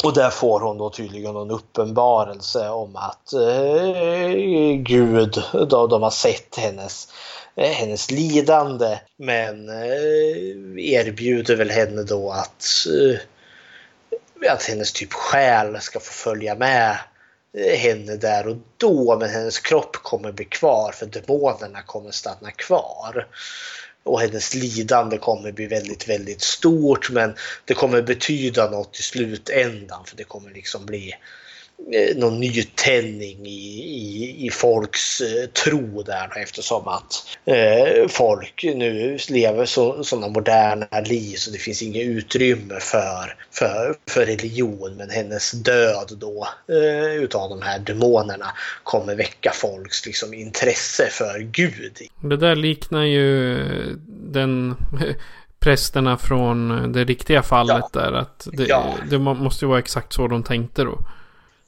[0.03, 4.29] Och där får hon då tydligen en uppenbarelse om att eh,
[4.77, 7.07] Gud, då de har sett hennes,
[7.55, 8.99] eh, hennes lidande.
[9.17, 12.65] Men eh, erbjuder väl henne då att,
[12.99, 16.97] eh, att hennes typ själ ska få följa med
[17.57, 19.17] eh, henne där och då.
[19.19, 23.27] Men hennes kropp kommer bli kvar för demonerna kommer stanna kvar
[24.03, 30.05] och hennes lidande kommer bli väldigt, väldigt stort men det kommer betyda något i slutändan
[30.05, 31.17] för det kommer liksom bli eh,
[32.15, 39.65] någon nytändning i, i, i folks eh, tro där eftersom att eh, folk nu lever
[39.65, 45.51] så, sådana moderna liv så det finns inget utrymme för, för, för religion men hennes
[45.51, 48.47] död då eh, utav de här demonerna
[48.83, 51.97] kommer väcka folks liksom, intresse för Gud.
[52.21, 53.57] Det där liknar ju
[54.07, 54.75] den
[55.59, 57.99] prästerna från det riktiga fallet ja.
[58.01, 58.11] där.
[58.11, 58.93] Att det, ja.
[59.09, 60.99] det måste ju vara exakt så de tänkte då.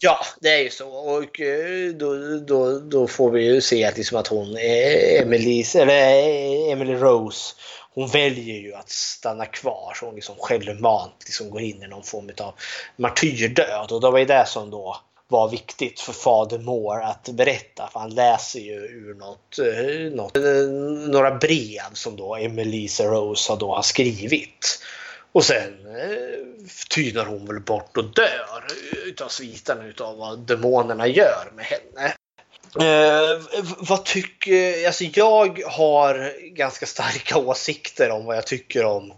[0.05, 0.89] Ja, det är ju så.
[0.89, 5.87] Och eh, då, då, då får vi ju se att, liksom att hon, Emily, eller
[5.87, 7.55] eh, Emily Rose,
[7.93, 9.93] hon väljer ju att stanna kvar.
[9.95, 12.53] Så hon liksom självmant liksom går in i någon form av
[12.95, 13.91] martyrdöd.
[13.91, 17.89] Och det var ju det som då var viktigt för fader Moore att berätta.
[17.93, 20.35] För han läser ju ur något, eh, något,
[21.11, 24.79] några brev som då Emily Rose då har skrivit.
[25.35, 28.63] Och sen eh, tynar hon väl bort och dör
[29.05, 32.13] utav sviterna utav vad demonerna gör med henne.
[32.79, 33.41] Eh,
[33.79, 34.87] vad tycker...
[34.87, 39.15] Alltså jag har ganska starka åsikter om vad jag tycker om Eh,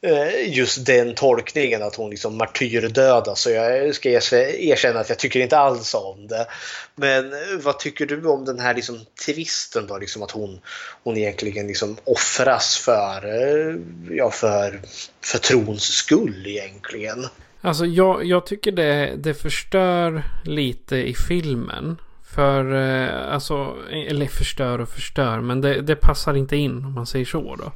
[0.00, 5.40] Eh, just den tolkningen att hon liksom martyrdöda så jag ska erkänna att jag tycker
[5.40, 6.46] inte alls om det.
[6.94, 9.98] Men eh, vad tycker du om den här liksom tvisten då?
[9.98, 10.60] Liksom att hon,
[11.02, 13.76] hon egentligen liksom offras för, eh,
[14.10, 14.80] ja, för,
[15.24, 17.26] för trons skull egentligen.
[17.60, 21.96] Alltså jag, jag tycker det, det förstör lite i filmen.
[22.34, 22.72] För,
[23.08, 27.56] alltså, eller förstör och förstör, men det, det passar inte in om man säger så
[27.56, 27.72] då.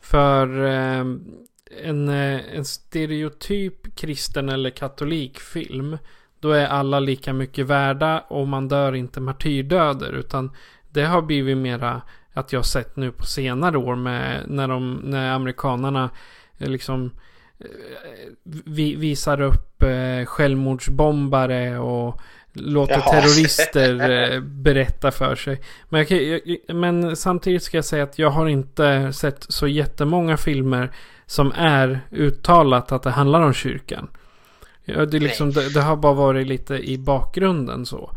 [0.00, 1.04] För eh,
[1.82, 5.98] en stereotyp kristen eller katolikfilm.
[6.40, 10.12] Då är alla lika mycket värda och man dör inte martyrdöder.
[10.12, 10.50] Utan
[10.90, 15.30] det har blivit mera att jag sett nu på senare år med när, de, när
[15.30, 16.10] amerikanarna
[16.58, 17.10] eh, liksom
[17.58, 17.66] eh,
[18.64, 19.64] vi, visar upp
[20.26, 22.20] självmordsbombare och
[22.52, 23.12] låter Jaha.
[23.12, 25.60] terrorister berätta för sig.
[25.88, 30.92] Men, jag, men samtidigt ska jag säga att jag har inte sett så jättemånga filmer
[31.28, 34.08] som är uttalat att det handlar om kyrkan.
[34.84, 38.16] Ja, det, liksom, det, det, har bara varit lite i bakgrunden så.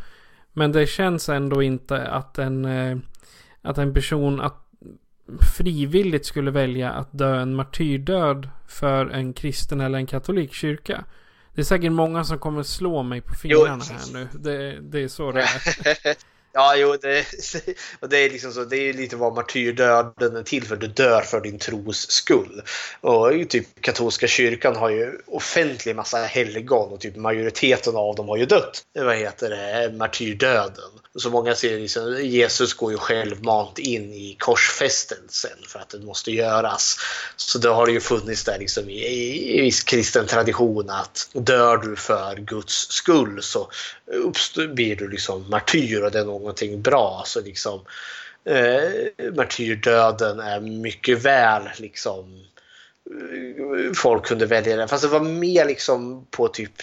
[0.53, 2.97] Men det känns ändå inte att en, eh,
[3.61, 4.57] att en person att
[5.57, 11.03] frivilligt skulle välja att dö en martyrdöd för en kristen eller en katolik kyrka.
[11.55, 14.27] Det är säkert många som kommer slå mig på fingrarna här nu.
[14.33, 16.15] Det, det är så det är.
[16.53, 17.25] Ja, jo, det,
[17.99, 18.63] och det är liksom så.
[18.63, 20.75] Det är lite vad martyrdöden är till för.
[20.75, 22.61] Du dör för din tros skull.
[23.01, 28.37] Och typ katolska kyrkan har ju offentlig massa helgon och typ majoriteten av dem har
[28.37, 28.83] ju dött.
[28.93, 29.97] Vad heter det?
[29.97, 31.00] Martyrdöden.
[31.15, 36.31] Så många ser liksom, Jesus går ju självmant in i korsfästelsen för att det måste
[36.31, 36.97] göras.
[37.35, 41.29] Så då har det ju funnits där liksom i, i, i viss kristen tradition att
[41.33, 43.69] dör du för Guds skull så
[44.73, 47.23] blir du liksom martyr och det är någonting bra.
[47.25, 47.85] Så liksom
[48.45, 52.45] eh, martyrdöden är mycket väl liksom
[53.09, 54.87] eh, folk kunde välja den.
[54.87, 56.73] Fast det var mer liksom på typ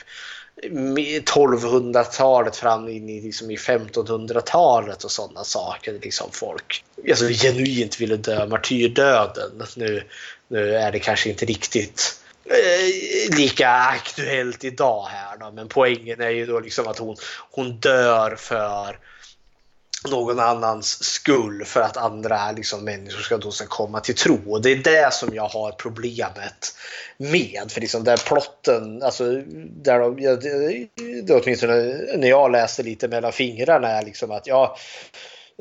[0.63, 5.99] 1200-talet fram in i, liksom i 1500-talet och sådana saker.
[6.03, 9.63] Liksom folk alltså, genuint ville dö martyrdöden.
[9.77, 10.03] Nu,
[10.49, 16.31] nu är det kanske inte riktigt eh, lika aktuellt idag här då, men poängen är
[16.31, 17.17] ju då liksom att hon,
[17.51, 18.99] hon dör för
[20.05, 24.53] någon annans skull för att andra liksom, människor ska då ska komma till tro.
[24.53, 26.75] Och det är det som jag har problemet
[27.17, 27.63] med.
[27.69, 29.43] För liksom där plotten, alltså
[29.83, 31.75] där de, det, det, åtminstone
[32.17, 34.77] när jag läste lite mellan fingrarna är liksom att ja,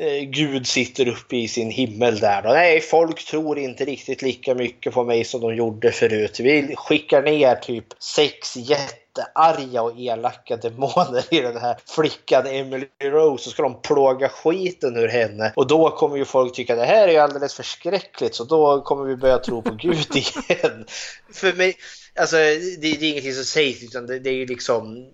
[0.02, 2.46] Eh, Gud sitter uppe i sin himmel där.
[2.46, 6.40] Och nej, folk tror inte riktigt lika mycket på mig som de gjorde förut.
[6.40, 13.44] Vi skickar ner typ sex jättearga och elaka demoner i den här flickan Emily Rose.
[13.44, 15.54] Så ska de plåga skiten ur henne.
[15.56, 18.36] Och då kommer ju folk tycka att det här är ju alldeles förskräckligt.
[18.36, 20.86] Så då kommer vi börja tro på Gud igen.
[21.34, 21.76] För mig,
[22.20, 25.08] alltså det, det är ingenting som sägs utan det, det är ju liksom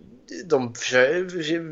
[0.46, 0.74] de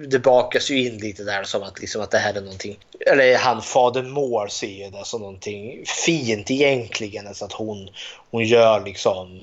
[0.07, 3.37] det bakas ju in lite där som att, liksom att det här är någonting, eller
[3.37, 7.27] han fader Moore ser det som någonting fint egentligen.
[7.27, 7.89] Alltså att hon,
[8.31, 9.39] hon gör liksom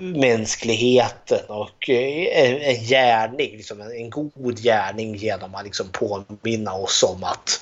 [0.00, 7.24] mänskligheten och eh, en gärning, liksom en god gärning genom att liksom påminna oss om
[7.24, 7.60] att,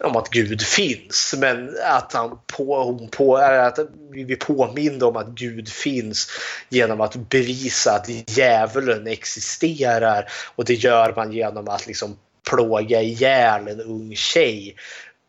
[0.00, 1.34] om att Gud finns.
[1.38, 3.78] Men att han på, på, att
[4.10, 6.28] vi påminner om att Gud finns
[6.68, 12.16] genom att bevisa att djävulen existerar och det gör man genom att liksom
[12.50, 14.76] plåga ihjäl en ung tjej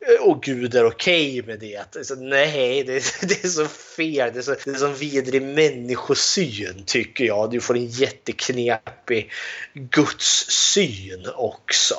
[0.06, 2.06] Eh, och Gud är okej okay med det.
[2.06, 4.34] Så, nej, det, det, är så fel.
[4.34, 7.52] Det är så, det är så vidrig människosyn tycker jag.
[7.52, 9.32] Du får en jätteknepig
[9.74, 11.96] gudssyn också.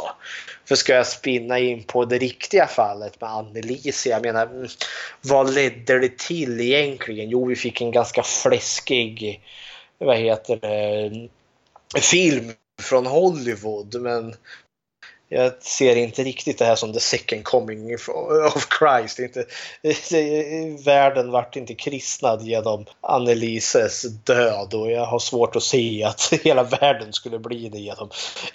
[0.65, 4.69] För ska jag spinna in på det riktiga fallet med Annelise, jag menar mm,
[5.21, 7.31] vad ledde det till egentligen?
[7.31, 9.43] Jo, vi fick en ganska fläskig,
[9.99, 11.29] vad heter det,
[12.01, 12.53] film
[12.83, 14.35] från Hollywood men
[15.29, 17.95] jag ser inte riktigt det här som the second coming
[18.55, 19.19] of Christ.
[19.19, 19.45] Inte,
[20.85, 26.63] världen vart inte kristnad genom Annelises död och jag har svårt att se att hela
[26.63, 28.11] världen skulle bli det genom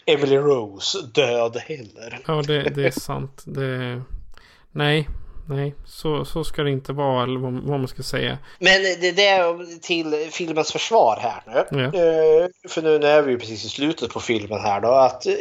[0.06, 2.20] Emily Rose död heller.
[2.28, 3.44] Ja, det, det är sant.
[3.46, 4.02] Det,
[4.72, 5.08] nej,
[5.50, 8.38] nej, så, så ska det inte vara, eller vad, vad man ska säga.
[8.60, 11.80] Men det, det är till filmens försvar här nu.
[11.80, 11.86] Ja.
[11.86, 14.92] Uh, för nu, nu är vi ju precis i slutet på filmen här då.
[14.92, 15.34] Att uh,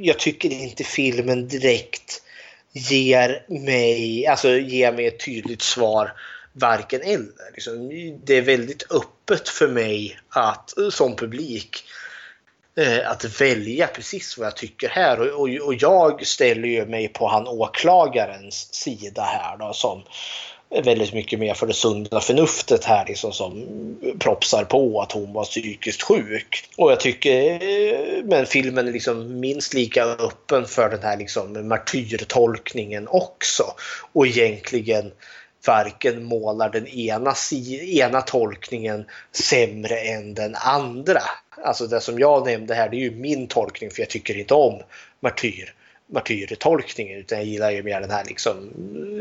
[0.00, 2.22] jag tycker inte filmen direkt
[2.72, 6.12] ger mig, alltså ger mig ett tydligt svar
[6.52, 7.52] varken eller.
[7.54, 7.88] Liksom,
[8.24, 12.03] det är väldigt öppet för mig att som publik Eh,
[12.76, 15.20] Eh, att välja precis vad jag tycker här.
[15.20, 20.02] Och, och, och, jag ställer ju mig på han åklagarens sida här då som
[20.70, 23.66] är väldigt mycket mer för det sunda förnuftet här liksom som
[24.18, 26.68] propsar på att hon var psykiskt sjuk.
[26.76, 31.68] Och jag tycker, eh, men filmen är liksom minst lika öppen för den här liksom
[31.68, 33.64] martyrtolkningen också.
[34.12, 35.12] Och egentligen
[35.66, 37.34] varken målar den ena,
[37.82, 41.22] ena tolkningen sämre än den andra.
[41.64, 44.54] Alltså det som jag nämnde här, det är ju min tolkning för jag tycker inte
[44.54, 44.82] om
[45.20, 45.74] martyr
[46.06, 48.56] martyrtolkningen utan jag gillar ju mer den här liksom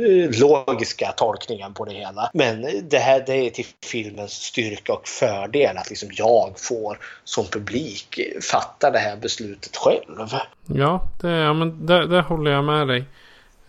[0.07, 2.29] eh, logiska tolkningen på det hela.
[2.33, 7.45] Men det här det är till filmens styrka och fördel att liksom jag får som
[7.45, 8.19] publik
[8.51, 10.29] fatta det här beslutet själv.
[10.65, 13.05] Ja, det, ja men där, där håller jag med dig.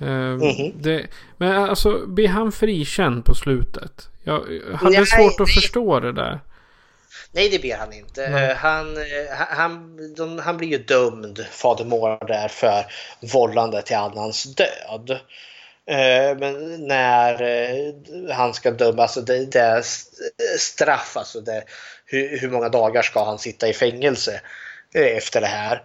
[0.01, 0.73] Mm -hmm.
[0.75, 1.07] det,
[1.37, 4.09] men alltså, blir han frikänd på slutet?
[4.25, 4.35] Jag
[4.75, 5.55] hade nej, svårt att nej.
[5.55, 6.41] förstå det där.
[7.33, 8.27] Nej, det blir han inte.
[8.27, 8.57] Mm.
[8.57, 9.03] Han, eh,
[9.49, 12.87] han, de, han blir ju dömd, fader Moore där, för
[13.33, 15.11] vållande till annans död.
[15.87, 19.85] Eh, men när han ska dömas, alltså det, det
[20.59, 21.65] straff, alltså det,
[22.07, 24.41] hur, hur många dagar ska han sitta i fängelse
[24.95, 25.83] efter det här?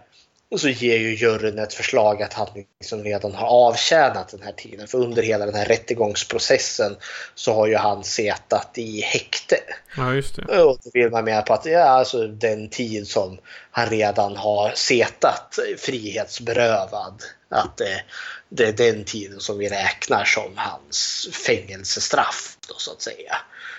[0.50, 2.48] Och så ger ju juryn ett förslag att han
[2.80, 4.88] liksom redan har avtjänat den här tiden.
[4.88, 6.96] För under hela den här rättegångsprocessen
[7.34, 9.56] så har ju han setat i häkte.
[9.96, 10.62] Ja, just det.
[10.62, 13.38] Och då vill man mena på att ja, alltså den tid som
[13.70, 17.22] han redan har setat frihetsberövad.
[17.48, 18.02] Att det,
[18.48, 23.36] det är den tiden som vi räknar som hans fängelsestraff då så att säga.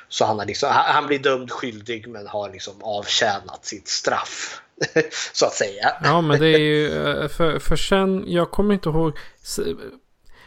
[0.09, 4.61] Så han, har liksom, han blir dömd skyldig men har liksom avtjänat sitt straff.
[5.34, 5.92] så att säga.
[6.03, 9.18] Ja, men det är ju eh, för, för sen, jag kommer inte ihåg.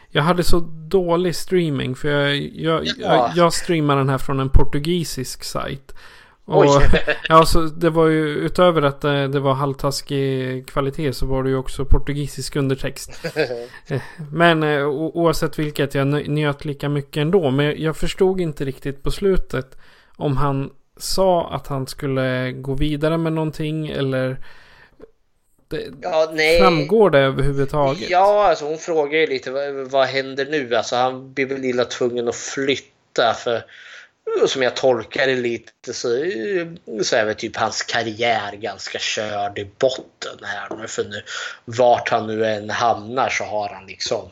[0.09, 2.93] Jag hade så dålig streaming för jag, jag, ja.
[2.97, 5.93] jag, jag streamar den här från en portugisisk sajt.
[6.45, 6.65] Och,
[7.27, 11.49] ja, så det var ju utöver att det, det var halvtaskig kvalitet så var det
[11.49, 13.25] ju också portugisisk undertext.
[13.87, 17.51] Eh, men eh, oavsett vilket jag njöt lika mycket ändå.
[17.51, 19.77] Men jag förstod inte riktigt på slutet
[20.15, 24.37] om han sa att han skulle gå vidare med någonting eller
[25.67, 28.09] det, ja, Framgår det överhuvudtaget?
[28.09, 30.75] Ja, alltså hon frågar ju lite vad, vad händer nu?
[30.75, 33.65] Alltså han blir väl illa tvungen att flytta för
[34.47, 36.07] som jag tolkar det lite så,
[37.03, 40.87] så är väl typ hans karriär ganska körd i botten här nu.
[40.87, 41.21] För nu,
[41.65, 44.29] vart han nu än hamnar så har han liksom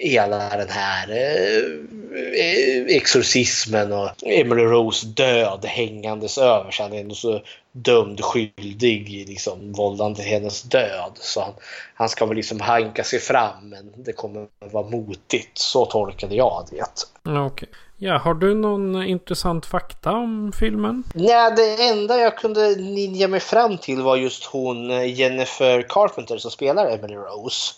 [0.00, 6.82] hela den här eh, exorcismen och Emily Rose död hängandes över sig.
[6.86, 7.40] Han är ändå så
[7.72, 11.12] dömd skyldig i liksom vållande till hennes död.
[11.14, 11.52] Så han,
[11.94, 15.58] han ska väl liksom hanka sig fram men det kommer vara motigt.
[15.58, 16.84] Så tolkade jag det.
[17.24, 17.40] Okej.
[17.40, 17.68] Okay.
[18.00, 21.04] Ja, har du någon intressant fakta om filmen?
[21.14, 26.38] Nej, det enda jag kunde ninja mig fram till var just hon eh, Jennifer Carpenter
[26.38, 27.74] som spelar Emily Rose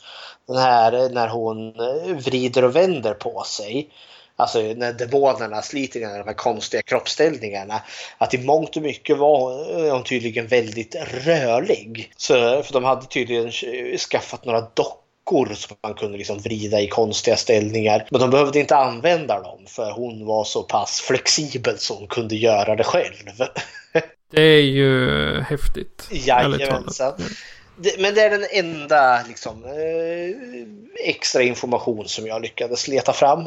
[0.53, 1.73] den här när hon
[2.19, 3.89] vrider och vänder på sig.
[4.37, 7.83] Alltså när demonerna sliter i de här konstiga kroppsställningarna.
[8.19, 12.12] Att i mångt och mycket var hon tydligen väldigt rörlig.
[12.17, 13.51] Så, för de hade tydligen
[13.99, 18.07] skaffat några dockor dockor som man kunde liksom vrida i konstiga ställningar.
[18.11, 22.37] Men de behövde inte använda dem för hon var så pass flexibel så hon kunde
[22.37, 23.27] göra det själv.
[24.33, 26.09] Det är ju häftigt.
[26.11, 27.12] Jajamensan.
[27.99, 33.47] Men det är den enda liksom, eh, extra information som jag lyckades leta fram.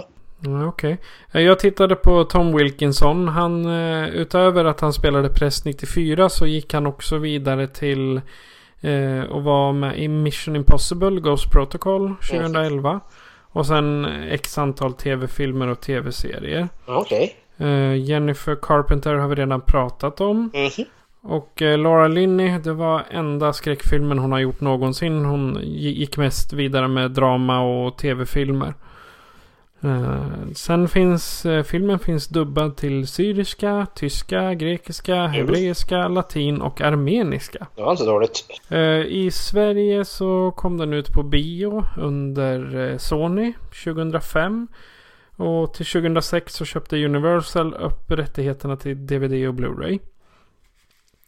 [0.67, 0.97] Okej.
[1.29, 1.43] Okay.
[1.43, 3.27] Jag tittade på Tom Wilkinson.
[3.27, 8.21] Han, eh, utöver att han spelade Press 94 så gick han också vidare till
[8.81, 12.89] eh, och var med i Mission Impossible Ghost Protocol 2011.
[12.89, 13.01] Mm.
[13.51, 16.69] Och sen x antal tv-filmer och tv-serier.
[16.85, 17.35] Okej.
[17.57, 17.69] Okay.
[17.69, 20.51] Eh, Jennifer Carpenter har vi redan pratat om.
[20.53, 20.85] Mm -hmm.
[21.23, 25.25] Och eh, Laura Linney, det var enda skräckfilmen hon har gjort någonsin.
[25.25, 28.73] Hon gick mest vidare med drama och tv-filmer.
[29.85, 37.67] Uh, sen finns uh, filmen finns dubbad till syriska, tyska, grekiska, hebreiska, latin och armeniska.
[37.75, 38.45] Det var inte dåligt.
[39.07, 43.53] I Sverige så kom den ut på bio under Sony
[43.83, 44.67] 2005.
[45.35, 49.99] Och till 2006 så köpte Universal upp rättigheterna till DVD och Blu-ray.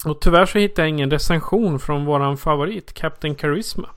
[0.06, 3.90] Och tyvärr så hittade jag ingen recension från våran favorit Captain Charisma.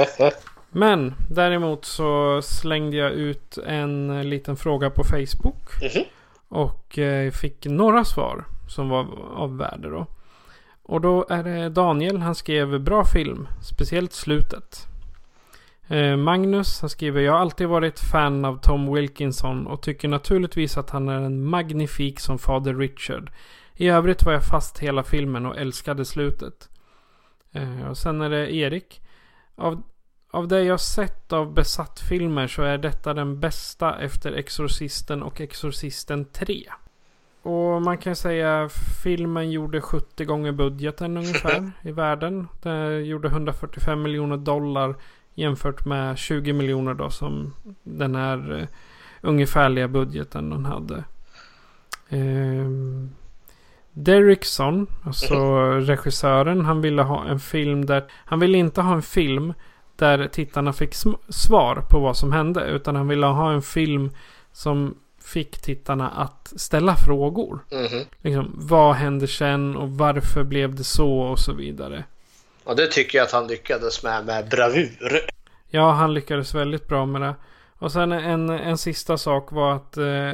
[0.70, 5.82] Men däremot så slängde jag ut en liten fråga på Facebook.
[5.82, 6.04] Mm -hmm.
[6.48, 10.06] Och eh, fick några svar som var av värde då.
[10.82, 13.48] Och då är det Daniel, han skrev bra film.
[13.62, 14.86] Speciellt slutet.
[15.88, 20.76] Eh, Magnus, han skriver Jag har alltid varit fan av Tom Wilkinson och tycker naturligtvis
[20.76, 23.30] att han är en magnifik som fader Richard.
[23.80, 26.68] I övrigt var jag fast hela filmen och älskade slutet.
[27.52, 29.02] Eh, och sen är det Erik.
[29.54, 29.82] Av,
[30.30, 36.24] av det jag sett av Besatt-filmer så är detta den bästa efter Exorcisten och Exorcisten
[36.24, 36.64] 3.
[37.42, 38.68] Och man kan säga
[39.02, 42.48] filmen gjorde 70 gånger budgeten ungefär i världen.
[42.62, 44.94] Den gjorde 145 miljoner dollar
[45.34, 48.66] jämfört med 20 miljoner då som den här uh,
[49.20, 51.04] ungefärliga budgeten den hade.
[52.08, 53.10] Um,
[53.92, 55.34] Derrickson, alltså
[55.70, 58.04] regissören, han ville ha en film där...
[58.24, 59.54] Han ville inte ha en film
[59.96, 60.94] där tittarna fick
[61.28, 62.64] svar på vad som hände.
[62.64, 64.10] Utan han ville ha en film
[64.52, 64.94] som
[65.24, 67.64] fick tittarna att ställa frågor.
[67.70, 68.04] Mm.
[68.22, 72.04] Liksom, vad hände sen och varför blev det så och så vidare.
[72.64, 75.20] Och det tycker jag att han lyckades med med bravur.
[75.68, 77.34] Ja, han lyckades väldigt bra med det.
[77.78, 80.32] Och sen en, en sista sak var att eh,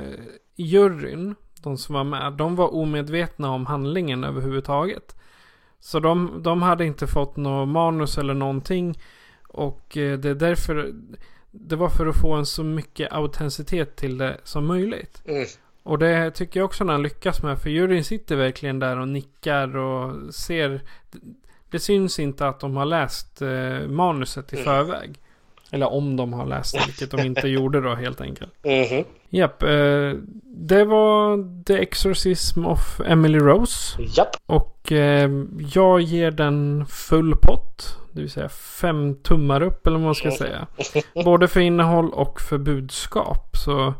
[0.57, 5.17] juryn de som var med, de var omedvetna om handlingen överhuvudtaget.
[5.81, 8.99] Så de, de hade inte fått något manus eller någonting.
[9.49, 10.93] Och eh, det är därför,
[11.51, 15.23] det var för att få en så mycket autenticitet till det som möjligt.
[15.25, 15.47] Mm.
[15.83, 17.59] Och det tycker jag också han lyckas med.
[17.59, 20.81] För juryn sitter verkligen där och nickar och ser.
[21.71, 24.65] Det syns inte att de har läst eh, manuset i mm.
[24.65, 25.21] förväg.
[25.71, 28.53] Eller om de har läst det, vilket de inte gjorde då helt enkelt.
[28.63, 29.05] Mm-hmm.
[29.31, 30.13] Japp, eh,
[30.45, 34.03] det var The Exorcism of Emily Rose.
[34.03, 34.37] Japp.
[34.47, 35.31] Och eh,
[35.73, 37.99] jag ger den full pott.
[38.13, 40.39] Det vill säga fem tummar upp eller vad man ska mm.
[40.39, 40.67] säga.
[41.25, 43.57] Både för innehåll och för budskap.
[43.57, 43.95] Så,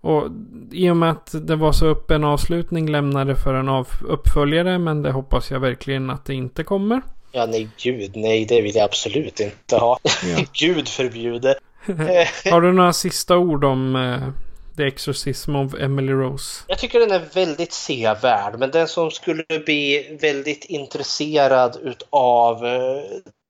[0.00, 0.28] och
[0.70, 4.78] i och med att det var så öppen avslutning lämnade för en av uppföljare.
[4.78, 7.02] Men det hoppas jag verkligen att det inte kommer.
[7.32, 9.98] Ja, nej gud, nej det vill jag absolut inte ha.
[10.04, 10.44] Ja.
[10.52, 11.54] gud förbjude.
[12.50, 14.28] Har du några sista ord om eh,
[14.76, 16.64] The Exorcism of Emily Rose?
[16.68, 23.02] Jag tycker den är väldigt sevärd, men den som skulle bli väldigt intresserad utav eh,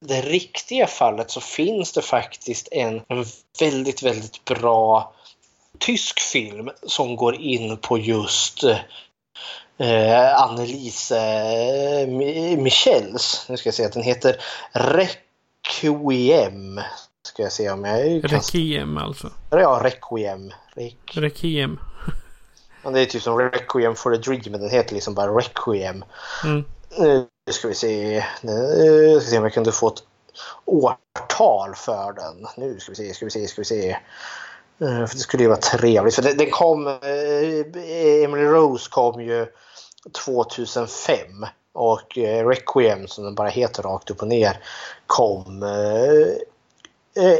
[0.07, 3.25] det riktiga fallet så finns det faktiskt en, en
[3.61, 5.15] väldigt, väldigt bra
[5.79, 8.65] tysk film som går in på just
[9.81, 12.09] eh, Annelise eh,
[12.59, 13.47] Michels.
[13.49, 14.37] Nu ska jag se att den heter
[14.73, 16.81] Requiem.
[17.23, 18.31] Ska jag se om jag kan...
[18.31, 19.31] Requiem alltså?
[19.51, 20.53] Ja, Requiem.
[20.75, 21.13] Rek...
[21.15, 21.81] Requiem.
[22.83, 26.05] Det är typ som Requiem for a Dream, men den heter liksom bara Requiem.
[26.45, 26.65] Mm.
[26.99, 28.25] Nu ska vi se.
[28.41, 30.03] Nu ska se om jag kunde få ett
[30.65, 32.47] årtal för den.
[32.57, 33.97] Nu ska vi se, ska vi se, ska vi se.
[34.81, 36.15] Eh, för det skulle ju vara trevligt.
[36.15, 39.47] För den kom, eh, Emily Rose kom ju
[40.25, 44.63] 2005 och eh, Requiem som den bara heter rakt upp och ner
[45.07, 45.65] kom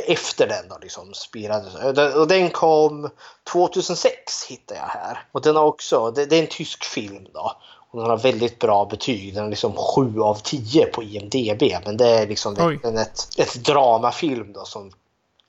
[0.07, 1.75] efter den då liksom spirades.
[2.15, 3.11] Och den kom
[3.53, 5.25] 2006 hittade jag här.
[5.33, 7.53] Och den har också, det, är en tysk film då.
[7.91, 9.35] Och den har väldigt bra betyg.
[9.35, 11.63] Den är liksom 7 av 10 på IMDB.
[11.85, 12.57] Men det är liksom
[12.97, 14.93] ett, ett dramafilm då som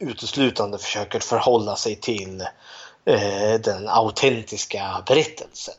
[0.01, 2.41] uteslutande försöker förhålla sig till
[3.05, 5.75] eh, den autentiska berättelsen.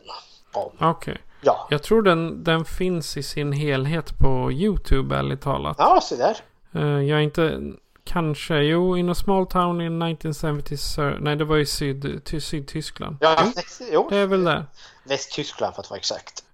[0.52, 0.88] Okej.
[0.88, 1.16] Okay.
[1.40, 1.66] Ja.
[1.70, 5.76] Jag tror den, den finns i sin helhet på YouTube ärligt talat.
[5.78, 6.36] Ja, se där.
[6.74, 7.60] Eh, jag är inte
[8.04, 8.54] kanske.
[8.54, 11.18] Jo, In a small town in 1970s.
[11.20, 13.16] Nej, det var i syd, ty, Sydtyskland.
[13.20, 13.52] Ja,
[13.92, 14.06] jo.
[14.10, 14.64] Det är väl det.
[15.04, 16.44] Västtyskland för att vara exakt.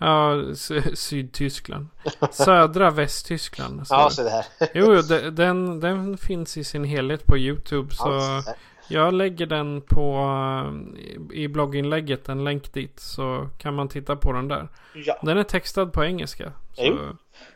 [0.00, 1.86] Ja, sy- Sydtyskland.
[2.32, 3.82] Södra Västtyskland.
[3.90, 4.44] Ja, så det här.
[4.74, 7.94] Jo, jo de- den, den finns i sin helhet på YouTube.
[7.94, 8.50] Så Ja, så
[8.94, 10.28] jag lägger den på
[11.32, 13.00] i blogginlägget, en länk dit.
[13.00, 14.68] Så kan man titta på den där.
[14.94, 15.18] Ja.
[15.22, 16.52] Den är textad på engelska.
[16.72, 16.98] Så Jo.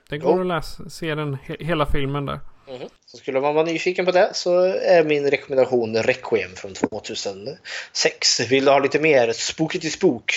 [0.09, 0.41] det går Jo.
[0.41, 2.41] att läsa, se den he- hela filmen där.
[2.69, 2.89] Mhm.
[3.07, 8.41] Så skulle man vara nyfiken på det så är min rekommendation Requiem från 2006.
[8.51, 10.33] Vill du ha lite mer spooky till spook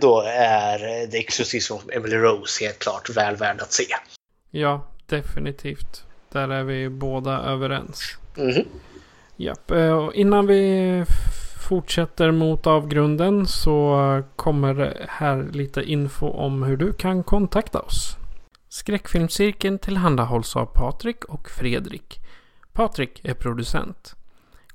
[0.00, 3.86] då är The Exorcism of Emily Rose helt klart väl värd att se.
[4.50, 6.04] Ja, definitivt.
[6.32, 8.18] Där är vi båda överens.
[8.34, 8.64] Mhm.
[9.36, 11.04] Japp, eh, och innan vi
[11.68, 18.16] fortsätter mot avgrunden så kommer här lite info om hur du kan kontakta oss.
[18.68, 22.20] Skräckfilmscirkeln tillhandahålls av Patrik och Fredrik.
[22.72, 24.14] Patrik är producent.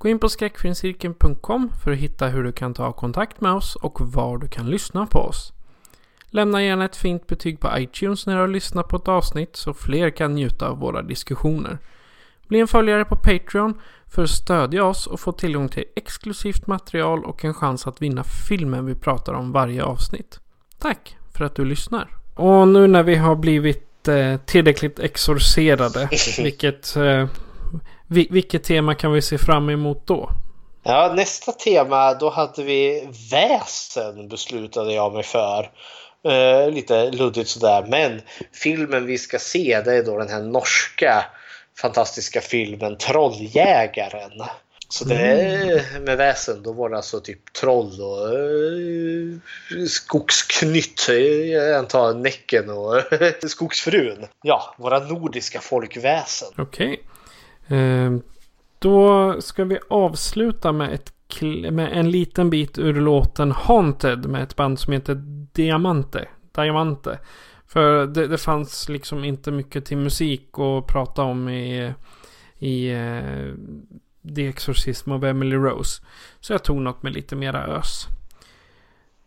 [0.04, 4.02] Gå in på skräckfilmscirkeln.com för att hitta hur du kan ta kontakt med oss och
[4.02, 5.54] var du kan lyssna på oss.
[6.30, 9.74] Lämna gärna ett fint betyg på iTunes när du har lyssnat på ett avsnitt så
[9.74, 11.78] fler kan njuta av våra diskussioner.
[12.48, 17.26] Bli en följare på Patreon för att stödja oss och få tillgång till exklusivt material
[17.26, 20.40] och en chans att vinna filmen vi pratar om varje avsnitt.
[20.78, 22.08] Tack för att du lyssnar.
[22.34, 27.28] Och nu när vi har blivit eh, tillräckligt exorcerade, vilket, eh,
[28.08, 30.30] vi, vilket tema kan vi se fram emot då?
[30.84, 35.72] Ja, nästa tema, då hade vi väsen beslutade jag mig för.
[36.28, 41.26] Eh, lite luddigt sådär, men filmen vi ska se det är då den här norska
[41.82, 44.32] fantastiska filmen Trolljägaren.
[44.90, 51.08] Så det är med väsen, då var det alltså typ troll och eh, skogsknytt,
[51.52, 53.02] jag antar Näcken och
[53.50, 54.28] Skogsfrun.
[54.44, 56.48] Ja, våra nordiska folkväsen.
[56.58, 56.94] Okej.
[56.94, 57.13] Eh,
[58.80, 61.14] då ska vi avsluta med, ett,
[61.72, 65.16] med en liten bit ur låten Haunted med ett band som heter
[65.54, 66.28] Diamante.
[66.56, 67.20] Diamante.
[67.68, 71.94] För det, det fanns liksom inte mycket till musik att prata om i,
[72.60, 73.54] i eh,
[74.36, 76.02] The Exorcism of Emily Rose.
[76.40, 78.08] Så jag tog något med lite mera ös.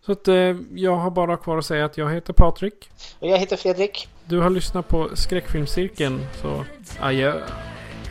[0.07, 2.91] Så att eh, jag har bara kvar att säga att jag heter Patrik.
[3.19, 4.09] Och jag heter Fredrik.
[4.25, 6.21] Du har lyssnat på Skräckfilmscirkeln.
[6.43, 6.65] Så
[7.01, 7.43] adjö.